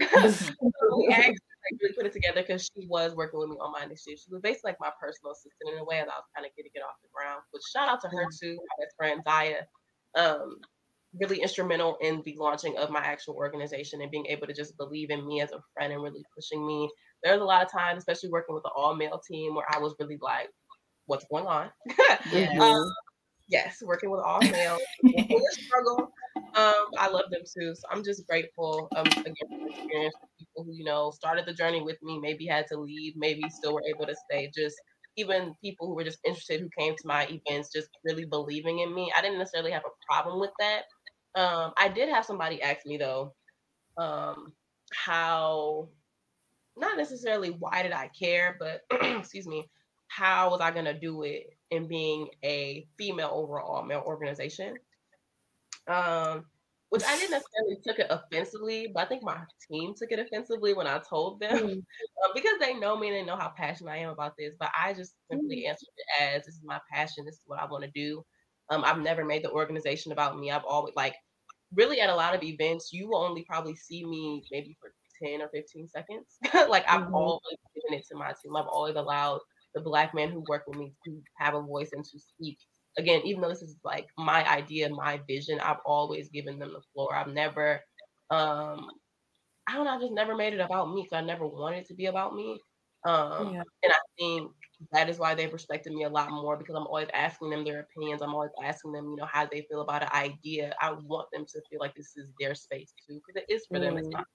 so 0.00 0.48
we 0.98 1.08
actually 1.12 1.38
like, 1.38 1.80
really 1.80 1.94
put 1.94 2.06
it 2.06 2.12
together 2.12 2.42
because 2.42 2.62
she 2.64 2.86
was 2.88 3.14
working 3.14 3.40
with 3.40 3.50
me 3.50 3.56
on 3.60 3.72
my 3.72 3.84
initiative. 3.84 4.18
She 4.18 4.30
was 4.30 4.42
basically 4.42 4.72
like 4.72 4.80
my 4.80 4.92
personal 5.00 5.32
assistant 5.32 5.72
in 5.72 5.78
a 5.78 5.84
way 5.84 5.98
as 5.98 6.08
I 6.08 6.18
was 6.18 6.28
kind 6.34 6.46
of 6.46 6.54
getting 6.56 6.72
it 6.74 6.82
off 6.82 6.98
the 7.02 7.12
ground. 7.14 7.42
But 7.52 7.62
shout 7.72 7.88
out 7.88 8.00
to 8.02 8.08
her 8.08 8.26
too, 8.30 8.58
my 8.58 8.76
best 8.84 8.94
friend 8.96 9.20
Zaya. 9.26 9.62
Um, 10.14 10.58
really 11.18 11.40
instrumental 11.40 11.96
in 12.00 12.22
the 12.24 12.36
launching 12.38 12.76
of 12.76 12.90
my 12.90 13.00
actual 13.00 13.34
organization 13.34 14.02
and 14.02 14.10
being 14.10 14.26
able 14.26 14.46
to 14.46 14.52
just 14.52 14.76
believe 14.76 15.10
in 15.10 15.26
me 15.26 15.40
as 15.40 15.52
a 15.52 15.62
friend 15.74 15.92
and 15.92 16.02
really 16.02 16.24
pushing 16.34 16.66
me. 16.66 16.90
There's 17.22 17.40
a 17.40 17.44
lot 17.44 17.64
of 17.64 17.72
times, 17.72 17.98
especially 17.98 18.30
working 18.30 18.54
with 18.54 18.64
the 18.64 18.70
all 18.76 18.94
male 18.94 19.20
team, 19.28 19.54
where 19.54 19.66
I 19.70 19.78
was 19.78 19.94
really 19.98 20.18
like, 20.20 20.48
what's 21.06 21.24
going 21.30 21.46
on? 21.46 21.70
yeah. 22.32 22.52
um, 22.60 22.92
yes, 23.48 23.78
working 23.82 24.10
with 24.10 24.20
all 24.20 24.40
male, 24.40 24.78
struggle. 25.50 26.12
Um, 26.54 26.86
I 26.98 27.08
love 27.08 27.30
them 27.30 27.42
too. 27.42 27.74
So 27.74 27.82
I'm 27.90 28.04
just 28.04 28.26
grateful 28.26 28.88
um, 28.96 29.06
again 29.06 29.34
for 29.48 29.58
the 29.58 29.70
experience 29.70 30.14
for 30.20 30.28
people 30.38 30.64
who, 30.64 30.72
you 30.74 30.84
know, 30.84 31.10
started 31.10 31.46
the 31.46 31.54
journey 31.54 31.82
with 31.82 31.96
me, 32.02 32.18
maybe 32.20 32.46
had 32.46 32.66
to 32.72 32.78
leave, 32.78 33.14
maybe 33.16 33.42
still 33.48 33.74
were 33.74 33.82
able 33.94 34.06
to 34.06 34.14
stay. 34.30 34.50
Just 34.54 34.76
even 35.16 35.54
people 35.62 35.88
who 35.88 35.94
were 35.94 36.04
just 36.04 36.20
interested 36.24 36.60
who 36.60 36.68
came 36.78 36.94
to 36.94 37.06
my 37.06 37.26
events, 37.26 37.70
just 37.74 37.88
really 38.04 38.24
believing 38.24 38.78
in 38.80 38.94
me. 38.94 39.12
I 39.16 39.20
didn't 39.20 39.38
necessarily 39.38 39.72
have 39.72 39.82
a 39.84 40.12
problem 40.12 40.40
with 40.40 40.52
that. 40.60 40.82
Um, 41.38 41.72
I 41.76 41.88
did 41.88 42.08
have 42.08 42.24
somebody 42.24 42.60
ask 42.60 42.84
me 42.84 42.96
though, 42.96 43.32
um, 43.96 44.52
how 44.92 45.88
not 46.76 46.96
necessarily 46.96 47.50
why 47.50 47.82
did 47.84 47.92
I 47.92 48.08
care, 48.08 48.56
but 48.58 48.82
excuse 49.02 49.46
me, 49.46 49.64
how 50.08 50.50
was 50.50 50.60
I 50.60 50.72
gonna 50.72 50.98
do 50.98 51.22
it 51.22 51.56
in 51.70 51.86
being 51.86 52.28
a 52.44 52.88
female 52.98 53.30
overall 53.32 53.84
male 53.84 54.02
organization? 54.04 54.74
Um, 55.86 56.44
which 56.88 57.04
I 57.06 57.16
didn't 57.16 57.30
necessarily 57.30 57.76
took 57.84 58.00
it 58.00 58.10
offensively, 58.10 58.90
but 58.92 59.04
I 59.04 59.08
think 59.08 59.22
my 59.22 59.38
team 59.70 59.94
took 59.96 60.10
it 60.10 60.18
offensively 60.18 60.74
when 60.74 60.88
I 60.88 60.98
told 60.98 61.38
them 61.38 61.56
mm. 61.56 61.78
uh, 62.24 62.28
because 62.34 62.58
they 62.58 62.74
know 62.74 62.96
me 62.96 63.08
and 63.08 63.16
they 63.16 63.24
know 63.24 63.36
how 63.36 63.52
passionate 63.56 63.92
I 63.92 63.98
am 63.98 64.10
about 64.10 64.34
this. 64.36 64.54
But 64.58 64.70
I 64.76 64.92
just 64.92 65.14
simply 65.30 65.64
mm. 65.66 65.68
answered 65.68 65.88
it 65.96 66.22
as 66.22 66.46
this 66.46 66.56
is 66.56 66.64
my 66.64 66.80
passion, 66.90 67.26
this 67.26 67.36
is 67.36 67.44
what 67.46 67.60
I 67.60 67.66
want 67.66 67.84
to 67.84 67.90
do. 67.90 68.24
Um, 68.70 68.84
I've 68.84 68.98
never 68.98 69.24
made 69.24 69.44
the 69.44 69.50
organization 69.50 70.12
about 70.12 70.38
me. 70.38 70.50
I've 70.50 70.64
always 70.64 70.94
like 70.96 71.14
really 71.74 72.00
at 72.00 72.10
a 72.10 72.14
lot 72.14 72.34
of 72.34 72.42
events, 72.42 72.92
you 72.92 73.08
will 73.08 73.22
only 73.22 73.44
probably 73.48 73.76
see 73.76 74.04
me 74.04 74.42
maybe 74.50 74.76
for 74.80 74.92
10 75.22 75.42
or 75.42 75.48
15 75.48 75.88
seconds. 75.88 76.36
like 76.68 76.84
I've 76.88 77.02
mm-hmm. 77.02 77.14
always 77.14 77.58
given 77.74 77.98
it 77.98 78.06
to 78.10 78.16
my 78.16 78.32
team. 78.42 78.56
I've 78.56 78.66
always 78.66 78.96
allowed 78.96 79.40
the 79.74 79.80
black 79.80 80.14
men 80.14 80.30
who 80.30 80.44
work 80.48 80.64
with 80.66 80.78
me 80.78 80.92
to 81.04 81.20
have 81.38 81.54
a 81.54 81.62
voice 81.62 81.90
and 81.92 82.04
to 82.04 82.18
speak. 82.18 82.58
Again, 82.96 83.22
even 83.24 83.42
though 83.42 83.48
this 83.48 83.62
is 83.62 83.76
like 83.84 84.06
my 84.16 84.48
idea, 84.48 84.88
my 84.88 85.20
vision, 85.28 85.60
I've 85.60 85.80
always 85.84 86.28
given 86.30 86.58
them 86.58 86.72
the 86.72 86.80
floor. 86.92 87.14
I've 87.14 87.28
never 87.28 87.80
um 88.30 88.88
I 89.68 89.74
don't 89.74 89.84
know, 89.84 89.96
I 89.96 90.00
just 90.00 90.12
never 90.12 90.34
made 90.34 90.54
it 90.54 90.60
about 90.60 90.92
me 90.92 91.02
because 91.02 91.22
I 91.22 91.26
never 91.26 91.46
wanted 91.46 91.80
it 91.80 91.86
to 91.88 91.94
be 91.94 92.06
about 92.06 92.34
me. 92.34 92.60
Um 93.06 93.54
yeah. 93.54 93.62
and 93.82 93.92
I 93.92 93.98
think 94.18 94.50
that 94.92 95.08
is 95.08 95.18
why 95.18 95.34
they've 95.34 95.52
respected 95.52 95.92
me 95.92 96.04
a 96.04 96.08
lot 96.08 96.30
more 96.30 96.56
because 96.56 96.74
I'm 96.74 96.86
always 96.86 97.08
asking 97.12 97.50
them 97.50 97.64
their 97.64 97.80
opinions. 97.80 98.22
I'm 98.22 98.34
always 98.34 98.50
asking 98.64 98.92
them, 98.92 99.10
you 99.10 99.16
know, 99.16 99.26
how 99.30 99.46
they 99.46 99.66
feel 99.68 99.80
about 99.80 100.02
an 100.02 100.10
idea. 100.12 100.72
I 100.80 100.92
want 100.92 101.28
them 101.32 101.44
to 101.46 101.60
feel 101.68 101.80
like 101.80 101.94
this 101.94 102.16
is 102.16 102.28
their 102.40 102.54
space 102.54 102.92
too, 103.06 103.20
because 103.26 103.42
it 103.42 103.52
is 103.52 103.66
for 103.66 103.78
mm. 103.78 103.82
them. 103.82 103.96
It's 103.98 104.08
mm. 104.08 104.12
not. 104.12 104.26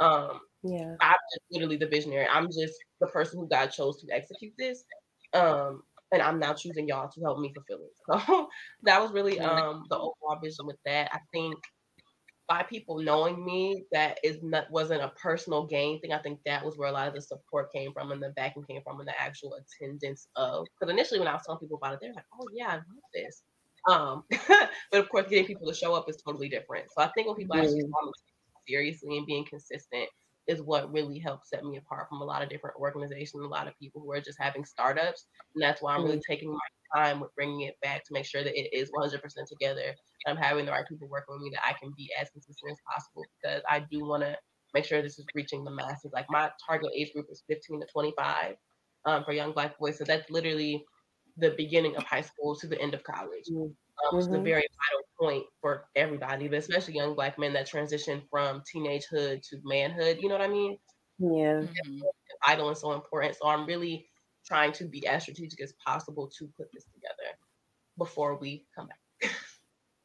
Um, 0.00 0.40
yeah, 0.62 0.96
I'm 1.00 1.16
just 1.32 1.44
literally 1.50 1.76
the 1.76 1.86
visionary. 1.86 2.26
I'm 2.32 2.46
just 2.46 2.74
the 3.00 3.06
person 3.08 3.40
who 3.40 3.48
God 3.48 3.66
chose 3.66 4.00
to 4.00 4.12
execute 4.12 4.54
this. 4.58 4.84
Um, 5.34 5.82
and 6.12 6.22
I'm 6.22 6.38
now 6.38 6.54
choosing 6.54 6.88
y'all 6.88 7.08
to 7.08 7.20
help 7.20 7.38
me 7.38 7.52
fulfill 7.54 7.84
it. 7.84 7.92
So 8.26 8.48
that 8.82 9.00
was 9.00 9.12
really 9.12 9.38
um 9.40 9.84
the 9.90 9.96
overall 9.96 10.38
vision 10.42 10.66
with 10.66 10.78
that. 10.86 11.10
I 11.12 11.18
think 11.32 11.56
by 12.48 12.62
people 12.62 12.98
knowing 12.98 13.44
me 13.44 13.84
that 13.92 14.18
is 14.22 14.42
not 14.42 14.70
wasn't 14.70 15.02
a 15.02 15.12
personal 15.20 15.66
gain 15.66 16.00
thing. 16.00 16.12
I 16.12 16.18
think 16.18 16.40
that 16.44 16.64
was 16.64 16.76
where 16.76 16.88
a 16.88 16.92
lot 16.92 17.08
of 17.08 17.14
the 17.14 17.22
support 17.22 17.72
came 17.72 17.92
from 17.92 18.12
and 18.12 18.22
the 18.22 18.30
backing 18.30 18.64
came 18.64 18.82
from 18.82 19.00
and 19.00 19.08
the 19.08 19.20
actual 19.20 19.54
attendance 19.54 20.28
of 20.36 20.66
because 20.78 20.92
initially 20.92 21.20
when 21.20 21.28
I 21.28 21.34
was 21.34 21.42
telling 21.44 21.60
people 21.60 21.76
about 21.76 21.94
it, 21.94 21.98
they're 22.02 22.14
like, 22.14 22.24
Oh 22.40 22.48
yeah, 22.52 22.68
I 22.68 22.74
love 22.74 22.84
this. 23.14 23.42
Um, 23.88 24.24
but 24.90 25.00
of 25.00 25.08
course 25.08 25.26
getting 25.28 25.46
people 25.46 25.66
to 25.66 25.74
show 25.74 25.94
up 25.94 26.08
is 26.08 26.22
totally 26.24 26.48
different. 26.48 26.86
So 26.96 27.02
I 27.02 27.10
think 27.12 27.26
when 27.26 27.36
people 27.36 27.56
actually 27.56 27.82
mm-hmm. 27.82 28.06
me 28.06 28.12
seriously 28.68 29.18
and 29.18 29.26
being 29.26 29.44
consistent 29.44 30.08
is 30.48 30.60
what 30.62 30.92
really 30.92 31.18
helped 31.18 31.46
set 31.46 31.64
me 31.64 31.76
apart 31.76 32.08
from 32.08 32.20
a 32.20 32.24
lot 32.24 32.42
of 32.42 32.48
different 32.48 32.76
organizations, 32.76 33.44
a 33.44 33.48
lot 33.48 33.68
of 33.68 33.78
people 33.78 34.00
who 34.00 34.10
are 34.12 34.20
just 34.20 34.40
having 34.40 34.64
startups. 34.64 35.26
And 35.54 35.62
that's 35.62 35.80
why 35.80 35.94
I'm 35.94 36.02
really 36.02 36.16
mm-hmm. 36.16 36.32
taking 36.32 36.52
my 36.52 36.58
time 36.94 37.20
with 37.20 37.34
bringing 37.34 37.62
it 37.62 37.76
back 37.82 38.04
to 38.04 38.12
make 38.12 38.24
sure 38.24 38.42
that 38.42 38.58
it 38.58 38.68
is 38.76 38.90
100% 38.90 39.20
together. 39.48 39.94
I'm 40.26 40.36
having 40.36 40.66
the 40.66 40.72
right 40.72 40.86
people 40.88 41.08
working 41.08 41.34
with 41.34 41.42
me 41.42 41.50
that 41.54 41.66
I 41.66 41.72
can 41.78 41.92
be 41.96 42.10
as 42.20 42.30
consistent 42.30 42.72
as 42.72 42.78
possible 42.92 43.24
because 43.40 43.62
I 43.68 43.80
do 43.90 44.04
want 44.04 44.22
to 44.24 44.36
make 44.74 44.84
sure 44.84 45.02
this 45.02 45.18
is 45.18 45.26
reaching 45.34 45.64
the 45.64 45.70
masses. 45.70 46.10
Like 46.12 46.26
my 46.28 46.50
target 46.66 46.90
age 46.96 47.12
group 47.12 47.26
is 47.30 47.44
15 47.48 47.80
to 47.80 47.86
25 47.92 48.54
um, 49.04 49.24
for 49.24 49.32
young 49.32 49.52
Black 49.52 49.78
boys. 49.78 49.98
So 49.98 50.04
that's 50.04 50.28
literally 50.30 50.84
the 51.36 51.54
beginning 51.56 51.96
of 51.96 52.04
high 52.04 52.20
school 52.20 52.56
to 52.56 52.66
the 52.66 52.80
end 52.80 52.94
of 52.94 53.02
college. 53.04 53.44
Mm-hmm. 53.50 53.72
Um, 53.98 54.18
mm-hmm. 54.18 54.18
It's 54.18 54.40
a 54.40 54.42
very 54.42 54.62
vital 54.62 55.02
point 55.18 55.44
for 55.60 55.84
everybody, 55.96 56.48
but 56.48 56.58
especially 56.58 56.94
young 56.94 57.14
Black 57.14 57.38
men 57.38 57.52
that 57.52 57.66
transition 57.66 58.22
from 58.30 58.62
teenagehood 58.62 59.46
to 59.48 59.60
manhood. 59.64 60.18
You 60.20 60.28
know 60.28 60.34
what 60.34 60.44
I 60.44 60.48
mean? 60.48 60.78
Yeah. 61.18 61.62
Mm-hmm. 61.62 62.00
Vital 62.46 62.68
and 62.68 62.78
so 62.78 62.92
important. 62.92 63.36
So 63.36 63.48
I'm 63.48 63.66
really 63.66 64.06
trying 64.44 64.72
to 64.72 64.84
be 64.84 65.06
as 65.06 65.22
strategic 65.22 65.60
as 65.60 65.72
possible 65.84 66.30
to 66.38 66.46
put 66.56 66.72
this 66.72 66.84
together 66.94 67.36
before 67.96 68.36
we 68.36 68.64
come 68.74 68.88
back. 68.88 69.30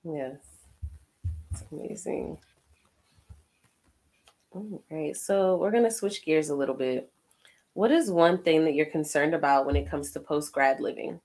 yes. 0.03 0.37
It's 1.51 1.63
amazing. 1.71 2.37
All 4.51 4.83
right. 4.91 5.15
So 5.15 5.55
we're 5.57 5.71
going 5.71 5.83
to 5.83 5.91
switch 5.91 6.23
gears 6.23 6.49
a 6.49 6.55
little 6.55 6.75
bit. 6.75 7.11
What 7.73 7.91
is 7.91 8.11
one 8.11 8.41
thing 8.41 8.65
that 8.65 8.73
you're 8.73 8.87
concerned 8.87 9.33
about 9.35 9.65
when 9.65 9.75
it 9.75 9.89
comes 9.89 10.11
to 10.11 10.19
post 10.19 10.51
grad 10.51 10.79
living? 10.79 11.19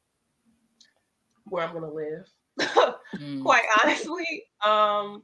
Where 1.45 1.65
I'm 1.65 1.73
going 1.73 1.89
to 1.89 1.95
live. 1.95 2.27
mm. 3.17 3.43
Quite 3.43 3.65
honestly. 3.83 4.45
Um, 4.65 5.23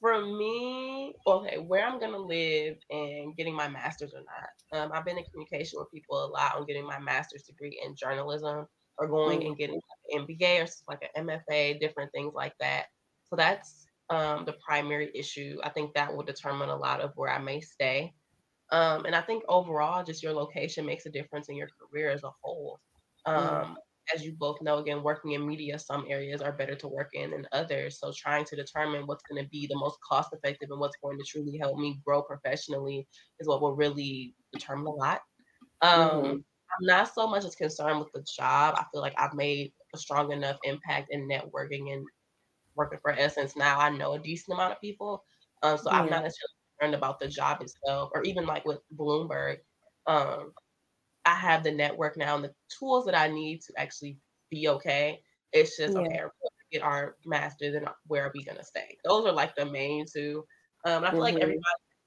for 0.00 0.26
me, 0.26 1.14
okay, 1.26 1.58
where 1.58 1.86
I'm 1.86 2.00
gonna 2.00 2.18
live 2.18 2.76
and 2.90 3.36
getting 3.36 3.54
my 3.54 3.68
master's 3.68 4.12
or 4.12 4.20
not. 4.20 4.78
Um, 4.78 4.90
I've 4.92 5.04
been 5.04 5.16
in 5.16 5.24
communication 5.24 5.78
with 5.78 5.92
people 5.92 6.24
a 6.24 6.26
lot 6.26 6.56
on 6.56 6.66
getting 6.66 6.84
my 6.84 6.98
master's 6.98 7.44
degree 7.44 7.80
in 7.84 7.94
journalism 7.94 8.66
or 8.98 9.06
going 9.06 9.40
mm. 9.40 9.46
and 9.46 9.56
getting 9.56 9.80
an 10.10 10.26
MBA 10.26 10.64
or 10.64 10.68
like 10.88 11.08
an 11.14 11.28
MFA, 11.28 11.78
different 11.78 12.10
things 12.12 12.34
like 12.34 12.54
that. 12.58 12.86
So 13.30 13.36
that's 13.36 13.86
um, 14.10 14.44
the 14.44 14.54
primary 14.66 15.10
issue. 15.14 15.58
I 15.62 15.68
think 15.68 15.94
that 15.94 16.14
will 16.14 16.24
determine 16.24 16.68
a 16.68 16.76
lot 16.76 17.00
of 17.00 17.12
where 17.14 17.30
I 17.30 17.38
may 17.38 17.60
stay. 17.60 18.12
Um, 18.70 19.04
and 19.04 19.14
I 19.14 19.20
think 19.20 19.44
overall, 19.48 20.02
just 20.02 20.22
your 20.22 20.32
location 20.32 20.84
makes 20.84 21.06
a 21.06 21.10
difference 21.10 21.48
in 21.48 21.56
your 21.56 21.68
career 21.78 22.10
as 22.10 22.24
a 22.24 22.30
whole. 22.40 22.80
Mm. 23.26 23.74
As 24.14 24.24
you 24.24 24.32
both 24.32 24.60
know, 24.60 24.78
again, 24.78 25.02
working 25.02 25.32
in 25.32 25.46
media, 25.46 25.78
some 25.78 26.04
areas 26.08 26.42
are 26.42 26.52
better 26.52 26.74
to 26.74 26.88
work 26.88 27.10
in 27.12 27.30
than 27.30 27.46
others. 27.52 28.00
So 28.00 28.12
trying 28.16 28.44
to 28.46 28.56
determine 28.56 29.06
what's 29.06 29.22
going 29.22 29.42
to 29.42 29.48
be 29.48 29.66
the 29.66 29.78
most 29.78 29.98
cost 30.06 30.30
effective 30.32 30.70
and 30.70 30.80
what's 30.80 30.96
going 31.02 31.18
to 31.18 31.24
truly 31.24 31.56
help 31.56 31.78
me 31.78 32.00
grow 32.04 32.22
professionally 32.22 33.06
is 33.38 33.46
what 33.46 33.62
will 33.62 33.76
really 33.76 34.34
determine 34.52 34.86
a 34.86 34.90
lot. 34.90 35.20
Um, 35.82 36.10
mm-hmm. 36.10 36.36
I'm 36.72 36.86
not 36.86 37.14
so 37.14 37.26
much 37.26 37.44
as 37.44 37.54
concerned 37.54 38.00
with 38.00 38.12
the 38.12 38.24
job. 38.36 38.74
I 38.76 38.84
feel 38.92 39.02
like 39.02 39.14
I've 39.16 39.34
made 39.34 39.72
a 39.94 39.98
strong 39.98 40.32
enough 40.32 40.56
impact 40.64 41.08
in 41.10 41.28
networking 41.28 41.92
and 41.92 42.04
working 42.74 42.98
for 43.02 43.12
Essence. 43.12 43.56
Now 43.56 43.78
I 43.78 43.90
know 43.90 44.14
a 44.14 44.18
decent 44.18 44.56
amount 44.56 44.72
of 44.72 44.80
people. 44.80 45.24
Um, 45.62 45.78
so 45.78 45.90
yeah. 45.90 45.98
I'm 45.98 46.10
not 46.10 46.24
necessarily 46.24 46.54
concerned 46.80 46.94
about 46.94 47.20
the 47.20 47.28
job 47.28 47.60
itself 47.60 48.10
or 48.14 48.22
even 48.22 48.46
like 48.46 48.64
with 48.64 48.80
Bloomberg. 48.96 49.58
Um, 50.06 50.52
I 51.24 51.34
have 51.34 51.62
the 51.62 51.72
network 51.72 52.16
now 52.16 52.34
and 52.34 52.44
the 52.44 52.52
tools 52.78 53.04
that 53.06 53.18
I 53.18 53.28
need 53.28 53.62
to 53.62 53.72
actually 53.76 54.18
be 54.50 54.68
okay. 54.68 55.20
It's 55.52 55.76
just 55.76 55.94
yeah. 55.94 56.00
okay, 56.00 56.20
get 56.72 56.82
our 56.82 57.16
masters 57.24 57.74
and 57.74 57.86
where 58.06 58.24
are 58.24 58.32
we 58.34 58.42
gonna 58.42 58.64
stay? 58.64 58.96
Those 59.04 59.26
are 59.26 59.32
like 59.32 59.54
the 59.54 59.66
main 59.66 60.06
two. 60.12 60.44
Um, 60.84 61.04
I 61.04 61.10
feel 61.10 61.20
mm-hmm. 61.20 61.20
like 61.20 61.34
everybody's 61.34 61.62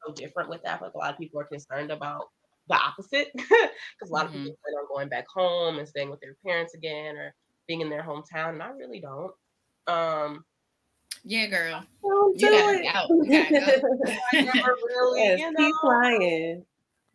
so 0.06 0.14
different 0.14 0.50
with 0.50 0.64
that. 0.64 0.82
Like 0.82 0.94
a 0.94 0.98
lot 0.98 1.14
of 1.14 1.20
people 1.20 1.40
are 1.40 1.46
concerned 1.46 1.92
about 1.92 2.26
the 2.68 2.76
opposite 2.76 3.30
because 3.36 4.10
a 4.10 4.14
lot 4.14 4.28
mm-hmm. 4.28 4.36
of 4.36 4.44
people 4.44 4.58
plan 4.64 4.76
on 4.80 4.88
going 4.90 5.10
back 5.10 5.26
home 5.34 5.80
and 5.80 5.88
staying 5.88 6.10
with 6.10 6.20
their 6.20 6.36
parents 6.46 6.74
again 6.74 7.16
or 7.16 7.34
being 7.68 7.82
in 7.82 7.90
their 7.90 8.04
hometown, 8.04 8.50
and 8.50 8.64
I 8.64 8.70
really 8.70 9.00
don't. 9.00 9.32
Um, 9.88 10.44
yeah, 11.24 11.48
girl, 11.48 11.84
don't 12.04 12.40
you 12.40 12.50
gotta 12.50 12.80
it. 12.80 12.86
out. 12.86 13.10
You 13.10 13.26
gotta 13.30 13.82
go. 13.82 14.14
I 14.34 14.42
never 14.42 14.76
really, 14.88 15.22
yes, 15.22 15.40
you 15.40 15.52
know, 15.52 15.58
keep 15.58 15.76
flying 15.82 16.66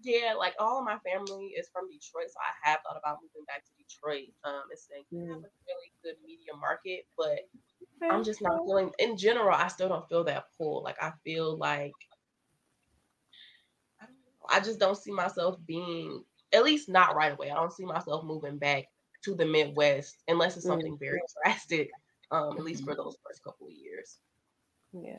yeah, 0.03 0.35
like 0.39 0.55
all 0.59 0.79
of 0.79 0.85
my 0.85 0.99
family 0.99 1.55
is 1.59 1.69
from 1.73 1.91
Detroit, 1.91 2.29
so 2.29 2.39
I 2.41 2.71
have 2.71 2.81
thought 2.83 2.99
about 2.99 3.19
moving 3.23 3.45
back 3.47 3.65
to 3.65 3.73
Detroit. 3.77 4.33
Um, 4.45 4.63
it's 4.71 4.89
a 4.91 5.15
mm. 5.15 5.29
have 5.29 5.39
a 5.39 5.51
really 5.67 5.93
good 6.03 6.15
media 6.25 6.53
market, 6.59 7.07
but 7.17 7.41
I'm 8.11 8.25
just 8.25 8.43
not 8.43 8.65
feeling. 8.67 8.91
In 8.99 9.17
general, 9.17 9.55
I 9.55 9.69
still 9.69 9.89
don't 9.89 10.09
feel 10.09 10.25
that 10.25 10.45
pull. 10.57 10.83
Like 10.83 10.97
I 11.03 11.13
feel 11.25 11.57
like 11.59 11.93
I, 14.01 14.07
I 14.57 14.61
just 14.61 14.81
don't 14.81 14.97
see 14.97 15.13
myself 15.13 15.57
being 15.67 16.25
at 16.53 16.65
least 16.65 16.89
not 16.89 17.15
right 17.15 17.33
away. 17.33 17.51
I 17.51 17.57
don't 17.57 17.73
see 17.73 17.85
myself 17.85 18.25
moving 18.25 18.59
back 18.59 18.85
to 19.25 19.35
the 19.35 19.47
Midwest 19.47 20.17
unless 20.29 20.57
it's 20.57 20.67
something 20.67 20.95
mm. 20.95 21.01
very 21.01 21.21
drastic. 21.45 21.91
Um, 22.33 22.57
at 22.57 22.65
least 22.65 22.85
for 22.85 22.93
mm-hmm. 22.93 23.03
those 23.03 23.17
first 23.27 23.43
couple 23.43 23.67
of 23.67 23.73
years. 23.73 24.19
Yeah, 24.93 25.19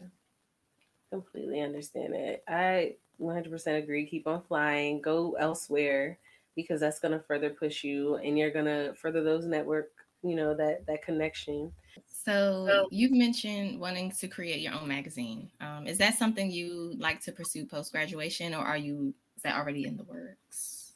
completely 1.12 1.60
understand 1.60 2.16
it. 2.16 2.42
I 2.48 2.96
100% 3.22 3.78
agree. 3.78 4.05
Keep 4.05 4.28
on 4.28 4.41
flying. 4.41 5.01
Go 5.01 5.34
elsewhere 5.39 6.17
because 6.55 6.80
that's 6.80 6.99
going 6.99 7.13
to 7.13 7.19
further 7.19 7.49
push 7.49 7.84
you 7.84 8.15
and 8.17 8.38
you're 8.38 8.51
going 8.51 8.65
to 8.65 8.93
further 8.95 9.24
those 9.24 9.45
network, 9.45 9.91
you 10.24 10.36
know, 10.36 10.53
that 10.55 10.86
that 10.88 11.03
connection. 11.03 11.72
So 12.07 12.88
you've 12.91 13.11
mentioned 13.11 13.80
wanting 13.80 14.11
to 14.11 14.28
create 14.28 14.61
your 14.61 14.74
own 14.74 14.88
magazine. 14.88 15.49
Um, 15.59 15.88
is 15.88 15.97
that 15.97 16.17
something 16.17 16.51
you 16.51 16.93
like 16.97 17.22
to 17.22 17.32
pursue 17.32 17.65
post 17.65 17.91
graduation, 17.91 18.53
or 18.53 18.59
are 18.59 18.78
you 18.78 19.13
is 19.36 19.43
that 19.43 19.55
already 19.55 19.86
in 19.86 19.97
the 19.97 20.03
works? 20.03 20.93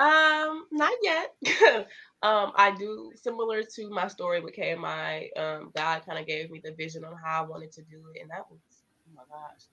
Um, 0.00 0.66
not 0.72 0.92
yet. 1.02 1.34
um, 2.22 2.52
I 2.56 2.74
do 2.78 3.12
similar 3.14 3.62
to 3.62 3.90
my 3.90 4.08
story 4.08 4.40
with 4.40 4.56
KMI. 4.56 5.38
Um, 5.38 5.70
God 5.76 6.02
kind 6.06 6.18
of 6.18 6.26
gave 6.26 6.50
me 6.50 6.60
the 6.64 6.72
vision 6.72 7.04
on 7.04 7.14
how 7.22 7.44
I 7.44 7.46
wanted 7.46 7.72
to 7.72 7.82
do 7.82 8.02
it, 8.14 8.22
and 8.22 8.30
that 8.30 8.50
was 8.50 8.58
oh 8.70 9.14
my 9.14 9.22
gosh, 9.28 9.66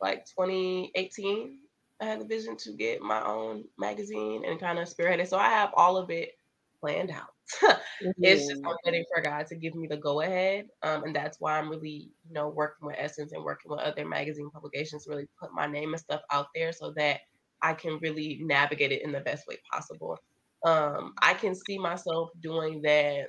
like 0.00 0.26
2018. 0.26 1.58
I 2.00 2.04
had 2.04 2.20
the 2.20 2.26
vision 2.26 2.56
to 2.58 2.72
get 2.72 3.00
my 3.00 3.24
own 3.24 3.64
magazine 3.78 4.44
and 4.46 4.60
kind 4.60 4.78
of 4.78 4.88
spearhead 4.88 5.20
it. 5.20 5.30
So 5.30 5.38
I 5.38 5.48
have 5.48 5.70
all 5.74 5.96
of 5.96 6.10
it 6.10 6.32
planned 6.80 7.10
out. 7.10 7.30
mm-hmm. 7.62 8.10
It's 8.22 8.48
just 8.48 8.62
I'm 8.64 8.76
waiting 8.84 9.04
for 9.14 9.22
God 9.22 9.46
to 9.46 9.54
give 9.54 9.74
me 9.74 9.86
the 9.86 9.96
go 9.96 10.20
ahead. 10.20 10.66
Um, 10.82 11.04
and 11.04 11.16
that's 11.16 11.40
why 11.40 11.58
I'm 11.58 11.70
really, 11.70 12.10
you 12.26 12.32
know, 12.32 12.48
working 12.48 12.86
with 12.86 12.96
Essence 12.98 13.32
and 13.32 13.44
working 13.44 13.70
with 13.70 13.80
other 13.80 14.04
magazine 14.04 14.50
publications 14.50 15.04
to 15.04 15.10
really 15.10 15.28
put 15.40 15.52
my 15.52 15.66
name 15.66 15.92
and 15.92 16.00
stuff 16.00 16.20
out 16.30 16.48
there 16.54 16.72
so 16.72 16.92
that 16.96 17.20
I 17.62 17.72
can 17.72 17.98
really 18.02 18.40
navigate 18.42 18.92
it 18.92 19.02
in 19.02 19.12
the 19.12 19.20
best 19.20 19.46
way 19.46 19.58
possible. 19.72 20.18
Um, 20.64 21.14
I 21.22 21.34
can 21.34 21.54
see 21.54 21.78
myself 21.78 22.30
doing 22.42 22.82
that 22.82 23.28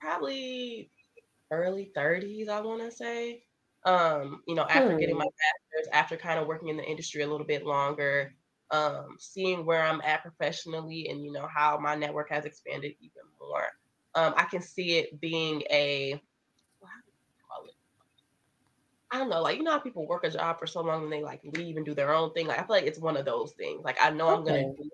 probably 0.00 0.90
early 1.50 1.90
30s, 1.96 2.48
I 2.48 2.60
want 2.60 2.80
to 2.82 2.90
say. 2.90 3.42
Um, 3.84 4.42
you 4.46 4.54
know, 4.54 4.66
after 4.68 4.92
hmm. 4.92 4.98
getting 4.98 5.16
my 5.16 5.24
master's, 5.24 5.90
after 5.92 6.16
kind 6.16 6.38
of 6.38 6.46
working 6.46 6.68
in 6.68 6.76
the 6.76 6.84
industry 6.84 7.22
a 7.22 7.28
little 7.28 7.46
bit 7.46 7.64
longer, 7.64 8.34
um, 8.70 9.16
seeing 9.18 9.64
where 9.64 9.82
I'm 9.82 10.00
at 10.02 10.22
professionally 10.22 11.08
and 11.08 11.24
you 11.24 11.32
know 11.32 11.48
how 11.52 11.78
my 11.78 11.94
network 11.94 12.30
has 12.30 12.44
expanded 12.44 12.92
even 13.00 13.22
more. 13.40 13.66
Um, 14.14 14.34
I 14.36 14.44
can 14.44 14.60
see 14.60 14.98
it 14.98 15.20
being 15.20 15.62
a 15.70 16.20
I 19.12 19.18
don't 19.18 19.28
know, 19.28 19.42
like 19.42 19.56
you 19.56 19.64
know 19.64 19.72
how 19.72 19.80
people 19.80 20.06
work 20.06 20.22
a 20.22 20.30
job 20.30 20.60
for 20.60 20.68
so 20.68 20.82
long 20.82 21.02
and 21.02 21.12
they 21.12 21.22
like 21.22 21.40
leave 21.56 21.76
and 21.76 21.84
do 21.84 21.94
their 21.94 22.14
own 22.14 22.32
thing. 22.32 22.46
Like 22.46 22.60
I 22.60 22.62
feel 22.62 22.76
like 22.76 22.84
it's 22.84 23.00
one 23.00 23.16
of 23.16 23.24
those 23.24 23.52
things. 23.52 23.82
Like 23.84 23.98
I 24.00 24.10
know 24.10 24.28
okay. 24.28 24.36
I'm 24.36 24.44
gonna 24.44 24.76
do 24.76 24.90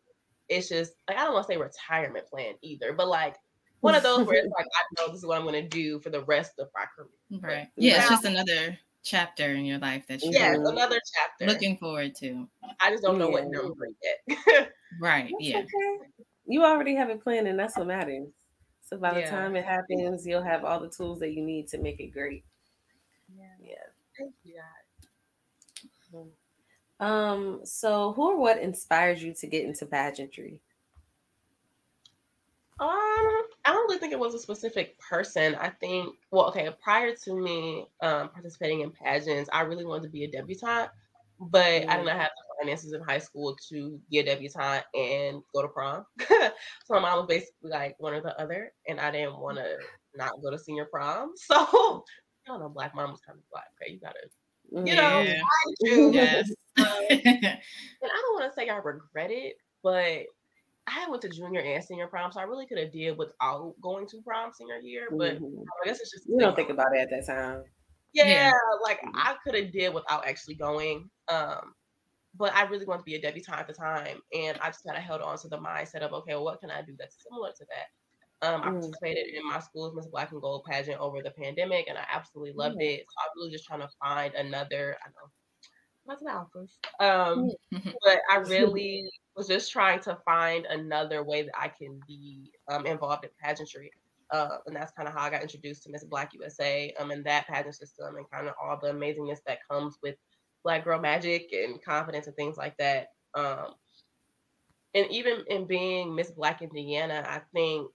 it's 0.48 0.68
just 0.68 0.92
like 1.08 1.18
I 1.18 1.24
don't 1.24 1.34
want 1.34 1.46
to 1.46 1.52
say 1.52 1.58
retirement 1.58 2.26
plan 2.28 2.54
either, 2.62 2.92
but 2.92 3.08
like 3.08 3.36
one 3.80 3.94
of 3.94 4.02
those 4.02 4.26
where 4.26 4.36
it's 4.36 4.52
like 4.56 4.66
I 4.66 4.82
know 5.00 5.12
this 5.12 5.20
is 5.20 5.26
what 5.26 5.38
I'm 5.38 5.44
gonna 5.44 5.68
do 5.68 5.98
for 6.00 6.10
the 6.10 6.22
rest 6.22 6.52
of 6.58 6.68
my 6.74 6.84
career. 6.94 7.40
Right. 7.42 7.68
Yeah, 7.76 7.94
now, 7.94 7.98
it's 8.00 8.08
just 8.08 8.24
another 8.24 8.78
chapter 9.02 9.52
in 9.52 9.64
your 9.64 9.78
life 9.78 10.04
that 10.08 10.22
you're 10.22 10.32
yeah, 10.32 10.54
another 10.54 11.00
chapter 11.14 11.46
looking 11.52 11.76
forward 11.76 12.14
to. 12.16 12.48
I 12.80 12.90
just 12.90 13.02
don't 13.02 13.18
know 13.18 13.28
yeah. 13.28 13.34
what 13.34 13.50
number 13.50 13.88
yet. 14.02 14.72
right. 15.00 15.30
That's 15.30 15.48
yeah. 15.48 15.58
Okay. 15.58 16.10
You 16.46 16.64
already 16.64 16.94
have 16.94 17.10
a 17.10 17.16
plan, 17.16 17.46
and 17.46 17.58
that's 17.58 17.76
what 17.76 17.86
matters. 17.86 18.28
So 18.88 18.96
by 18.96 19.14
the 19.14 19.20
yeah. 19.20 19.30
time 19.30 19.56
it 19.56 19.64
happens, 19.64 20.26
you'll 20.26 20.42
have 20.42 20.64
all 20.64 20.78
the 20.78 20.88
tools 20.88 21.18
that 21.18 21.32
you 21.32 21.42
need 21.42 21.66
to 21.68 21.78
make 21.78 21.98
it 21.98 22.12
great. 22.12 22.44
Yeah. 23.36 23.46
Yeah. 23.60 23.74
Thank 24.16 24.32
you. 24.44 24.60
Um, 26.98 27.60
so 27.64 28.12
who 28.12 28.30
or 28.30 28.38
what 28.38 28.58
inspires 28.58 29.22
you 29.22 29.34
to 29.34 29.46
get 29.46 29.64
into 29.64 29.86
pageantry? 29.86 30.60
Um, 32.78 32.88
I 32.88 33.72
don't 33.72 33.88
really 33.88 33.98
think 33.98 34.12
it 34.12 34.18
was 34.18 34.34
a 34.34 34.38
specific 34.38 34.98
person. 34.98 35.54
I 35.54 35.70
think, 35.70 36.14
well, 36.30 36.48
okay, 36.48 36.68
prior 36.82 37.14
to 37.24 37.34
me 37.34 37.86
um, 38.02 38.28
participating 38.28 38.82
in 38.82 38.90
pageants, 38.90 39.48
I 39.52 39.62
really 39.62 39.86
wanted 39.86 40.02
to 40.02 40.08
be 40.10 40.24
a 40.24 40.30
debutante, 40.30 40.90
but 41.40 41.64
mm-hmm. 41.64 41.90
I 41.90 41.96
did 41.96 42.04
not 42.04 42.16
have 42.16 42.30
the 42.36 42.64
finances 42.64 42.92
in 42.92 43.00
high 43.02 43.18
school 43.18 43.56
to 43.70 43.98
be 44.10 44.18
a 44.18 44.24
debutante 44.24 44.84
and 44.94 45.42
go 45.54 45.62
to 45.62 45.68
prom. 45.68 46.04
so 46.28 46.50
my 46.90 47.00
mom 47.00 47.18
was 47.20 47.26
basically 47.28 47.70
like 47.70 47.96
one 47.98 48.12
or 48.12 48.20
the 48.20 48.38
other, 48.38 48.72
and 48.86 49.00
I 49.00 49.10
didn't 49.10 49.38
want 49.38 49.56
to 49.56 49.78
not 50.14 50.42
go 50.42 50.50
to 50.50 50.58
senior 50.58 50.86
prom. 50.86 51.32
So 51.46 52.04
I 52.48 52.52
don't 52.52 52.60
know, 52.60 52.68
black 52.68 52.94
mom 52.94 53.10
was 53.10 53.20
kind 53.26 53.38
of 53.38 53.44
like, 53.52 53.64
okay, 53.82 53.92
you 53.92 53.98
gotta 53.98 54.20
you 54.70 54.94
know, 54.94 55.22
yeah. 55.22 55.40
Yes. 56.12 56.50
Um, 56.78 56.86
and 57.08 57.24
I 57.24 58.22
don't 58.22 58.40
want 58.40 58.52
to 58.52 58.54
say 58.54 58.68
I 58.68 58.76
regret 58.76 59.30
it, 59.30 59.56
but 59.82 60.24
I 60.86 61.08
went 61.08 61.22
to 61.22 61.28
junior 61.28 61.60
and 61.60 61.82
senior 61.82 62.06
prom, 62.06 62.30
so 62.32 62.40
I 62.40 62.44
really 62.44 62.66
could 62.66 62.78
have 62.78 62.92
did 62.92 63.18
without 63.18 63.74
going 63.80 64.06
to 64.08 64.22
prom 64.24 64.52
senior 64.52 64.78
year. 64.78 65.08
But 65.10 65.36
mm-hmm. 65.36 65.62
I 65.82 65.86
guess 65.86 66.00
it's 66.00 66.12
just 66.12 66.28
you 66.28 66.38
don't 66.38 66.54
think 66.54 66.70
about 66.70 66.94
it 66.94 67.00
at 67.00 67.10
that 67.10 67.26
time. 67.26 67.62
Yeah, 68.12 68.28
yeah. 68.28 68.52
like 68.82 69.00
mm-hmm. 69.00 69.16
I 69.16 69.36
could 69.44 69.54
have 69.54 69.72
did 69.72 69.92
without 69.92 70.26
actually 70.26 70.54
going. 70.54 71.10
Um, 71.28 71.74
but 72.38 72.54
I 72.54 72.64
really 72.64 72.86
wanted 72.86 73.00
to 73.00 73.04
be 73.04 73.14
a 73.14 73.20
debutante 73.20 73.60
at 73.60 73.66
the 73.66 73.72
time, 73.72 74.20
and 74.32 74.58
I 74.60 74.68
just 74.68 74.84
kind 74.84 74.96
of 74.96 75.02
held 75.02 75.22
on 75.22 75.38
to 75.38 75.48
the 75.48 75.58
mindset 75.58 76.02
of 76.02 76.12
okay, 76.12 76.34
well, 76.34 76.44
what 76.44 76.60
can 76.60 76.70
I 76.70 76.82
do 76.82 76.94
that's 76.98 77.16
similar 77.22 77.50
to 77.50 77.66
that? 77.70 78.46
Um, 78.46 78.62
I 78.62 78.66
mm. 78.66 78.72
participated 78.72 79.34
in 79.34 79.48
my 79.48 79.60
school's 79.60 79.94
Miss 79.96 80.06
Black 80.06 80.30
and 80.32 80.40
Gold 80.40 80.64
pageant 80.68 81.00
over 81.00 81.22
the 81.22 81.30
pandemic, 81.30 81.86
and 81.88 81.96
I 81.96 82.04
absolutely 82.12 82.52
loved 82.54 82.76
mm. 82.76 82.84
it. 82.84 83.00
So 83.00 83.14
I'm 83.24 83.30
really 83.36 83.50
just 83.50 83.66
trying 83.66 83.80
to 83.80 83.88
find 84.02 84.34
another. 84.34 84.96
I 85.04 85.08
know 85.08 85.30
an 86.08 86.28
alphas. 86.28 86.70
Um, 87.00 87.50
mm. 87.72 87.94
but 88.04 88.18
I 88.30 88.36
really 88.38 89.10
was 89.36 89.48
just 89.48 89.70
trying 89.70 90.00
to 90.00 90.18
find 90.24 90.66
another 90.66 91.22
way 91.22 91.42
that 91.42 91.58
I 91.58 91.68
can 91.68 92.00
be 92.06 92.50
um, 92.70 92.86
involved 92.86 93.24
in 93.24 93.30
pageantry. 93.40 93.90
Uh, 94.32 94.58
and 94.66 94.74
that's 94.74 94.92
kind 94.92 95.08
of 95.08 95.14
how 95.14 95.20
I 95.22 95.30
got 95.30 95.42
introduced 95.42 95.84
to 95.84 95.90
Miss 95.90 96.04
Black 96.04 96.32
USA 96.34 96.92
um, 96.98 97.12
and 97.12 97.24
that 97.24 97.46
pageant 97.46 97.76
system 97.76 98.16
and 98.16 98.28
kind 98.30 98.48
of 98.48 98.54
all 98.60 98.78
the 98.80 98.92
amazingness 98.92 99.38
that 99.46 99.58
comes 99.70 99.98
with 100.02 100.16
Black 100.64 100.84
girl 100.84 101.00
magic 101.00 101.50
and 101.52 101.82
confidence 101.84 102.26
and 102.26 102.34
things 102.34 102.56
like 102.56 102.76
that. 102.78 103.08
Um, 103.34 103.74
and 104.94 105.06
even 105.10 105.44
in 105.48 105.66
being 105.66 106.14
Miss 106.14 106.30
Black 106.30 106.62
Indiana, 106.62 107.24
I 107.28 107.40
think 107.54 107.88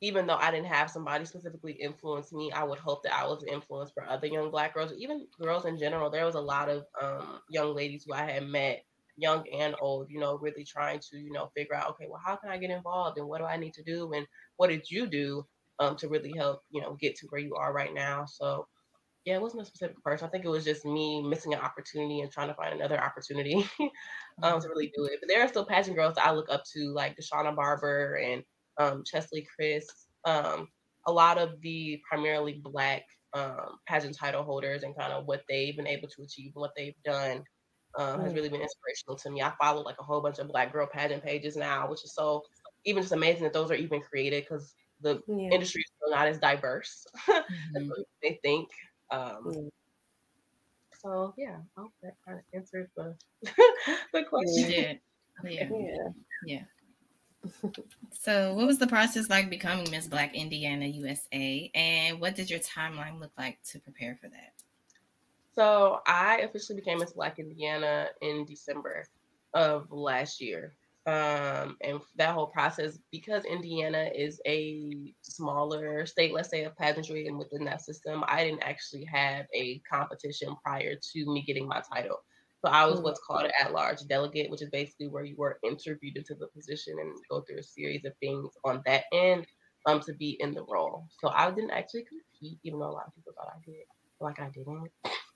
even 0.00 0.26
though 0.26 0.36
I 0.36 0.50
didn't 0.50 0.66
have 0.66 0.90
somebody 0.90 1.24
specifically 1.24 1.72
influence 1.72 2.32
me, 2.32 2.52
I 2.52 2.64
would 2.64 2.78
hope 2.78 3.02
that 3.04 3.14
I 3.14 3.24
was 3.24 3.42
influenced 3.42 3.54
influence 3.54 3.90
for 3.92 4.06
other 4.08 4.26
young 4.26 4.50
black 4.50 4.74
girls, 4.74 4.92
even 4.98 5.26
girls 5.40 5.64
in 5.64 5.78
general. 5.78 6.10
There 6.10 6.26
was 6.26 6.34
a 6.34 6.40
lot 6.40 6.68
of 6.68 6.84
um, 7.00 7.40
young 7.48 7.74
ladies 7.74 8.04
who 8.06 8.12
I 8.12 8.30
had 8.30 8.46
met, 8.46 8.84
young 9.16 9.44
and 9.48 9.74
old, 9.80 10.08
you 10.10 10.20
know, 10.20 10.36
really 10.38 10.64
trying 10.64 11.00
to, 11.10 11.18
you 11.18 11.32
know, 11.32 11.50
figure 11.56 11.74
out, 11.74 11.90
okay, 11.90 12.06
well, 12.08 12.20
how 12.24 12.36
can 12.36 12.50
I 12.50 12.58
get 12.58 12.70
involved 12.70 13.18
and 13.18 13.26
what 13.26 13.38
do 13.38 13.46
I 13.46 13.56
need 13.56 13.74
to 13.74 13.82
do 13.82 14.12
and 14.12 14.26
what 14.56 14.68
did 14.68 14.90
you 14.90 15.06
do 15.06 15.46
um, 15.78 15.96
to 15.96 16.08
really 16.08 16.32
help, 16.36 16.62
you 16.70 16.80
know, 16.82 16.96
get 17.00 17.16
to 17.16 17.26
where 17.30 17.40
you 17.40 17.54
are 17.54 17.72
right 17.72 17.94
now. 17.94 18.26
So 18.26 18.66
yeah, 19.24 19.34
it 19.34 19.42
wasn't 19.42 19.62
a 19.62 19.66
specific 19.66 20.02
person. 20.04 20.26
I 20.26 20.30
think 20.30 20.44
it 20.44 20.50
was 20.50 20.64
just 20.64 20.84
me 20.84 21.20
missing 21.20 21.52
an 21.52 21.60
opportunity 21.60 22.20
and 22.20 22.30
trying 22.30 22.48
to 22.48 22.54
find 22.54 22.74
another 22.74 23.00
opportunity 23.02 23.68
um, 24.42 24.60
to 24.60 24.68
really 24.68 24.92
do 24.96 25.04
it. 25.06 25.18
But 25.20 25.28
there 25.28 25.42
are 25.42 25.48
still 25.48 25.66
pageant 25.66 25.96
girls 25.96 26.14
that 26.14 26.26
I 26.26 26.32
look 26.32 26.48
up 26.48 26.62
to, 26.74 26.92
like 26.92 27.16
Deshauna 27.16 27.54
Barber 27.54 28.14
and 28.14 28.44
um, 28.78 29.02
Cheslie 29.04 29.46
Kryst, 29.58 30.06
um, 30.24 30.68
a 31.06 31.12
lot 31.12 31.38
of 31.38 31.60
the 31.60 32.00
primarily 32.08 32.60
Black 32.62 33.04
um, 33.32 33.78
pageant 33.86 34.16
title 34.16 34.42
holders 34.42 34.82
and 34.82 34.96
kind 34.96 35.12
of 35.12 35.26
what 35.26 35.42
they've 35.48 35.76
been 35.76 35.86
able 35.86 36.08
to 36.08 36.22
achieve 36.22 36.52
and 36.54 36.60
what 36.60 36.72
they've 36.76 36.94
done 37.04 37.44
um, 37.98 38.20
has 38.20 38.32
mm. 38.32 38.36
really 38.36 38.48
been 38.48 38.62
inspirational 38.62 39.16
to 39.16 39.30
me. 39.30 39.42
I 39.42 39.52
follow 39.60 39.82
like 39.82 39.96
a 40.00 40.04
whole 40.04 40.20
bunch 40.20 40.38
of 40.38 40.48
Black 40.48 40.72
girl 40.72 40.88
pageant 40.90 41.22
pages 41.22 41.56
now, 41.56 41.88
which 41.88 42.04
is 42.04 42.14
so 42.14 42.42
even 42.84 43.02
just 43.02 43.12
amazing 43.12 43.44
that 43.44 43.52
those 43.52 43.70
are 43.70 43.74
even 43.74 44.00
created 44.00 44.44
because 44.44 44.74
the 45.00 45.20
yeah. 45.28 45.50
industry 45.50 45.82
is 45.82 45.92
still 45.96 46.16
not 46.16 46.28
as 46.28 46.38
diverse 46.38 47.06
mm-hmm. 47.28 47.76
as 47.76 48.04
they 48.22 48.38
think. 48.42 48.68
Um, 49.10 49.44
mm. 49.46 49.68
So 51.02 51.34
yeah, 51.36 51.56
I 51.76 51.80
hope 51.82 51.92
that 52.02 52.14
kind 52.26 52.38
of 52.38 52.44
answered 52.54 52.90
the 52.96 53.14
the 54.12 54.24
question. 54.24 54.70
Yeah. 54.70 55.68
Yeah. 55.70 56.08
yeah 56.46 56.62
so, 58.12 58.54
what 58.54 58.66
was 58.66 58.78
the 58.78 58.86
process 58.86 59.28
like 59.28 59.50
becoming 59.50 59.90
Miss 59.90 60.06
Black 60.06 60.34
Indiana 60.34 60.86
USA, 60.86 61.70
and 61.74 62.20
what 62.20 62.34
did 62.34 62.50
your 62.50 62.60
timeline 62.60 63.20
look 63.20 63.32
like 63.38 63.58
to 63.70 63.78
prepare 63.78 64.18
for 64.20 64.28
that? 64.28 64.52
So, 65.54 66.00
I 66.06 66.38
officially 66.38 66.78
became 66.78 66.98
Miss 66.98 67.12
Black 67.12 67.38
Indiana 67.38 68.08
in 68.20 68.44
December 68.44 69.06
of 69.54 69.90
last 69.90 70.40
year. 70.40 70.74
Um, 71.06 71.76
and 71.82 72.00
that 72.16 72.34
whole 72.34 72.48
process, 72.48 72.98
because 73.12 73.44
Indiana 73.44 74.10
is 74.12 74.40
a 74.44 75.14
smaller 75.22 76.04
state, 76.04 76.34
let's 76.34 76.50
say, 76.50 76.64
of 76.64 76.76
pageantry, 76.76 77.28
and 77.28 77.38
within 77.38 77.64
that 77.64 77.80
system, 77.80 78.24
I 78.26 78.42
didn't 78.42 78.64
actually 78.64 79.04
have 79.04 79.46
a 79.54 79.80
competition 79.90 80.56
prior 80.64 80.96
to 80.96 81.32
me 81.32 81.42
getting 81.42 81.68
my 81.68 81.80
title. 81.92 82.22
So 82.64 82.70
I 82.70 82.86
was 82.86 83.00
mm. 83.00 83.04
what's 83.04 83.20
called 83.20 83.44
an 83.44 83.52
at-large 83.60 84.00
delegate, 84.08 84.50
which 84.50 84.62
is 84.62 84.70
basically 84.70 85.08
where 85.08 85.24
you 85.24 85.36
were 85.36 85.58
interviewed 85.62 86.16
into 86.16 86.34
the 86.34 86.48
position 86.48 86.96
and 87.00 87.16
go 87.30 87.42
through 87.42 87.58
a 87.58 87.62
series 87.62 88.04
of 88.04 88.12
things 88.20 88.50
on 88.64 88.82
that 88.86 89.04
end 89.12 89.46
um, 89.86 90.00
to 90.00 90.14
be 90.14 90.36
in 90.40 90.52
the 90.52 90.64
role. 90.64 91.06
So 91.20 91.28
I 91.28 91.50
didn't 91.50 91.70
actually 91.70 92.04
compete, 92.04 92.58
even 92.64 92.80
though 92.80 92.90
a 92.90 92.96
lot 92.96 93.06
of 93.06 93.14
people 93.14 93.32
thought 93.36 93.52
I 93.54 93.60
did. 93.64 93.84
Like 94.20 94.40
I 94.40 94.48
didn't. 94.48 94.90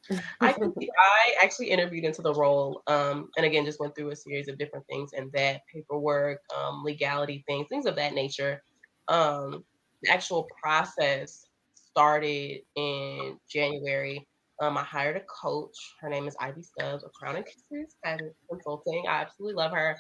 I 0.41 0.55
I 0.57 1.35
actually 1.43 1.71
interviewed 1.71 2.05
into 2.05 2.23
the 2.23 2.35
role, 2.35 2.83
um, 2.87 3.29
and 3.37 3.45
again 3.45 3.65
just 3.65 3.79
went 3.79 3.95
through 3.95 4.11
a 4.11 4.17
series 4.17 4.49
of 4.49 4.59
different 4.59 4.87
things 4.87 5.13
and 5.13 5.31
that 5.33 5.61
paperwork, 5.73 6.41
um, 6.57 6.83
legality 6.83 7.45
things, 7.47 7.67
things 7.69 7.87
of 7.87 7.97
that 7.97 8.15
nature. 8.15 8.63
Um, 9.09 9.65
the 10.03 10.11
actual 10.11 10.49
process 10.61 11.47
started 11.75 12.61
in 12.77 13.39
January 13.49 14.27
um, 14.61 14.77
I 14.77 14.85
hired 14.85 15.17
a 15.17 15.21
coach. 15.21 15.77
Her 16.01 16.09
name 16.09 16.29
is 16.29 16.37
Ivy 16.39 16.63
Stubbs 16.63 17.03
of 17.03 17.13
Crown 17.13 17.37
and 17.37 17.47
Kisses 17.47 17.97
and 18.05 18.21
Consulting. 18.49 19.05
I 19.09 19.23
absolutely 19.23 19.55
love 19.55 19.73
her. 19.73 19.97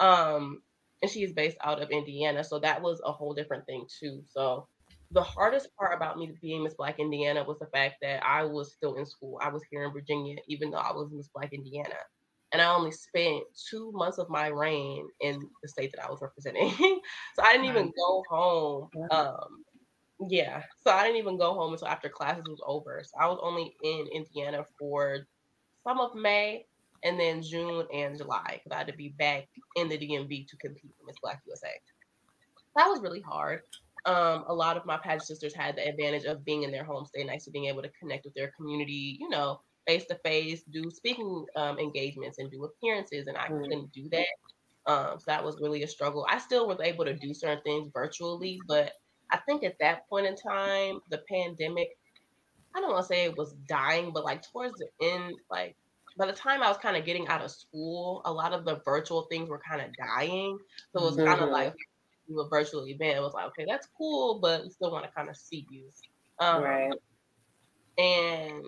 Um, 0.00 0.62
and 1.02 1.10
she 1.10 1.22
is 1.22 1.32
based 1.32 1.58
out 1.62 1.82
of 1.82 1.90
Indiana. 1.90 2.42
So 2.42 2.58
that 2.60 2.82
was 2.82 3.00
a 3.04 3.12
whole 3.12 3.34
different 3.34 3.66
thing 3.66 3.86
too. 4.00 4.22
So 4.26 4.66
the 5.10 5.22
hardest 5.22 5.68
part 5.76 5.94
about 5.94 6.18
me 6.18 6.32
being 6.40 6.64
Miss 6.64 6.74
Black 6.74 6.98
Indiana 6.98 7.44
was 7.44 7.58
the 7.58 7.66
fact 7.66 7.96
that 8.02 8.24
I 8.24 8.44
was 8.44 8.72
still 8.72 8.96
in 8.96 9.06
school. 9.06 9.38
I 9.42 9.48
was 9.50 9.62
here 9.70 9.84
in 9.84 9.92
Virginia, 9.92 10.36
even 10.48 10.70
though 10.70 10.78
I 10.78 10.92
was 10.92 11.10
Miss 11.12 11.28
Black 11.34 11.52
Indiana. 11.52 11.96
And 12.52 12.62
I 12.62 12.74
only 12.74 12.92
spent 12.92 13.42
two 13.70 13.92
months 13.92 14.16
of 14.16 14.30
my 14.30 14.46
reign 14.46 15.06
in 15.20 15.38
the 15.62 15.68
state 15.68 15.92
that 15.94 16.04
I 16.04 16.10
was 16.10 16.22
representing. 16.22 16.70
so 17.34 17.42
I 17.42 17.52
didn't 17.52 17.66
even 17.66 17.92
go 17.94 18.24
home 18.30 18.88
um, 19.10 19.64
yeah. 20.26 20.62
So 20.84 20.90
I 20.90 21.04
didn't 21.04 21.18
even 21.18 21.38
go 21.38 21.54
home 21.54 21.72
until 21.72 21.88
after 21.88 22.08
classes 22.08 22.44
was 22.48 22.60
over. 22.66 23.02
So 23.04 23.18
I 23.20 23.26
was 23.26 23.38
only 23.42 23.74
in 23.82 24.08
Indiana 24.12 24.64
for 24.78 25.26
some 25.84 26.00
of 26.00 26.14
May 26.14 26.66
and 27.04 27.18
then 27.18 27.42
June 27.42 27.86
and 27.92 28.16
July 28.16 28.60
because 28.62 28.72
I 28.74 28.78
had 28.78 28.88
to 28.88 28.96
be 28.96 29.10
back 29.10 29.48
in 29.76 29.88
the 29.88 29.96
DMV 29.96 30.48
to 30.48 30.56
compete 30.56 30.92
for 30.98 31.06
Miss 31.06 31.16
Black 31.22 31.40
USA. 31.46 31.68
That 32.76 32.86
was 32.86 33.00
really 33.00 33.20
hard. 33.20 33.62
Um, 34.06 34.44
a 34.48 34.54
lot 34.54 34.76
of 34.76 34.86
my 34.86 34.96
pageant 34.96 35.24
sisters 35.24 35.54
had 35.54 35.76
the 35.76 35.86
advantage 35.86 36.24
of 36.24 36.44
being 36.44 36.62
in 36.62 36.70
their 36.70 36.84
home 36.84 37.04
state 37.04 37.26
next 37.26 37.44
to 37.44 37.50
being 37.50 37.66
able 37.66 37.82
to 37.82 37.90
connect 38.00 38.24
with 38.24 38.34
their 38.34 38.52
community, 38.56 39.18
you 39.20 39.28
know, 39.28 39.60
face 39.86 40.04
to 40.06 40.18
face, 40.24 40.62
do 40.70 40.90
speaking 40.90 41.44
um, 41.56 41.78
engagements 41.78 42.38
and 42.38 42.50
do 42.50 42.64
appearances, 42.64 43.26
and 43.26 43.36
I 43.36 43.48
mm. 43.48 43.60
couldn't 43.60 43.92
do 43.92 44.08
that. 44.10 44.26
Um, 44.86 45.18
so 45.18 45.24
that 45.26 45.44
was 45.44 45.58
really 45.60 45.82
a 45.82 45.88
struggle. 45.88 46.26
I 46.28 46.38
still 46.38 46.66
was 46.66 46.78
able 46.80 47.04
to 47.04 47.14
do 47.14 47.34
certain 47.34 47.62
things 47.62 47.90
virtually, 47.92 48.60
but 48.66 48.92
I 49.30 49.38
think 49.38 49.64
at 49.64 49.78
that 49.80 50.08
point 50.08 50.26
in 50.26 50.36
time, 50.36 51.00
the 51.10 51.22
pandemic, 51.28 51.96
I 52.74 52.80
don't 52.80 52.92
want 52.92 53.02
to 53.02 53.08
say 53.08 53.24
it 53.24 53.36
was 53.36 53.54
dying, 53.68 54.12
but 54.12 54.24
like 54.24 54.42
towards 54.50 54.74
the 54.78 54.88
end, 55.02 55.34
like 55.50 55.76
by 56.16 56.26
the 56.26 56.32
time 56.32 56.62
I 56.62 56.68
was 56.68 56.78
kind 56.78 56.96
of 56.96 57.04
getting 57.04 57.28
out 57.28 57.42
of 57.42 57.50
school, 57.50 58.22
a 58.24 58.32
lot 58.32 58.52
of 58.52 58.64
the 58.64 58.80
virtual 58.84 59.22
things 59.30 59.48
were 59.48 59.60
kind 59.66 59.80
of 59.80 59.88
dying. 59.96 60.58
So 60.92 61.00
it 61.00 61.04
was 61.04 61.16
mm-hmm. 61.16 61.26
kind 61.26 61.40
of 61.40 61.50
like 61.50 61.76
a 62.30 62.48
virtual 62.48 62.86
event. 62.86 63.16
It 63.16 63.20
was 63.20 63.34
like, 63.34 63.46
okay, 63.48 63.64
that's 63.66 63.88
cool, 63.96 64.38
but 64.40 64.64
we 64.64 64.70
still 64.70 64.90
want 64.90 65.04
to 65.04 65.10
kind 65.12 65.28
of 65.28 65.36
see 65.36 65.66
you. 65.70 65.84
Um, 66.40 66.62
right. 66.62 66.92
And 67.98 68.64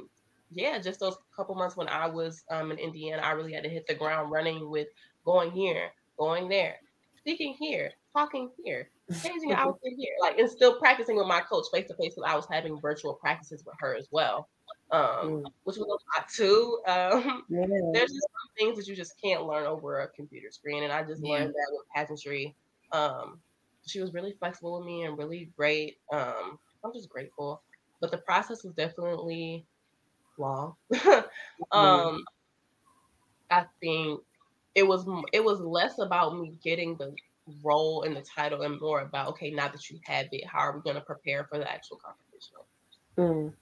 yeah, 0.50 0.78
just 0.78 1.00
those 1.00 1.16
couple 1.36 1.54
months 1.54 1.76
when 1.76 1.88
I 1.88 2.06
was 2.06 2.42
um, 2.50 2.72
in 2.72 2.78
Indiana, 2.78 3.22
I 3.22 3.32
really 3.32 3.52
had 3.52 3.64
to 3.64 3.70
hit 3.70 3.86
the 3.86 3.94
ground 3.94 4.30
running 4.30 4.68
with 4.68 4.88
going 5.24 5.50
here, 5.52 5.90
going 6.18 6.48
there, 6.48 6.76
speaking 7.18 7.54
here, 7.58 7.92
talking 8.16 8.50
here, 8.64 8.90
changing 9.22 9.52
outfit 9.54 9.92
here, 9.96 10.14
like 10.20 10.38
and 10.38 10.50
still 10.50 10.78
practicing 10.78 11.16
with 11.16 11.26
my 11.26 11.40
coach 11.40 11.66
face 11.72 11.88
to 11.88 11.94
face 11.94 12.14
because 12.14 12.30
I 12.30 12.36
was 12.36 12.46
having 12.50 12.80
virtual 12.80 13.14
practices 13.14 13.64
with 13.64 13.74
her 13.80 13.94
as 13.94 14.08
well, 14.10 14.48
um, 14.90 15.02
mm. 15.02 15.44
which 15.64 15.76
was 15.76 15.86
a 15.86 16.18
lot 16.18 16.28
too. 16.28 16.80
Um, 16.86 17.44
yeah. 17.48 17.66
There's 17.92 18.12
just 18.12 18.28
some 18.28 18.50
things 18.58 18.76
that 18.78 18.86
you 18.86 18.96
just 18.96 19.20
can't 19.22 19.44
learn 19.44 19.66
over 19.66 20.00
a 20.00 20.08
computer 20.08 20.50
screen, 20.50 20.84
and 20.84 20.92
I 20.92 21.02
just 21.02 21.22
yeah. 21.24 21.32
learned 21.32 21.54
that 21.54 21.68
with 21.70 21.86
pageantry. 21.94 22.54
Um, 22.92 23.38
she 23.86 24.00
was 24.00 24.12
really 24.12 24.34
flexible 24.38 24.78
with 24.78 24.86
me 24.86 25.04
and 25.04 25.16
really 25.16 25.50
great. 25.56 25.98
Um, 26.12 26.58
I'm 26.84 26.92
just 26.92 27.08
grateful, 27.08 27.62
but 28.00 28.10
the 28.10 28.18
process 28.18 28.64
was 28.64 28.74
definitely 28.74 29.64
long. 30.38 30.74
um, 31.72 32.24
I 33.50 33.64
think 33.80 34.20
it 34.74 34.86
was 34.86 35.06
it 35.32 35.44
was 35.44 35.60
less 35.60 35.98
about 35.98 36.38
me 36.38 36.52
getting 36.62 36.96
the 36.96 37.14
role 37.62 38.02
and 38.02 38.16
the 38.16 38.22
title 38.22 38.62
and 38.62 38.80
more 38.80 39.00
about 39.00 39.28
okay 39.28 39.50
now 39.50 39.68
that 39.68 39.88
you 39.90 39.98
have 40.04 40.26
it 40.32 40.46
how 40.46 40.60
are 40.60 40.76
we 40.76 40.82
going 40.82 40.96
to 40.96 41.02
prepare 41.02 41.44
for 41.44 41.58
the 41.58 41.70
actual 41.70 41.98
competition? 41.98 42.56
Mm. 43.18 43.52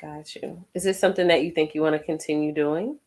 got 0.00 0.34
you. 0.36 0.64
Is 0.74 0.84
this 0.84 1.00
something 1.00 1.28
that 1.28 1.42
you 1.42 1.50
think 1.50 1.74
you 1.74 1.82
want 1.82 1.94
to 1.94 2.02
continue 2.02 2.52
doing? 2.52 2.98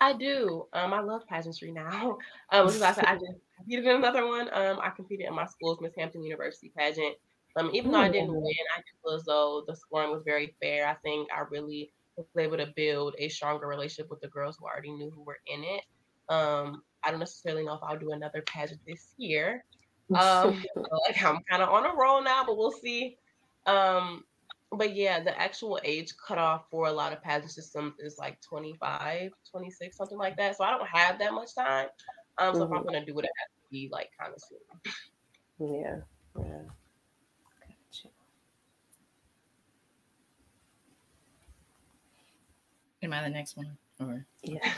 I 0.00 0.12
do. 0.14 0.66
Um 0.72 0.92
i 0.92 1.00
love 1.00 1.26
pageantry 1.28 1.72
now. 1.72 2.18
Um 2.52 2.66
I, 2.66 2.70
said, 2.70 3.04
I 3.04 3.14
just 3.14 3.38
competed 3.56 3.86
in 3.86 3.96
another 3.96 4.26
one. 4.26 4.48
Um 4.52 4.80
i 4.82 4.90
competed 4.90 5.26
in 5.26 5.34
my 5.34 5.46
school's 5.46 5.80
miss 5.80 5.94
hampton 5.96 6.22
university 6.22 6.72
pageant. 6.76 7.16
Um 7.56 7.70
even 7.72 7.92
though 7.92 8.00
i 8.00 8.08
didn't 8.08 8.30
mm. 8.30 8.42
win 8.42 8.54
i 8.76 8.80
feel 9.02 9.14
as 9.14 9.24
though 9.24 9.64
the 9.66 9.76
scoring 9.76 10.10
was 10.10 10.22
very 10.24 10.54
fair. 10.60 10.86
I 10.86 10.94
think 11.02 11.28
i 11.34 11.40
really 11.50 11.92
was 12.16 12.26
able 12.38 12.56
to 12.58 12.72
build 12.76 13.14
a 13.18 13.28
stronger 13.28 13.66
relationship 13.66 14.10
with 14.10 14.20
the 14.20 14.28
girls 14.28 14.56
who 14.58 14.66
already 14.66 14.90
knew 14.92 15.10
who 15.10 15.22
were 15.22 15.38
in 15.46 15.64
it. 15.64 15.82
Um, 16.28 16.82
I 17.04 17.10
don't 17.10 17.20
necessarily 17.20 17.64
know 17.64 17.74
if 17.74 17.82
I'll 17.82 17.98
do 17.98 18.12
another 18.12 18.42
pageant 18.42 18.80
this 18.86 19.14
year. 19.16 19.64
Um, 20.12 20.62
like 20.76 21.24
I'm 21.24 21.38
kind 21.48 21.62
of 21.62 21.70
on 21.70 21.86
a 21.86 21.94
roll 21.96 22.22
now, 22.22 22.44
but 22.44 22.58
we'll 22.58 22.72
see. 22.72 23.16
Um, 23.64 24.24
but 24.70 24.94
yeah, 24.94 25.22
the 25.22 25.38
actual 25.40 25.80
age 25.84 26.12
cutoff 26.16 26.64
for 26.70 26.86
a 26.86 26.92
lot 26.92 27.14
of 27.14 27.22
pageant 27.22 27.52
systems 27.52 27.94
is 27.98 28.18
like 28.18 28.38
25, 28.42 29.30
26, 29.50 29.96
something 29.96 30.18
like 30.18 30.36
that. 30.36 30.58
So 30.58 30.64
I 30.64 30.70
don't 30.70 30.86
have 30.86 31.18
that 31.18 31.32
much 31.32 31.54
time. 31.54 31.86
Um, 32.38 32.54
so 32.54 32.60
mm-hmm. 32.60 32.72
if 32.72 32.78
I'm 32.78 32.84
mm-hmm. 32.84 32.92
gonna 32.92 33.06
do 33.06 33.18
it, 33.18 33.24
it 33.24 33.30
has 33.38 33.48
to 33.62 33.70
be 33.70 33.88
like 33.90 34.10
kind 34.18 34.32
of 34.34 34.40
soon. 34.40 35.74
Yeah, 35.82 35.96
yeah. 36.38 36.62
Gotcha. 37.60 38.08
Am 43.02 43.12
I 43.12 43.22
the 43.22 43.30
next 43.30 43.56
one? 43.56 43.76
Or 44.00 44.26
yeah. 44.42 44.72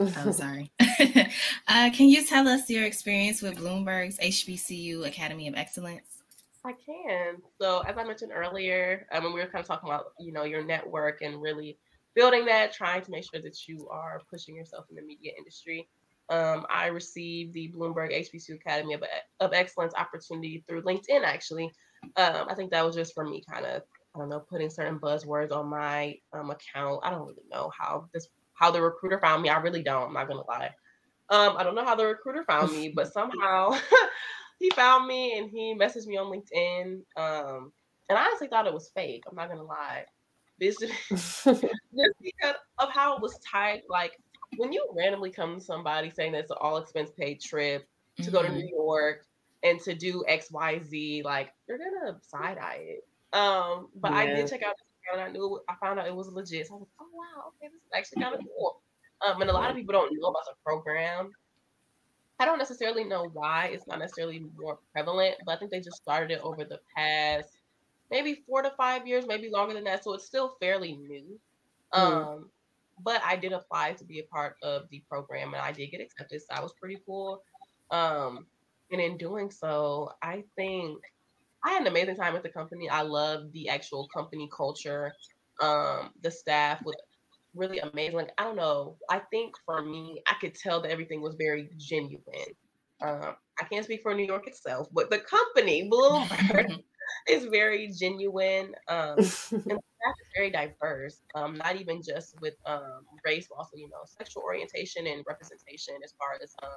I'm 0.00 0.32
sorry. 0.32 0.70
uh, 0.80 1.90
can 1.92 2.08
you 2.08 2.24
tell 2.24 2.46
us 2.48 2.68
your 2.70 2.84
experience 2.84 3.42
with 3.42 3.56
Bloomberg's 3.56 4.18
HBCU 4.18 5.06
Academy 5.06 5.48
of 5.48 5.54
Excellence? 5.54 6.18
I 6.64 6.72
can. 6.72 7.36
So, 7.60 7.80
as 7.80 7.96
I 7.96 8.04
mentioned 8.04 8.32
earlier, 8.34 9.06
um, 9.12 9.24
when 9.24 9.32
we 9.32 9.40
were 9.40 9.46
kind 9.46 9.60
of 9.60 9.66
talking 9.66 9.88
about, 9.88 10.12
you 10.18 10.32
know, 10.32 10.44
your 10.44 10.64
network 10.64 11.22
and 11.22 11.40
really 11.40 11.78
building 12.14 12.44
that, 12.46 12.72
trying 12.72 13.02
to 13.02 13.10
make 13.10 13.24
sure 13.24 13.40
that 13.40 13.66
you 13.66 13.88
are 13.90 14.20
pushing 14.30 14.54
yourself 14.54 14.86
in 14.90 14.96
the 14.96 15.02
media 15.02 15.32
industry. 15.38 15.88
Um, 16.30 16.66
I 16.68 16.86
received 16.86 17.54
the 17.54 17.72
Bloomberg 17.74 18.12
HBCU 18.12 18.56
Academy 18.56 18.94
of, 18.94 19.02
of 19.40 19.52
Excellence 19.52 19.94
opportunity 19.96 20.64
through 20.68 20.82
LinkedIn, 20.82 21.24
actually. 21.24 21.72
Um, 22.16 22.46
I 22.48 22.54
think 22.54 22.70
that 22.70 22.84
was 22.84 22.94
just 22.94 23.14
for 23.14 23.24
me 23.24 23.42
kind 23.50 23.64
of, 23.64 23.82
I 24.14 24.18
don't 24.18 24.28
know, 24.28 24.40
putting 24.40 24.68
certain 24.68 24.98
buzzwords 24.98 25.52
on 25.52 25.68
my 25.68 26.16
um, 26.32 26.50
account. 26.50 27.00
I 27.02 27.10
don't 27.10 27.26
really 27.26 27.44
know 27.50 27.70
how 27.76 28.06
this 28.12 28.28
how 28.58 28.70
the 28.70 28.82
recruiter 28.82 29.18
found 29.18 29.42
me. 29.42 29.48
I 29.48 29.58
really 29.58 29.82
don't. 29.82 30.08
I'm 30.08 30.12
not 30.12 30.28
gonna 30.28 30.46
lie. 30.46 30.70
Um, 31.30 31.56
I 31.56 31.62
don't 31.62 31.74
know 31.74 31.84
how 31.84 31.94
the 31.94 32.06
recruiter 32.06 32.44
found 32.44 32.72
me, 32.72 32.92
but 32.94 33.12
somehow 33.12 33.78
he 34.58 34.70
found 34.70 35.06
me 35.06 35.38
and 35.38 35.50
he 35.50 35.74
messaged 35.78 36.06
me 36.06 36.16
on 36.16 36.32
LinkedIn. 36.32 37.02
Um, 37.16 37.72
and 38.08 38.18
I 38.18 38.24
honestly 38.24 38.48
thought 38.48 38.66
it 38.66 38.72
was 38.72 38.90
fake. 38.94 39.24
I'm 39.28 39.36
not 39.36 39.48
gonna 39.48 39.62
lie. 39.62 40.04
This 40.58 40.76
just, 41.08 41.44
because 41.44 42.56
of 42.78 42.90
how 42.90 43.16
it 43.16 43.22
was 43.22 43.38
tied. 43.38 43.82
Like 43.88 44.18
when 44.56 44.72
you 44.72 44.84
randomly 44.96 45.30
come 45.30 45.56
to 45.56 45.60
somebody 45.60 46.10
saying 46.10 46.32
that 46.32 46.40
it's 46.40 46.50
an 46.50 46.56
all 46.60 46.78
expense 46.78 47.10
paid 47.16 47.40
trip 47.40 47.86
to 48.16 48.22
mm-hmm. 48.22 48.32
go 48.32 48.42
to 48.42 48.48
New 48.48 48.64
mm-hmm. 48.64 48.74
York 48.74 49.24
and 49.62 49.80
to 49.80 49.94
do 49.94 50.24
X, 50.26 50.50
Y, 50.50 50.80
Z, 50.82 51.22
like 51.24 51.52
you're 51.68 51.78
gonna 51.78 52.18
side 52.22 52.58
eye 52.58 52.80
it. 52.80 53.36
Um, 53.36 53.88
but 53.94 54.12
yeah. 54.12 54.18
I 54.18 54.26
did 54.26 54.48
check 54.48 54.62
out 54.62 54.74
and 55.12 55.20
I 55.20 55.30
knew 55.30 55.60
I 55.68 55.74
found 55.80 55.98
out 55.98 56.06
it 56.06 56.14
was 56.14 56.28
legit. 56.28 56.66
So 56.66 56.74
I 56.74 56.78
was 56.78 56.88
like, 56.88 57.00
oh 57.00 57.16
wow, 57.16 57.44
okay, 57.48 57.68
this 57.72 57.82
is 57.82 57.90
actually 57.94 58.22
kind 58.22 58.34
of 58.34 58.40
cool. 58.40 58.80
Um, 59.26 59.40
and 59.40 59.50
a 59.50 59.52
lot 59.52 59.70
of 59.70 59.76
people 59.76 59.92
don't 59.92 60.12
know 60.18 60.28
about 60.28 60.44
the 60.46 60.54
program. 60.64 61.30
I 62.40 62.44
don't 62.44 62.58
necessarily 62.58 63.04
know 63.04 63.28
why 63.32 63.66
it's 63.72 63.86
not 63.88 63.98
necessarily 63.98 64.44
more 64.56 64.78
prevalent, 64.92 65.36
but 65.44 65.52
I 65.52 65.58
think 65.58 65.72
they 65.72 65.80
just 65.80 65.96
started 65.96 66.30
it 66.30 66.40
over 66.42 66.64
the 66.64 66.78
past 66.96 67.58
maybe 68.10 68.42
four 68.46 68.62
to 68.62 68.70
five 68.76 69.06
years, 69.06 69.26
maybe 69.26 69.50
longer 69.50 69.74
than 69.74 69.84
that. 69.84 70.04
So 70.04 70.14
it's 70.14 70.24
still 70.24 70.56
fairly 70.60 70.96
new. 70.96 71.38
Mm. 71.94 71.98
Um, 71.98 72.50
but 73.02 73.22
I 73.24 73.36
did 73.36 73.52
apply 73.52 73.92
to 73.94 74.04
be 74.04 74.20
a 74.20 74.24
part 74.24 74.56
of 74.62 74.88
the 74.90 75.02
program 75.08 75.54
and 75.54 75.62
I 75.62 75.72
did 75.72 75.90
get 75.90 76.00
accepted. 76.00 76.40
So 76.40 76.46
that 76.50 76.62
was 76.62 76.72
pretty 76.80 76.98
cool. 77.06 77.42
Um, 77.90 78.46
and 78.90 79.00
in 79.00 79.16
doing 79.16 79.50
so, 79.50 80.12
I 80.22 80.44
think 80.56 80.98
I 81.64 81.70
had 81.70 81.82
an 81.82 81.88
amazing 81.88 82.16
time 82.16 82.36
at 82.36 82.42
the 82.42 82.48
company. 82.48 82.88
I 82.88 83.02
love 83.02 83.52
the 83.52 83.68
actual 83.68 84.08
company 84.14 84.48
culture. 84.54 85.12
Um, 85.60 86.10
the 86.22 86.30
staff 86.30 86.84
was 86.84 86.94
really 87.54 87.78
amazing. 87.80 88.16
Like, 88.16 88.32
I 88.38 88.44
don't 88.44 88.56
know. 88.56 88.96
I 89.10 89.20
think 89.30 89.54
for 89.64 89.82
me, 89.82 90.22
I 90.26 90.34
could 90.40 90.54
tell 90.54 90.80
that 90.82 90.90
everything 90.90 91.20
was 91.20 91.34
very 91.34 91.68
genuine. 91.76 92.54
Um, 93.00 93.36
I 93.60 93.64
can't 93.64 93.84
speak 93.84 94.02
for 94.02 94.14
New 94.14 94.26
York 94.26 94.46
itself, 94.46 94.88
but 94.92 95.10
the 95.10 95.18
company, 95.18 95.88
Bloomberg, 95.90 96.82
is 97.28 97.44
very 97.46 97.90
genuine. 97.98 98.74
Um, 98.88 99.16
and 99.18 99.26
staff 99.52 99.52
is 99.52 100.28
very 100.34 100.50
diverse. 100.50 101.20
Um, 101.34 101.56
not 101.56 101.76
even 101.76 102.02
just 102.02 102.40
with 102.40 102.54
um, 102.66 103.04
race, 103.24 103.46
but 103.48 103.56
also, 103.56 103.76
you 103.76 103.88
know, 103.88 104.02
sexual 104.04 104.42
orientation 104.42 105.06
and 105.06 105.24
representation 105.26 105.94
as 106.04 106.14
far 106.18 106.38
as 106.42 106.54
um, 106.62 106.68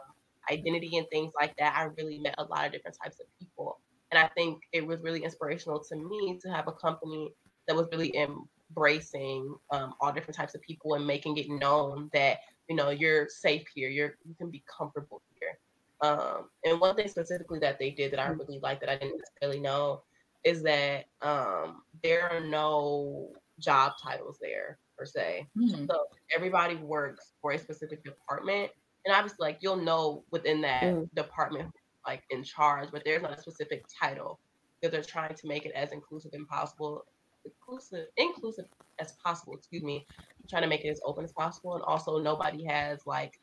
identity 0.51 0.97
and 0.97 1.07
things 1.11 1.34
like 1.39 1.55
that. 1.57 1.75
I 1.75 1.84
really 1.97 2.19
met 2.19 2.36
a 2.38 2.43
lot 2.43 2.65
of 2.65 2.71
different 2.71 2.97
types 3.01 3.19
of 3.19 3.27
people. 3.39 3.79
And 4.12 4.20
I 4.20 4.28
think 4.30 4.64
it 4.74 4.86
was 4.86 5.01
really 5.01 5.24
inspirational 5.24 5.80
to 5.80 5.95
me 5.95 6.38
to 6.41 6.49
have 6.49 6.68
a 6.68 6.74
company 6.74 7.34
that 7.68 7.76
was 7.76 7.88
really 7.91 8.14
embracing 8.16 9.55
um, 9.72 9.93
all 9.99 10.12
different 10.12 10.36
types 10.36 10.53
of 10.55 10.62
people 10.62 10.95
and 10.95 11.07
making 11.07 11.38
it 11.38 11.49
known 11.49 12.09
that 12.14 12.39
you 12.68 12.76
know 12.76 12.89
you're 12.89 13.28
safe 13.30 13.64
here, 13.74 13.89
you're 13.89 14.16
you 14.28 14.36
can 14.38 14.49
be 14.49 14.64
comfortable 14.68 15.22
here. 15.39 15.57
Um, 16.01 16.49
and 16.66 16.80
one 16.80 16.95
thing 16.95 17.07
specifically 17.07 17.59
that 17.59 17.80
they 17.80 17.91
did 17.91 18.12
that 18.12 18.20
I 18.20 18.28
really 18.28 18.59
liked 18.59 18.82
that 18.82 18.89
I 18.89 18.97
didn't 18.97 19.20
necessarily 19.20 19.59
know 19.59 20.01
is 20.43 20.64
that 20.64 21.05
um, 21.22 21.84
there 22.03 22.30
are 22.30 22.39
no 22.39 23.30
job 23.59 23.93
titles 24.01 24.38
there 24.41 24.80
per 24.97 25.05
se. 25.05 25.47
Mm-hmm. 25.57 25.86
So 25.86 26.05
everybody 26.36 26.76
works 26.76 27.34
for 27.41 27.51
a 27.51 27.59
specific 27.59 28.03
department. 28.03 28.72
And 29.05 29.16
obviously, 29.16 29.38
like 29.39 29.59
you'll 29.62 29.78
know 29.78 30.24
within 30.32 30.62
that 30.62 30.84
mm-hmm. 30.84 31.03
department 31.16 31.72
like 32.06 32.24
in 32.30 32.43
charge, 32.43 32.89
but 32.91 33.04
there's 33.06 33.22
not 33.22 33.38
a 33.38 33.41
specific 33.41 33.86
title 33.99 34.39
because 34.80 34.91
they're 34.91 35.04
trying 35.04 35.36
to 35.36 35.47
make 35.47 35.66
it 35.66 35.72
as 35.76 35.91
inclusive 35.91 36.32
and 36.34 36.47
possible, 36.47 37.06
inclusive, 37.45 38.08
inclusive 38.18 38.66
as 38.99 39.14
possible. 39.24 39.56
Excuse 39.56 39.84
me, 39.84 40.06
trying 40.49 40.64
to 40.64 40.68
make 40.68 40.84
it 40.84 40.89
as 40.89 41.02
open 41.06 41.24
as 41.24 41.32
possible, 41.32 41.76
and 41.76 41.84
also 41.84 42.20
nobody 42.20 42.64
has 42.66 43.06
like 43.06 43.39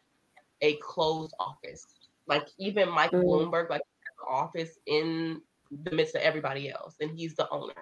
a 0.61 0.75
closed 0.77 1.35
office. 1.39 1.87
Like 2.27 2.49
even 2.59 2.91
Mike 2.91 3.13
mm. 3.13 3.23
Bloomberg, 3.23 3.71
like 3.71 3.83
office 4.29 4.79
in 4.87 5.41
the 5.85 5.91
midst 5.93 6.15
of 6.15 6.23
everybody 6.23 6.71
else, 6.71 6.97
and 7.01 7.11
he's 7.17 7.35
the 7.35 7.49
owner. 7.51 7.73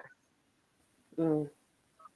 Mm. 1.17 1.49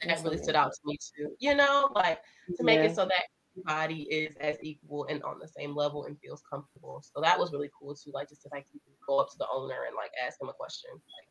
That 0.05 0.23
really 0.23 0.37
stood 0.37 0.55
out 0.55 0.73
to 0.73 0.79
me 0.85 0.97
too. 0.97 1.35
You 1.39 1.55
know, 1.55 1.89
like 1.95 2.19
to 2.57 2.63
make 2.63 2.79
yeah. 2.79 2.85
it 2.85 2.95
so 2.95 3.05
that 3.05 3.23
everybody 3.57 4.03
is 4.03 4.35
as 4.39 4.57
equal 4.61 5.05
and 5.09 5.21
on 5.23 5.39
the 5.39 5.47
same 5.47 5.75
level 5.75 6.05
and 6.05 6.17
feels 6.19 6.41
comfortable. 6.49 7.03
So 7.03 7.21
that 7.21 7.37
was 7.37 7.51
really 7.51 7.69
cool 7.77 7.95
too. 7.95 8.11
Like 8.13 8.29
just 8.29 8.43
to 8.43 8.49
like 8.51 8.65
go 9.07 9.19
up 9.19 9.29
to 9.31 9.37
the 9.37 9.47
owner 9.51 9.83
and 9.87 9.95
like 9.95 10.11
ask 10.25 10.41
him 10.41 10.49
a 10.49 10.53
question. 10.53 10.91
Like, 10.93 11.27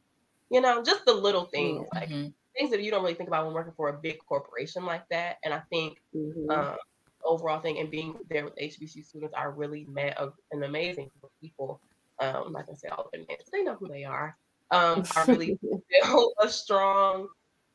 you 0.50 0.60
know, 0.60 0.82
just 0.82 1.04
the 1.04 1.14
little 1.14 1.44
things, 1.44 1.86
mm-hmm. 1.94 2.22
like 2.22 2.32
things 2.56 2.70
that 2.70 2.82
you 2.82 2.90
don't 2.90 3.02
really 3.02 3.14
think 3.14 3.28
about 3.28 3.46
when 3.46 3.54
working 3.54 3.72
for 3.76 3.88
a 3.88 3.92
big 3.92 4.18
corporation 4.26 4.84
like 4.84 5.08
that. 5.10 5.36
And 5.44 5.54
I 5.54 5.62
think 5.70 5.98
mm-hmm. 6.14 6.50
um, 6.50 6.76
overall 7.24 7.60
thing 7.60 7.78
and 7.78 7.90
being 7.90 8.16
there 8.28 8.44
with 8.44 8.56
HBCU 8.56 9.04
students, 9.04 9.34
I 9.36 9.44
really 9.44 9.86
met 9.88 10.18
a, 10.18 10.32
an 10.52 10.64
amazing 10.64 11.04
group 11.08 11.24
of 11.24 11.40
people. 11.40 11.80
Um, 12.18 12.52
like 12.52 12.66
I 12.70 12.74
said, 12.74 12.90
all 12.90 13.04
of 13.04 13.10
them, 13.12 13.24
they 13.52 13.62
know 13.62 13.76
who 13.76 13.88
they 13.88 14.04
are. 14.04 14.36
Um, 14.70 15.04
I 15.16 15.24
really 15.24 15.58
built 16.02 16.34
a 16.40 16.48
strong 16.48 17.28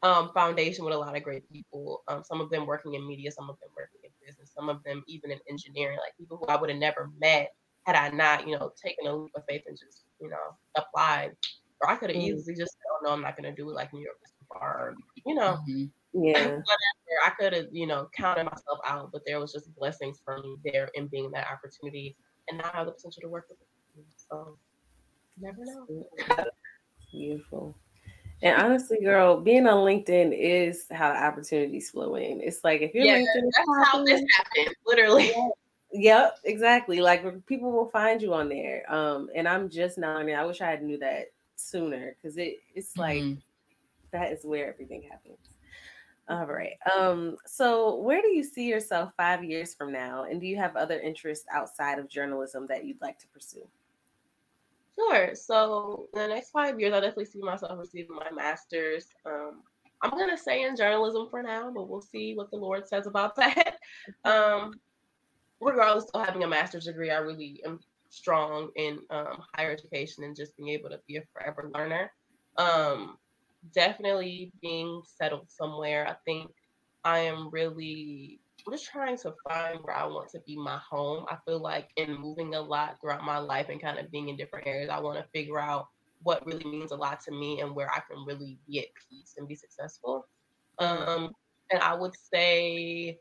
um, 0.03 0.31
foundation 0.33 0.85
with 0.85 0.93
a 0.93 0.97
lot 0.97 1.15
of 1.15 1.23
great 1.23 1.51
people. 1.51 2.03
Um, 2.07 2.23
some 2.23 2.41
of 2.41 2.49
them 2.49 2.65
working 2.65 2.93
in 2.93 3.07
media, 3.07 3.31
some 3.31 3.49
of 3.49 3.59
them 3.59 3.69
working 3.75 4.04
business, 4.25 4.51
some 4.55 4.69
of 4.69 4.83
them 4.83 5.03
even 5.07 5.31
in 5.31 5.39
engineering, 5.49 5.97
like 5.97 6.17
people 6.17 6.37
who 6.37 6.45
I 6.47 6.59
would 6.59 6.69
have 6.69 6.79
never 6.79 7.11
met 7.19 7.53
had 7.85 7.95
I 7.95 8.09
not, 8.09 8.47
you 8.47 8.57
know, 8.57 8.71
taken 8.83 9.07
a 9.07 9.15
leap 9.15 9.31
of 9.35 9.43
faith 9.47 9.63
and 9.67 9.77
just, 9.77 10.05
you 10.19 10.29
know, 10.29 10.55
applied. 10.75 11.31
Or 11.81 11.89
I 11.89 11.95
could 11.95 12.09
have 12.09 12.17
mm. 12.17 12.23
easily 12.23 12.55
just 12.55 12.73
said, 12.73 12.87
oh, 12.91 13.05
no, 13.05 13.11
I'm 13.11 13.21
not 13.21 13.37
going 13.37 13.49
to 13.49 13.55
do 13.55 13.69
it 13.69 13.73
like 13.73 13.93
New 13.93 14.01
York 14.01 14.17
is 14.23 14.31
far, 14.47 14.77
or, 14.79 14.95
you 15.25 15.35
know. 15.35 15.57
Mm-hmm. 15.69 15.85
Yeah. 16.23 16.31
Whatever. 16.33 16.63
I 17.25 17.29
could 17.37 17.53
have, 17.53 17.65
you 17.71 17.85
know, 17.85 18.07
counted 18.15 18.45
myself 18.45 18.79
out, 18.85 19.11
but 19.11 19.23
there 19.25 19.39
was 19.39 19.51
just 19.51 19.75
blessings 19.75 20.21
for 20.23 20.37
me 20.39 20.55
there 20.63 20.89
in 20.93 21.07
being 21.07 21.29
that 21.31 21.47
opportunity. 21.51 22.15
And 22.47 22.57
now 22.57 22.71
I 22.73 22.77
have 22.77 22.85
the 22.85 22.93
potential 22.93 23.21
to 23.21 23.27
work 23.27 23.47
with 23.49 23.59
them. 23.59 24.05
So, 24.15 24.57
never 25.37 25.57
know. 25.59 26.07
Beautiful. 27.11 27.75
And 28.41 28.61
honestly, 28.61 28.99
girl, 29.01 29.39
being 29.39 29.65
on 29.65 29.85
LinkedIn 29.85 30.37
is 30.37 30.85
how 30.91 31.13
the 31.13 31.23
opportunities 31.23 31.89
flow 31.89 32.15
in. 32.15 32.41
It's 32.41 32.63
like 32.63 32.81
if 32.81 32.93
you're 32.93 33.05
yeah, 33.05 33.19
LinkedIn, 33.19 33.49
that's 33.55 33.91
how 33.91 34.03
this 34.03 34.23
happened, 34.35 34.75
literally. 34.85 35.31
Yeah. 35.35 35.49
Yep, 35.97 36.39
exactly. 36.43 36.99
Like 36.99 37.45
people 37.45 37.71
will 37.71 37.89
find 37.89 38.21
you 38.21 38.33
on 38.33 38.49
there. 38.49 38.83
Um, 38.93 39.29
and 39.33 39.47
I'm 39.47 39.69
just 39.69 39.97
now. 39.97 40.17
I 40.17 40.23
mean, 40.23 40.35
I 40.35 40.45
wish 40.45 40.59
I 40.59 40.69
had 40.69 40.83
knew 40.83 40.97
that 40.99 41.27
sooner 41.55 42.15
because 42.21 42.37
it 42.37 42.57
it's 42.73 42.97
like 42.97 43.21
mm-hmm. 43.21 43.39
that 44.11 44.33
is 44.33 44.43
where 44.43 44.67
everything 44.67 45.03
happens. 45.09 45.37
All 46.27 46.47
right. 46.47 46.73
Um, 46.97 47.37
so 47.45 47.97
where 47.97 48.21
do 48.21 48.29
you 48.29 48.43
see 48.43 48.67
yourself 48.67 49.11
five 49.15 49.43
years 49.43 49.75
from 49.75 49.91
now? 49.91 50.23
And 50.23 50.41
do 50.41 50.47
you 50.47 50.57
have 50.57 50.75
other 50.75 50.99
interests 50.99 51.45
outside 51.53 51.99
of 51.99 52.09
journalism 52.09 52.65
that 52.67 52.83
you'd 52.83 53.01
like 53.01 53.19
to 53.19 53.27
pursue? 53.27 53.67
Sure. 54.97 55.35
So 55.35 56.07
in 56.13 56.21
the 56.21 56.27
next 56.27 56.51
five 56.51 56.79
years, 56.79 56.93
I 56.93 56.99
definitely 56.99 57.25
see 57.25 57.41
myself 57.41 57.77
receiving 57.77 58.15
my 58.15 58.31
master's. 58.31 59.07
Um, 59.25 59.63
I'm 60.01 60.11
gonna 60.11 60.37
say 60.37 60.63
in 60.63 60.75
journalism 60.75 61.27
for 61.29 61.41
now, 61.41 61.71
but 61.71 61.89
we'll 61.89 62.01
see 62.01 62.35
what 62.35 62.51
the 62.51 62.57
Lord 62.57 62.87
says 62.87 63.07
about 63.07 63.35
that. 63.37 63.77
Um, 64.23 64.73
regardless 65.59 66.05
of 66.13 66.25
having 66.25 66.43
a 66.43 66.47
master's 66.47 66.85
degree, 66.85 67.11
I 67.11 67.17
really 67.17 67.61
am 67.65 67.79
strong 68.09 68.69
in 68.75 68.99
um, 69.09 69.43
higher 69.55 69.71
education 69.71 70.23
and 70.23 70.35
just 70.35 70.55
being 70.57 70.69
able 70.69 70.89
to 70.89 70.99
be 71.07 71.17
a 71.17 71.23
forever 71.33 71.69
learner. 71.73 72.11
Um, 72.57 73.17
definitely 73.73 74.51
being 74.61 75.01
settled 75.05 75.49
somewhere. 75.49 76.07
I 76.07 76.15
think 76.25 76.51
I 77.03 77.19
am 77.19 77.49
really 77.51 78.39
just 78.71 78.85
trying 78.91 79.17
to 79.17 79.33
find 79.47 79.79
where 79.83 79.95
I 79.95 80.05
want 80.05 80.29
to 80.29 80.39
be 80.45 80.57
my 80.57 80.79
home. 80.89 81.25
I 81.29 81.37
feel 81.45 81.59
like 81.59 81.89
in 81.97 82.19
moving 82.19 82.55
a 82.55 82.61
lot 82.61 82.97
throughout 82.99 83.23
my 83.23 83.37
life 83.37 83.69
and 83.69 83.81
kind 83.81 83.99
of 83.99 84.11
being 84.11 84.29
in 84.29 84.37
different 84.37 84.67
areas, 84.67 84.89
I 84.89 84.99
want 84.99 85.17
to 85.17 85.25
figure 85.33 85.59
out 85.59 85.87
what 86.23 86.45
really 86.45 86.65
means 86.65 86.91
a 86.91 86.95
lot 86.95 87.19
to 87.21 87.31
me 87.31 87.61
and 87.61 87.75
where 87.75 87.89
I 87.91 87.99
can 88.09 88.25
really 88.25 88.57
be 88.67 88.79
at 88.79 88.85
peace 89.09 89.35
and 89.37 89.47
be 89.47 89.55
successful. 89.55 90.25
Um, 90.79 91.33
and 91.71 91.81
I 91.81 91.93
would 91.93 92.13
say 92.33 93.19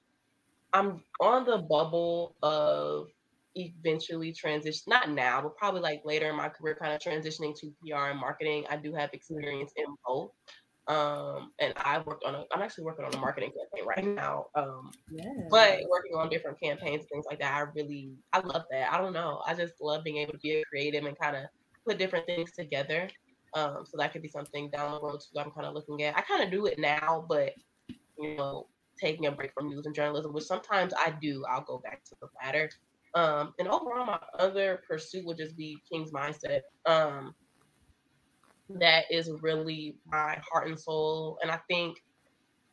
I'm 0.72 1.03
on 1.20 1.45
the 1.45 1.59
bubble 1.59 2.34
of 2.42 3.09
eventually 3.55 4.32
transition, 4.32 4.82
not 4.88 5.11
now, 5.11 5.40
but 5.42 5.57
probably 5.57 5.80
like 5.80 6.03
later 6.05 6.30
in 6.30 6.36
my 6.36 6.49
career, 6.49 6.76
kind 6.80 6.92
of 6.92 7.01
transitioning 7.01 7.55
to 7.61 7.72
PR 7.80 8.11
and 8.11 8.18
marketing. 8.18 8.64
I 8.68 8.76
do 8.76 8.95
have 8.95 9.11
experience 9.12 9.72
in 9.76 9.86
both. 10.07 10.30
Um, 10.87 11.53
and 11.61 11.72
I 11.76 11.99
worked 11.99 12.24
on 12.24 12.35
a, 12.35 12.45
I'm 12.53 12.61
actually 12.61 12.85
working 12.85 13.07
on 13.07 13.14
a 13.14 13.18
marketing 13.18 13.51
campaign 13.51 13.87
right 13.87 14.05
now. 14.05 14.47
Um, 14.55 14.91
yeah. 15.11 15.24
but 15.51 15.80
working 15.89 16.14
on 16.14 16.28
different 16.28 16.61
campaigns 16.61 17.01
and 17.01 17.09
things 17.09 17.24
like 17.28 17.41
that, 17.41 17.55
I 17.55 17.61
really, 17.74 18.12
I 18.32 18.41
love 18.41 18.64
that. 18.70 18.93
I 18.93 18.99
don't 18.99 19.14
know. 19.14 19.43
I 19.47 19.55
just 19.55 19.74
love 19.80 20.05
being 20.05 20.18
able 20.18 20.32
to 20.32 20.39
be 20.39 20.62
creative 20.68 21.05
and 21.05 21.18
kind 21.18 21.37
of 21.37 21.45
put 21.87 21.99
different 21.99 22.26
things 22.26 22.53
together. 22.53 23.09
Um, 23.55 23.85
so 23.85 23.97
that 23.99 24.12
could 24.12 24.22
be 24.22 24.28
something 24.28 24.68
down 24.70 24.93
the 24.93 25.01
road 25.01 25.20
too. 25.20 25.39
I'm 25.39 25.53
kind 25.53 25.66
of 25.66 25.74
looking 25.74 26.03
at. 26.03 26.16
I 26.16 26.22
kind 26.22 26.43
of 26.43 26.51
do 26.51 26.66
it 26.66 26.78
now, 26.78 27.24
but 27.28 27.53
you 28.18 28.37
know, 28.37 28.66
taking 29.01 29.26
a 29.26 29.32
break 29.32 29.53
from 29.55 29.68
news 29.68 29.87
and 29.87 29.95
journalism, 29.95 30.32
which 30.32 30.45
sometimes 30.45 30.93
I 30.97 31.14
do. 31.20 31.45
I'll 31.49 31.64
go 31.64 31.78
back 31.78 32.05
to 32.05 32.16
the 32.20 32.28
latter. 32.43 32.70
Um, 33.14 33.55
and 33.59 33.68
overall, 33.68 34.07
my 34.07 34.18
other 34.39 34.82
pursuit 34.89 35.24
would 35.24 35.39
just 35.39 35.57
be 35.57 35.78
King's 35.91 36.11
Mindset. 36.11 36.61
Um, 36.87 37.35
that 38.70 39.04
is 39.10 39.30
really 39.42 39.96
my 40.06 40.38
heart 40.50 40.68
and 40.68 40.78
soul. 40.78 41.38
And 41.42 41.50
I 41.50 41.58
think 41.68 42.02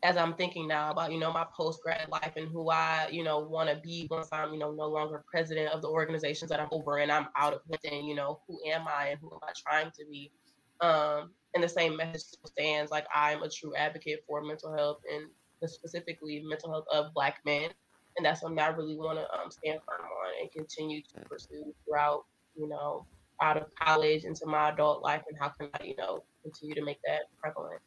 as 0.04 0.18
I'm 0.18 0.34
thinking 0.34 0.68
now 0.68 0.90
about, 0.92 1.12
you 1.12 1.20
know, 1.20 1.32
my 1.32 1.46
post 1.56 1.82
grad 1.84 2.08
life 2.10 2.34
and 2.36 2.50
who 2.50 2.72
I, 2.72 3.08
you 3.12 3.24
know, 3.24 3.40
want 3.40 3.70
to 3.70 3.76
be 3.76 4.08
once 4.10 4.30
I'm, 4.32 4.52
you 4.52 4.60
know, 4.60 4.72
no 4.72 4.88
longer 4.88 5.24
president 5.30 5.72
of 5.72 5.82
the 5.82 5.90
organizations 5.90 6.50
that 6.50 6.60
I'm 6.60 6.70
over 6.72 6.98
and 6.98 7.12
I'm 7.12 7.28
out 7.36 7.54
of 7.54 7.62
within, 7.68 8.06
you 8.06 8.16
know, 8.16 8.40
who 8.48 8.60
am 8.68 8.88
I 8.88 9.10
and 9.10 9.20
who 9.20 9.32
am 9.32 9.40
I 9.44 9.52
trying 9.56 9.92
to 9.92 10.06
be? 10.10 10.32
Um, 10.80 11.32
and 11.54 11.64
the 11.64 11.70
same 11.70 11.98
message 11.98 12.40
stands 12.46 12.90
like 12.90 13.06
I'm 13.14 13.44
a 13.44 13.50
true 13.50 13.76
advocate 13.76 14.24
for 14.28 14.42
mental 14.42 14.76
health 14.76 15.02
and 15.12 15.28
specifically 15.70 16.42
mental 16.44 16.72
health 16.72 16.86
of 16.92 17.14
Black 17.14 17.38
men. 17.46 17.70
And 18.18 18.26
that's 18.26 18.42
something 18.42 18.60
I 18.60 18.68
really 18.68 18.96
want 18.96 19.20
to 19.20 19.32
um, 19.40 19.52
stand 19.52 19.80
firm 19.88 20.02
on 20.02 20.42
and 20.42 20.52
continue 20.52 21.02
to 21.02 21.22
pursue 21.30 21.74
throughout, 21.86 22.26
you 22.56 22.68
know, 22.68 23.06
out 23.42 23.58
of 23.58 23.66
college 23.76 24.24
into 24.24 24.46
my 24.46 24.70
adult 24.70 25.02
life 25.02 25.24
and 25.28 25.38
how 25.40 25.50
can 25.50 25.70
I, 25.80 25.84
you 25.84 25.96
know, 25.98 26.24
continue 26.44 26.76
to 26.76 26.84
make 26.84 27.00
that 27.06 27.22
prevalent. 27.40 27.82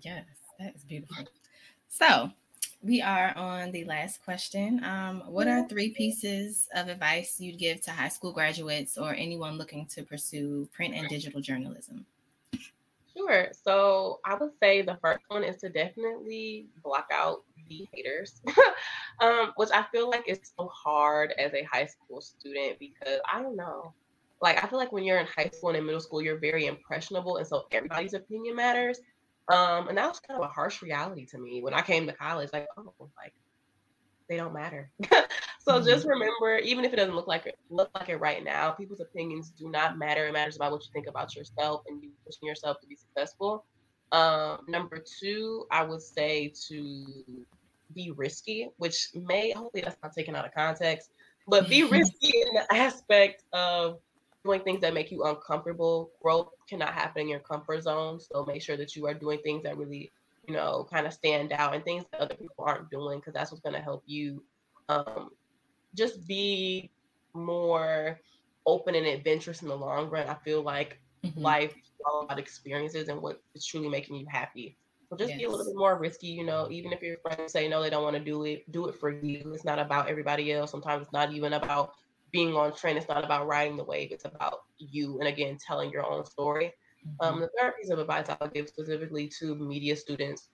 Yes, 0.00 0.24
that 0.58 0.74
is 0.74 0.84
beautiful. 0.84 1.24
So 1.88 2.30
we 2.82 3.00
are 3.00 3.36
on 3.36 3.70
the 3.70 3.84
last 3.84 4.24
question. 4.24 4.82
Um, 4.82 5.22
what 5.26 5.46
are 5.46 5.68
three 5.68 5.90
pieces 5.90 6.68
of 6.74 6.88
advice 6.88 7.40
you'd 7.40 7.58
give 7.58 7.80
to 7.82 7.90
high 7.92 8.08
school 8.08 8.32
graduates 8.32 8.98
or 8.98 9.14
anyone 9.14 9.58
looking 9.58 9.86
to 9.86 10.02
pursue 10.02 10.68
print 10.72 10.94
and 10.94 11.08
digital 11.08 11.40
journalism? 11.40 12.06
Sure. 13.16 13.48
So 13.64 14.20
I 14.24 14.34
would 14.34 14.52
say 14.60 14.82
the 14.82 14.98
first 15.02 15.22
one 15.28 15.44
is 15.44 15.56
to 15.58 15.68
definitely 15.68 16.66
block 16.82 17.08
out 17.12 17.42
the 17.78 17.88
haters, 17.92 18.40
um, 19.20 19.52
which 19.56 19.70
I 19.72 19.84
feel 19.92 20.10
like 20.10 20.28
is 20.28 20.40
so 20.58 20.68
hard 20.68 21.32
as 21.38 21.52
a 21.54 21.62
high 21.64 21.86
school 21.86 22.20
student 22.20 22.78
because 22.78 23.20
I 23.32 23.42
don't 23.42 23.56
know. 23.56 23.94
Like 24.40 24.62
I 24.62 24.66
feel 24.66 24.78
like 24.78 24.92
when 24.92 25.04
you're 25.04 25.18
in 25.18 25.26
high 25.26 25.50
school 25.52 25.70
and 25.70 25.78
in 25.78 25.86
middle 25.86 26.00
school, 26.00 26.20
you're 26.20 26.38
very 26.38 26.66
impressionable, 26.66 27.36
and 27.36 27.46
so 27.46 27.64
everybody's 27.70 28.14
opinion 28.14 28.56
matters. 28.56 29.00
Um, 29.48 29.88
and 29.88 29.98
that 29.98 30.08
was 30.08 30.20
kind 30.20 30.40
of 30.40 30.44
a 30.44 30.52
harsh 30.52 30.82
reality 30.82 31.26
to 31.26 31.38
me 31.38 31.62
when 31.62 31.74
I 31.74 31.82
came 31.82 32.06
to 32.06 32.12
college. 32.12 32.50
Like, 32.52 32.66
oh, 32.76 32.92
like 33.16 33.32
they 34.28 34.36
don't 34.36 34.54
matter. 34.54 34.90
so 35.60 35.74
mm-hmm. 35.74 35.86
just 35.86 36.06
remember, 36.06 36.56
even 36.58 36.84
if 36.84 36.92
it 36.92 36.96
doesn't 36.96 37.14
look 37.14 37.26
like 37.26 37.46
it 37.46 37.58
look 37.70 37.90
like 37.94 38.08
it 38.08 38.16
right 38.16 38.42
now, 38.42 38.70
people's 38.70 39.00
opinions 39.00 39.50
do 39.50 39.70
not 39.70 39.98
matter. 39.98 40.26
It 40.26 40.32
matters 40.32 40.56
about 40.56 40.72
what 40.72 40.82
you 40.84 40.90
think 40.92 41.06
about 41.06 41.36
yourself 41.36 41.82
and 41.88 42.02
you 42.02 42.10
pushing 42.24 42.48
yourself 42.48 42.80
to 42.80 42.86
be 42.86 42.96
successful. 42.96 43.64
Um, 44.12 44.58
number 44.68 45.02
two, 45.20 45.66
I 45.70 45.84
would 45.84 46.02
say 46.02 46.52
to 46.68 47.06
be 47.94 48.10
risky, 48.10 48.68
which 48.76 49.08
may 49.14 49.52
hopefully 49.52 49.82
that's 49.82 49.96
not 50.02 50.12
taken 50.14 50.34
out 50.34 50.46
of 50.46 50.54
context, 50.54 51.10
but 51.46 51.68
be 51.68 51.84
risky 51.90 52.32
in 52.46 52.54
the 52.54 52.66
aspect 52.74 53.44
of 53.52 53.98
doing 54.44 54.60
things 54.60 54.80
that 54.80 54.94
make 54.94 55.10
you 55.10 55.24
uncomfortable. 55.24 56.10
Growth 56.22 56.50
cannot 56.68 56.92
happen 56.94 57.22
in 57.22 57.28
your 57.28 57.40
comfort 57.40 57.82
zone. 57.82 58.20
So 58.20 58.44
make 58.44 58.62
sure 58.62 58.76
that 58.76 58.96
you 58.96 59.06
are 59.06 59.14
doing 59.14 59.38
things 59.44 59.62
that 59.64 59.76
really, 59.76 60.10
you 60.46 60.54
know, 60.54 60.86
kind 60.90 61.06
of 61.06 61.12
stand 61.12 61.52
out 61.52 61.74
and 61.74 61.84
things 61.84 62.04
that 62.12 62.20
other 62.20 62.34
people 62.34 62.64
aren't 62.64 62.90
doing 62.90 63.18
because 63.18 63.34
that's 63.34 63.50
what's 63.50 63.62
going 63.62 63.74
to 63.74 63.80
help 63.80 64.02
you 64.06 64.42
um, 64.88 65.30
just 65.94 66.26
be 66.26 66.90
more 67.34 68.20
open 68.66 68.94
and 68.94 69.06
adventurous 69.06 69.62
in 69.62 69.68
the 69.68 69.76
long 69.76 70.10
run. 70.10 70.28
I 70.28 70.34
feel 70.34 70.62
like 70.62 70.98
mm-hmm. 71.24 71.40
life 71.40 71.72
is 71.72 71.90
all 72.04 72.22
about 72.22 72.38
experiences 72.38 73.08
and 73.08 73.20
what 73.20 73.40
is 73.54 73.64
truly 73.64 73.88
making 73.88 74.16
you 74.16 74.26
happy. 74.28 74.76
Just 75.18 75.30
yes. 75.30 75.38
be 75.38 75.44
a 75.44 75.50
little 75.50 75.66
bit 75.66 75.76
more 75.76 75.98
risky, 75.98 76.28
you 76.28 76.44
know, 76.44 76.68
even 76.70 76.92
if 76.92 77.02
your 77.02 77.18
friends 77.18 77.52
say 77.52 77.68
no, 77.68 77.82
they 77.82 77.90
don't 77.90 78.02
want 78.02 78.16
to 78.16 78.22
do 78.22 78.44
it, 78.44 78.70
do 78.72 78.88
it 78.88 78.94
for 78.98 79.10
you. 79.10 79.52
It's 79.54 79.64
not 79.64 79.78
about 79.78 80.08
everybody 80.08 80.52
else. 80.52 80.70
Sometimes 80.70 81.02
it's 81.02 81.12
not 81.12 81.32
even 81.32 81.52
about 81.54 81.92
being 82.30 82.54
on 82.54 82.74
trend. 82.74 82.98
It's 82.98 83.08
not 83.08 83.24
about 83.24 83.46
riding 83.46 83.76
the 83.76 83.84
wave. 83.84 84.10
It's 84.10 84.24
about 84.24 84.62
you. 84.78 85.18
And 85.18 85.28
again, 85.28 85.58
telling 85.64 85.90
your 85.90 86.10
own 86.10 86.24
story. 86.24 86.72
Um, 87.20 87.34
mm-hmm. 87.34 87.34
Um, 87.34 87.40
the 87.40 87.50
third 87.58 87.74
piece 87.80 87.90
of 87.90 87.98
advice 87.98 88.28
I 88.28 88.36
would 88.40 88.54
give 88.54 88.68
specifically 88.68 89.28
to 89.40 89.54
media 89.54 89.96
students, 89.96 90.48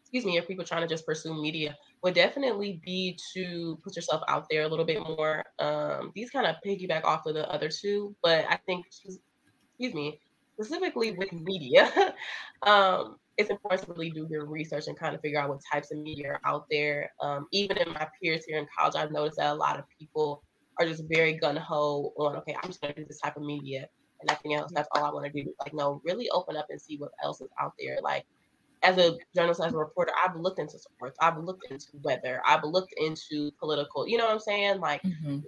excuse 0.00 0.24
me, 0.24 0.36
if 0.36 0.46
people 0.46 0.64
trying 0.64 0.82
to 0.82 0.88
just 0.88 1.06
pursue 1.06 1.34
media, 1.34 1.76
would 2.02 2.14
definitely 2.14 2.80
be 2.84 3.18
to 3.32 3.78
put 3.82 3.96
yourself 3.96 4.22
out 4.28 4.46
there 4.50 4.62
a 4.62 4.68
little 4.68 4.84
bit 4.84 5.00
more. 5.00 5.44
Um, 5.58 6.12
these 6.14 6.30
kind 6.30 6.46
of 6.46 6.56
piggyback 6.64 7.04
off 7.04 7.26
of 7.26 7.34
the 7.34 7.48
other 7.50 7.68
two, 7.68 8.14
but 8.22 8.44
I 8.48 8.56
think, 8.66 8.86
excuse 8.86 9.94
me, 9.94 10.20
specifically 10.54 11.12
with 11.12 11.32
media, 11.32 12.14
um, 12.62 13.16
it's 13.38 13.50
important 13.50 13.82
to 13.82 13.92
really 13.92 14.10
do 14.10 14.26
your 14.30 14.46
research 14.46 14.88
and 14.88 14.98
kind 14.98 15.14
of 15.14 15.20
figure 15.20 15.40
out 15.40 15.48
what 15.48 15.60
types 15.72 15.90
of 15.90 15.98
media 15.98 16.32
are 16.32 16.40
out 16.44 16.66
there. 16.70 17.12
Um, 17.20 17.46
even 17.52 17.78
in 17.78 17.92
my 17.92 18.06
peers 18.20 18.44
here 18.46 18.58
in 18.58 18.66
college, 18.76 18.94
I've 18.94 19.12
noticed 19.12 19.38
that 19.38 19.50
a 19.50 19.54
lot 19.54 19.78
of 19.78 19.84
people 19.98 20.42
are 20.78 20.86
just 20.86 21.04
very 21.08 21.34
gun 21.34 21.56
ho 21.56 22.12
on, 22.16 22.36
okay, 22.36 22.54
I'm 22.62 22.68
just 22.68 22.80
going 22.80 22.94
to 22.94 23.00
do 23.00 23.06
this 23.06 23.20
type 23.20 23.36
of 23.36 23.42
media 23.42 23.88
and 24.20 24.28
nothing 24.28 24.54
else. 24.54 24.70
That's 24.74 24.88
all 24.94 25.04
I 25.04 25.10
want 25.10 25.26
to 25.26 25.32
do. 25.32 25.52
Like, 25.60 25.74
no, 25.74 26.00
really 26.04 26.28
open 26.30 26.56
up 26.56 26.66
and 26.70 26.80
see 26.80 26.96
what 26.96 27.12
else 27.22 27.40
is 27.40 27.50
out 27.60 27.72
there. 27.78 27.98
Like, 28.02 28.24
as 28.82 28.98
a 28.98 29.16
journalist, 29.34 29.60
as 29.60 29.72
a 29.72 29.76
reporter, 29.76 30.12
I've 30.24 30.36
looked 30.36 30.58
into 30.58 30.78
sports, 30.78 31.16
I've 31.20 31.38
looked 31.38 31.70
into 31.70 31.86
weather, 32.02 32.42
I've 32.46 32.64
looked 32.64 32.94
into 32.96 33.52
political, 33.60 34.08
you 34.08 34.18
know 34.18 34.24
what 34.24 34.32
I'm 34.32 34.40
saying? 34.40 34.80
Like, 34.80 35.02
mm-hmm. 35.02 35.38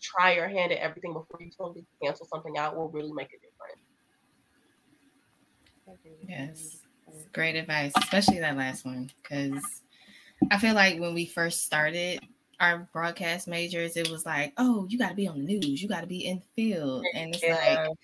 try 0.00 0.34
your 0.34 0.48
hand 0.48 0.72
at 0.72 0.78
everything 0.78 1.12
before 1.12 1.40
you 1.40 1.50
totally 1.56 1.84
cancel 2.02 2.26
something 2.26 2.58
out 2.58 2.76
will 2.76 2.88
really 2.88 3.12
make 3.12 3.28
a 3.28 3.38
difference. 3.38 3.50
Yes, 6.28 6.79
great 7.32 7.56
advice, 7.56 7.92
especially 7.98 8.40
that 8.40 8.56
last 8.56 8.84
one, 8.84 9.10
because 9.22 9.62
I 10.50 10.58
feel 10.58 10.74
like 10.74 10.98
when 10.98 11.14
we 11.14 11.26
first 11.26 11.64
started 11.64 12.20
our 12.60 12.88
broadcast 12.92 13.48
majors, 13.48 13.96
it 13.96 14.10
was 14.10 14.26
like, 14.26 14.52
oh, 14.58 14.86
you 14.88 14.98
got 14.98 15.10
to 15.10 15.14
be 15.14 15.26
on 15.28 15.38
the 15.38 15.58
news, 15.58 15.82
you 15.82 15.88
got 15.88 16.02
to 16.02 16.06
be 16.06 16.26
in 16.26 16.38
the 16.38 16.62
field, 16.62 17.04
and 17.14 17.34
it's 17.34 17.42
yeah. 17.42 17.86
like 17.86 17.96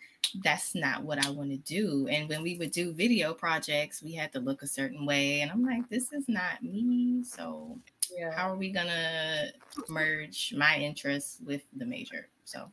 that's 0.42 0.74
not 0.74 1.02
what 1.02 1.24
I 1.24 1.30
want 1.30 1.50
to 1.50 1.56
do. 1.56 2.08
And 2.08 2.28
when 2.28 2.42
we 2.42 2.56
would 2.56 2.72
do 2.72 2.92
video 2.92 3.32
projects, 3.32 4.02
we 4.02 4.12
had 4.12 4.32
to 4.32 4.40
look 4.40 4.62
a 4.62 4.66
certain 4.66 5.06
way, 5.06 5.40
and 5.40 5.50
I'm 5.50 5.64
like, 5.64 5.88
this 5.88 6.12
is 6.12 6.24
not 6.28 6.62
me. 6.62 7.22
So 7.24 7.78
yeah. 8.16 8.32
how 8.32 8.50
are 8.50 8.56
we 8.56 8.70
gonna 8.70 9.50
merge 9.88 10.54
my 10.56 10.78
interests 10.78 11.38
with 11.44 11.62
the 11.76 11.86
major? 11.86 12.28
So 12.44 12.70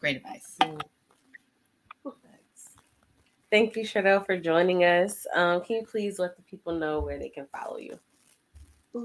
great 0.00 0.16
advice. 0.16 0.56
Mm. 0.60 0.80
Thank 3.50 3.74
you, 3.74 3.82
Sherdell, 3.82 4.24
for 4.24 4.36
joining 4.38 4.84
us. 4.84 5.26
Um, 5.34 5.60
can 5.62 5.76
you 5.76 5.86
please 5.86 6.20
let 6.20 6.36
the 6.36 6.42
people 6.42 6.72
know 6.72 7.00
where 7.00 7.18
they 7.18 7.28
can 7.28 7.46
follow 7.46 7.78
you? 7.78 7.98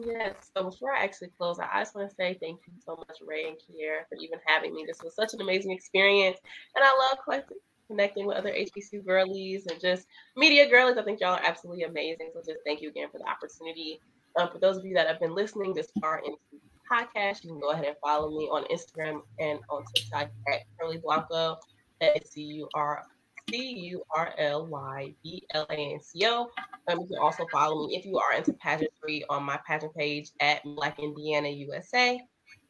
Yes. 0.05 0.51
So 0.55 0.63
before 0.63 0.93
I 0.93 1.03
actually 1.03 1.29
close, 1.37 1.57
I 1.59 1.81
just 1.81 1.95
want 1.95 2.09
to 2.09 2.15
say 2.15 2.37
thank 2.39 2.59
you 2.67 2.73
so 2.85 2.95
much, 2.95 3.17
Rae 3.25 3.47
and 3.47 3.57
Kierra, 3.57 4.07
for 4.07 4.17
even 4.21 4.39
having 4.45 4.73
me. 4.73 4.83
This 4.85 5.01
was 5.03 5.15
such 5.15 5.33
an 5.33 5.41
amazing 5.41 5.71
experience, 5.71 6.37
and 6.75 6.83
I 6.83 7.11
love 7.11 7.43
connecting 7.87 8.25
with 8.25 8.37
other 8.37 8.51
HBCU 8.51 9.05
girlies 9.05 9.67
and 9.67 9.79
just 9.79 10.07
media 10.35 10.69
girlies. 10.69 10.97
I 10.97 11.03
think 11.03 11.21
y'all 11.21 11.35
are 11.35 11.43
absolutely 11.43 11.83
amazing. 11.83 12.31
So 12.33 12.41
just 12.45 12.61
thank 12.65 12.81
you 12.81 12.89
again 12.89 13.09
for 13.11 13.19
the 13.19 13.27
opportunity. 13.27 13.99
Um, 14.39 14.49
for 14.51 14.59
those 14.59 14.77
of 14.77 14.85
you 14.85 14.93
that 14.95 15.07
have 15.07 15.19
been 15.19 15.35
listening 15.35 15.73
this 15.73 15.91
far 16.01 16.19
into 16.19 16.37
the 16.51 16.59
podcast, 16.91 17.43
you 17.43 17.51
can 17.51 17.59
go 17.59 17.71
ahead 17.71 17.85
and 17.85 17.95
follow 18.03 18.29
me 18.29 18.45
on 18.51 18.63
Instagram 18.65 19.21
and 19.39 19.59
on 19.69 19.83
TikTok 19.95 20.29
at 20.51 20.61
Curly 20.79 20.97
Blanco. 20.97 21.57
C 22.25 22.41
U 22.41 22.69
R 22.75 23.03
C 23.49 23.73
U 23.91 24.03
R 24.15 24.33
L 24.37 24.67
Y 24.67 25.13
B 25.23 25.43
L 25.53 25.65
A 25.69 25.73
N 25.73 25.99
C 26.01 26.25
O. 26.25 26.49
Um, 26.87 26.99
you 26.99 27.07
can 27.07 27.17
also 27.19 27.45
follow 27.51 27.87
me 27.87 27.95
if 27.95 28.05
you 28.05 28.17
are 28.17 28.33
into 28.33 28.53
pageantry 28.53 29.23
on 29.29 29.43
my 29.43 29.59
pageant 29.67 29.95
page 29.95 30.31
at 30.39 30.63
Black 30.63 30.99
Indiana 30.99 31.49
USA, 31.49 32.19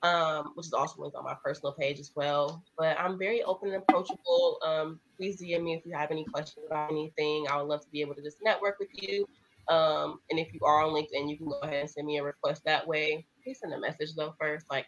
um, 0.03 0.51
which 0.55 0.67
is 0.67 0.73
also 0.73 1.01
linked 1.01 1.15
on 1.15 1.23
my 1.23 1.35
personal 1.43 1.73
page 1.73 1.99
as 1.99 2.11
well. 2.15 2.63
But 2.77 2.99
I'm 2.99 3.17
very 3.17 3.43
open 3.43 3.69
and 3.69 3.83
approachable. 3.83 4.59
Um, 4.65 4.99
please 5.17 5.41
DM 5.41 5.63
me 5.63 5.73
if 5.73 5.85
you 5.85 5.95
have 5.95 6.11
any 6.11 6.25
questions 6.25 6.65
about 6.65 6.91
anything. 6.91 7.45
I 7.49 7.57
would 7.57 7.67
love 7.67 7.81
to 7.81 7.89
be 7.89 8.01
able 8.01 8.15
to 8.15 8.21
just 8.21 8.37
network 8.43 8.77
with 8.79 8.89
you. 8.93 9.27
Um, 9.67 10.19
and 10.29 10.39
if 10.39 10.53
you 10.53 10.59
are 10.63 10.83
on 10.83 10.93
LinkedIn, 10.93 11.29
you 11.29 11.37
can 11.37 11.47
go 11.47 11.59
ahead 11.59 11.81
and 11.81 11.89
send 11.89 12.05
me 12.05 12.17
a 12.17 12.23
request 12.23 12.63
that 12.65 12.85
way. 12.85 13.25
Please 13.43 13.59
send 13.59 13.73
a 13.73 13.79
message 13.79 14.13
though 14.15 14.35
first, 14.39 14.65
like 14.69 14.85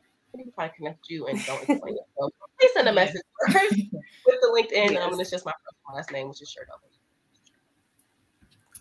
try 0.55 0.67
to 0.67 0.73
connect 0.75 1.09
you 1.09 1.27
and 1.27 1.43
don't 1.45 1.69
explain 1.69 1.95
it. 1.95 2.07
So 2.19 2.29
please 2.59 2.71
send 2.73 2.88
a 2.88 2.93
message 2.93 3.21
first 3.51 3.75
with 4.25 4.41
the 4.41 4.47
LinkedIn. 4.53 4.91
Yes. 4.91 5.03
Um, 5.03 5.13
and 5.13 5.21
it's 5.21 5.31
just 5.31 5.45
my 5.45 5.53
last 5.93 6.11
name, 6.11 6.29
which 6.29 6.41
is 6.41 6.49
Shirt 6.49 6.67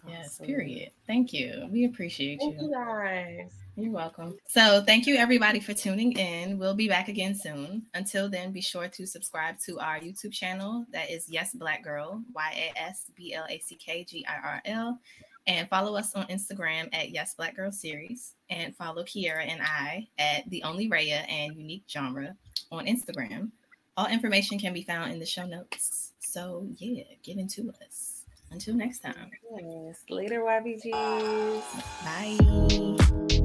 Yes, 0.08 0.38
period. 0.38 0.90
Thank 1.06 1.32
you. 1.32 1.68
We 1.70 1.84
appreciate 1.84 2.38
thank 2.38 2.60
you. 2.60 2.68
you 2.68 2.72
guys. 2.72 3.50
You're 3.76 3.90
welcome. 3.90 4.36
So, 4.46 4.82
thank 4.86 5.06
you 5.06 5.16
everybody 5.16 5.58
for 5.58 5.74
tuning 5.74 6.12
in. 6.12 6.58
We'll 6.58 6.74
be 6.74 6.88
back 6.88 7.08
again 7.08 7.34
soon. 7.34 7.82
Until 7.92 8.30
then, 8.30 8.52
be 8.52 8.60
sure 8.60 8.88
to 8.88 9.06
subscribe 9.06 9.58
to 9.66 9.78
our 9.80 9.98
YouTube 9.98 10.32
channel. 10.32 10.86
That 10.92 11.10
is 11.10 11.28
Yas 11.28 11.52
Black 11.52 11.82
Girl, 11.82 12.22
Y 12.34 12.72
A 12.74 12.80
S 12.80 13.10
B 13.16 13.34
L 13.34 13.46
A 13.50 13.58
C 13.58 13.74
K 13.74 14.04
G 14.04 14.24
I 14.26 14.36
R 14.36 14.62
L. 14.64 15.00
And 15.46 15.68
follow 15.68 15.96
us 15.96 16.14
on 16.14 16.26
Instagram 16.26 16.88
at 16.92 17.10
Yas 17.10 17.34
Black 17.34 17.54
Girl 17.56 17.70
Series. 17.70 18.34
And 18.50 18.76
follow 18.76 19.04
Kierra 19.04 19.46
and 19.46 19.62
I 19.62 20.08
at 20.18 20.48
The 20.50 20.62
Only 20.64 20.88
Raya 20.88 21.24
and 21.30 21.56
Unique 21.56 21.84
Genre 21.88 22.34
on 22.72 22.86
Instagram. 22.86 23.50
All 23.96 24.06
information 24.06 24.58
can 24.58 24.72
be 24.72 24.82
found 24.82 25.12
in 25.12 25.18
the 25.18 25.26
show 25.26 25.46
notes. 25.46 26.12
So, 26.18 26.66
yeah, 26.78 27.04
get 27.22 27.38
into 27.38 27.72
us. 27.84 28.24
Until 28.50 28.74
next 28.74 29.00
time. 29.00 29.30
Yes. 29.58 30.02
Later, 30.08 30.40
YBGs. 30.40 31.62
Bye. 32.04 33.35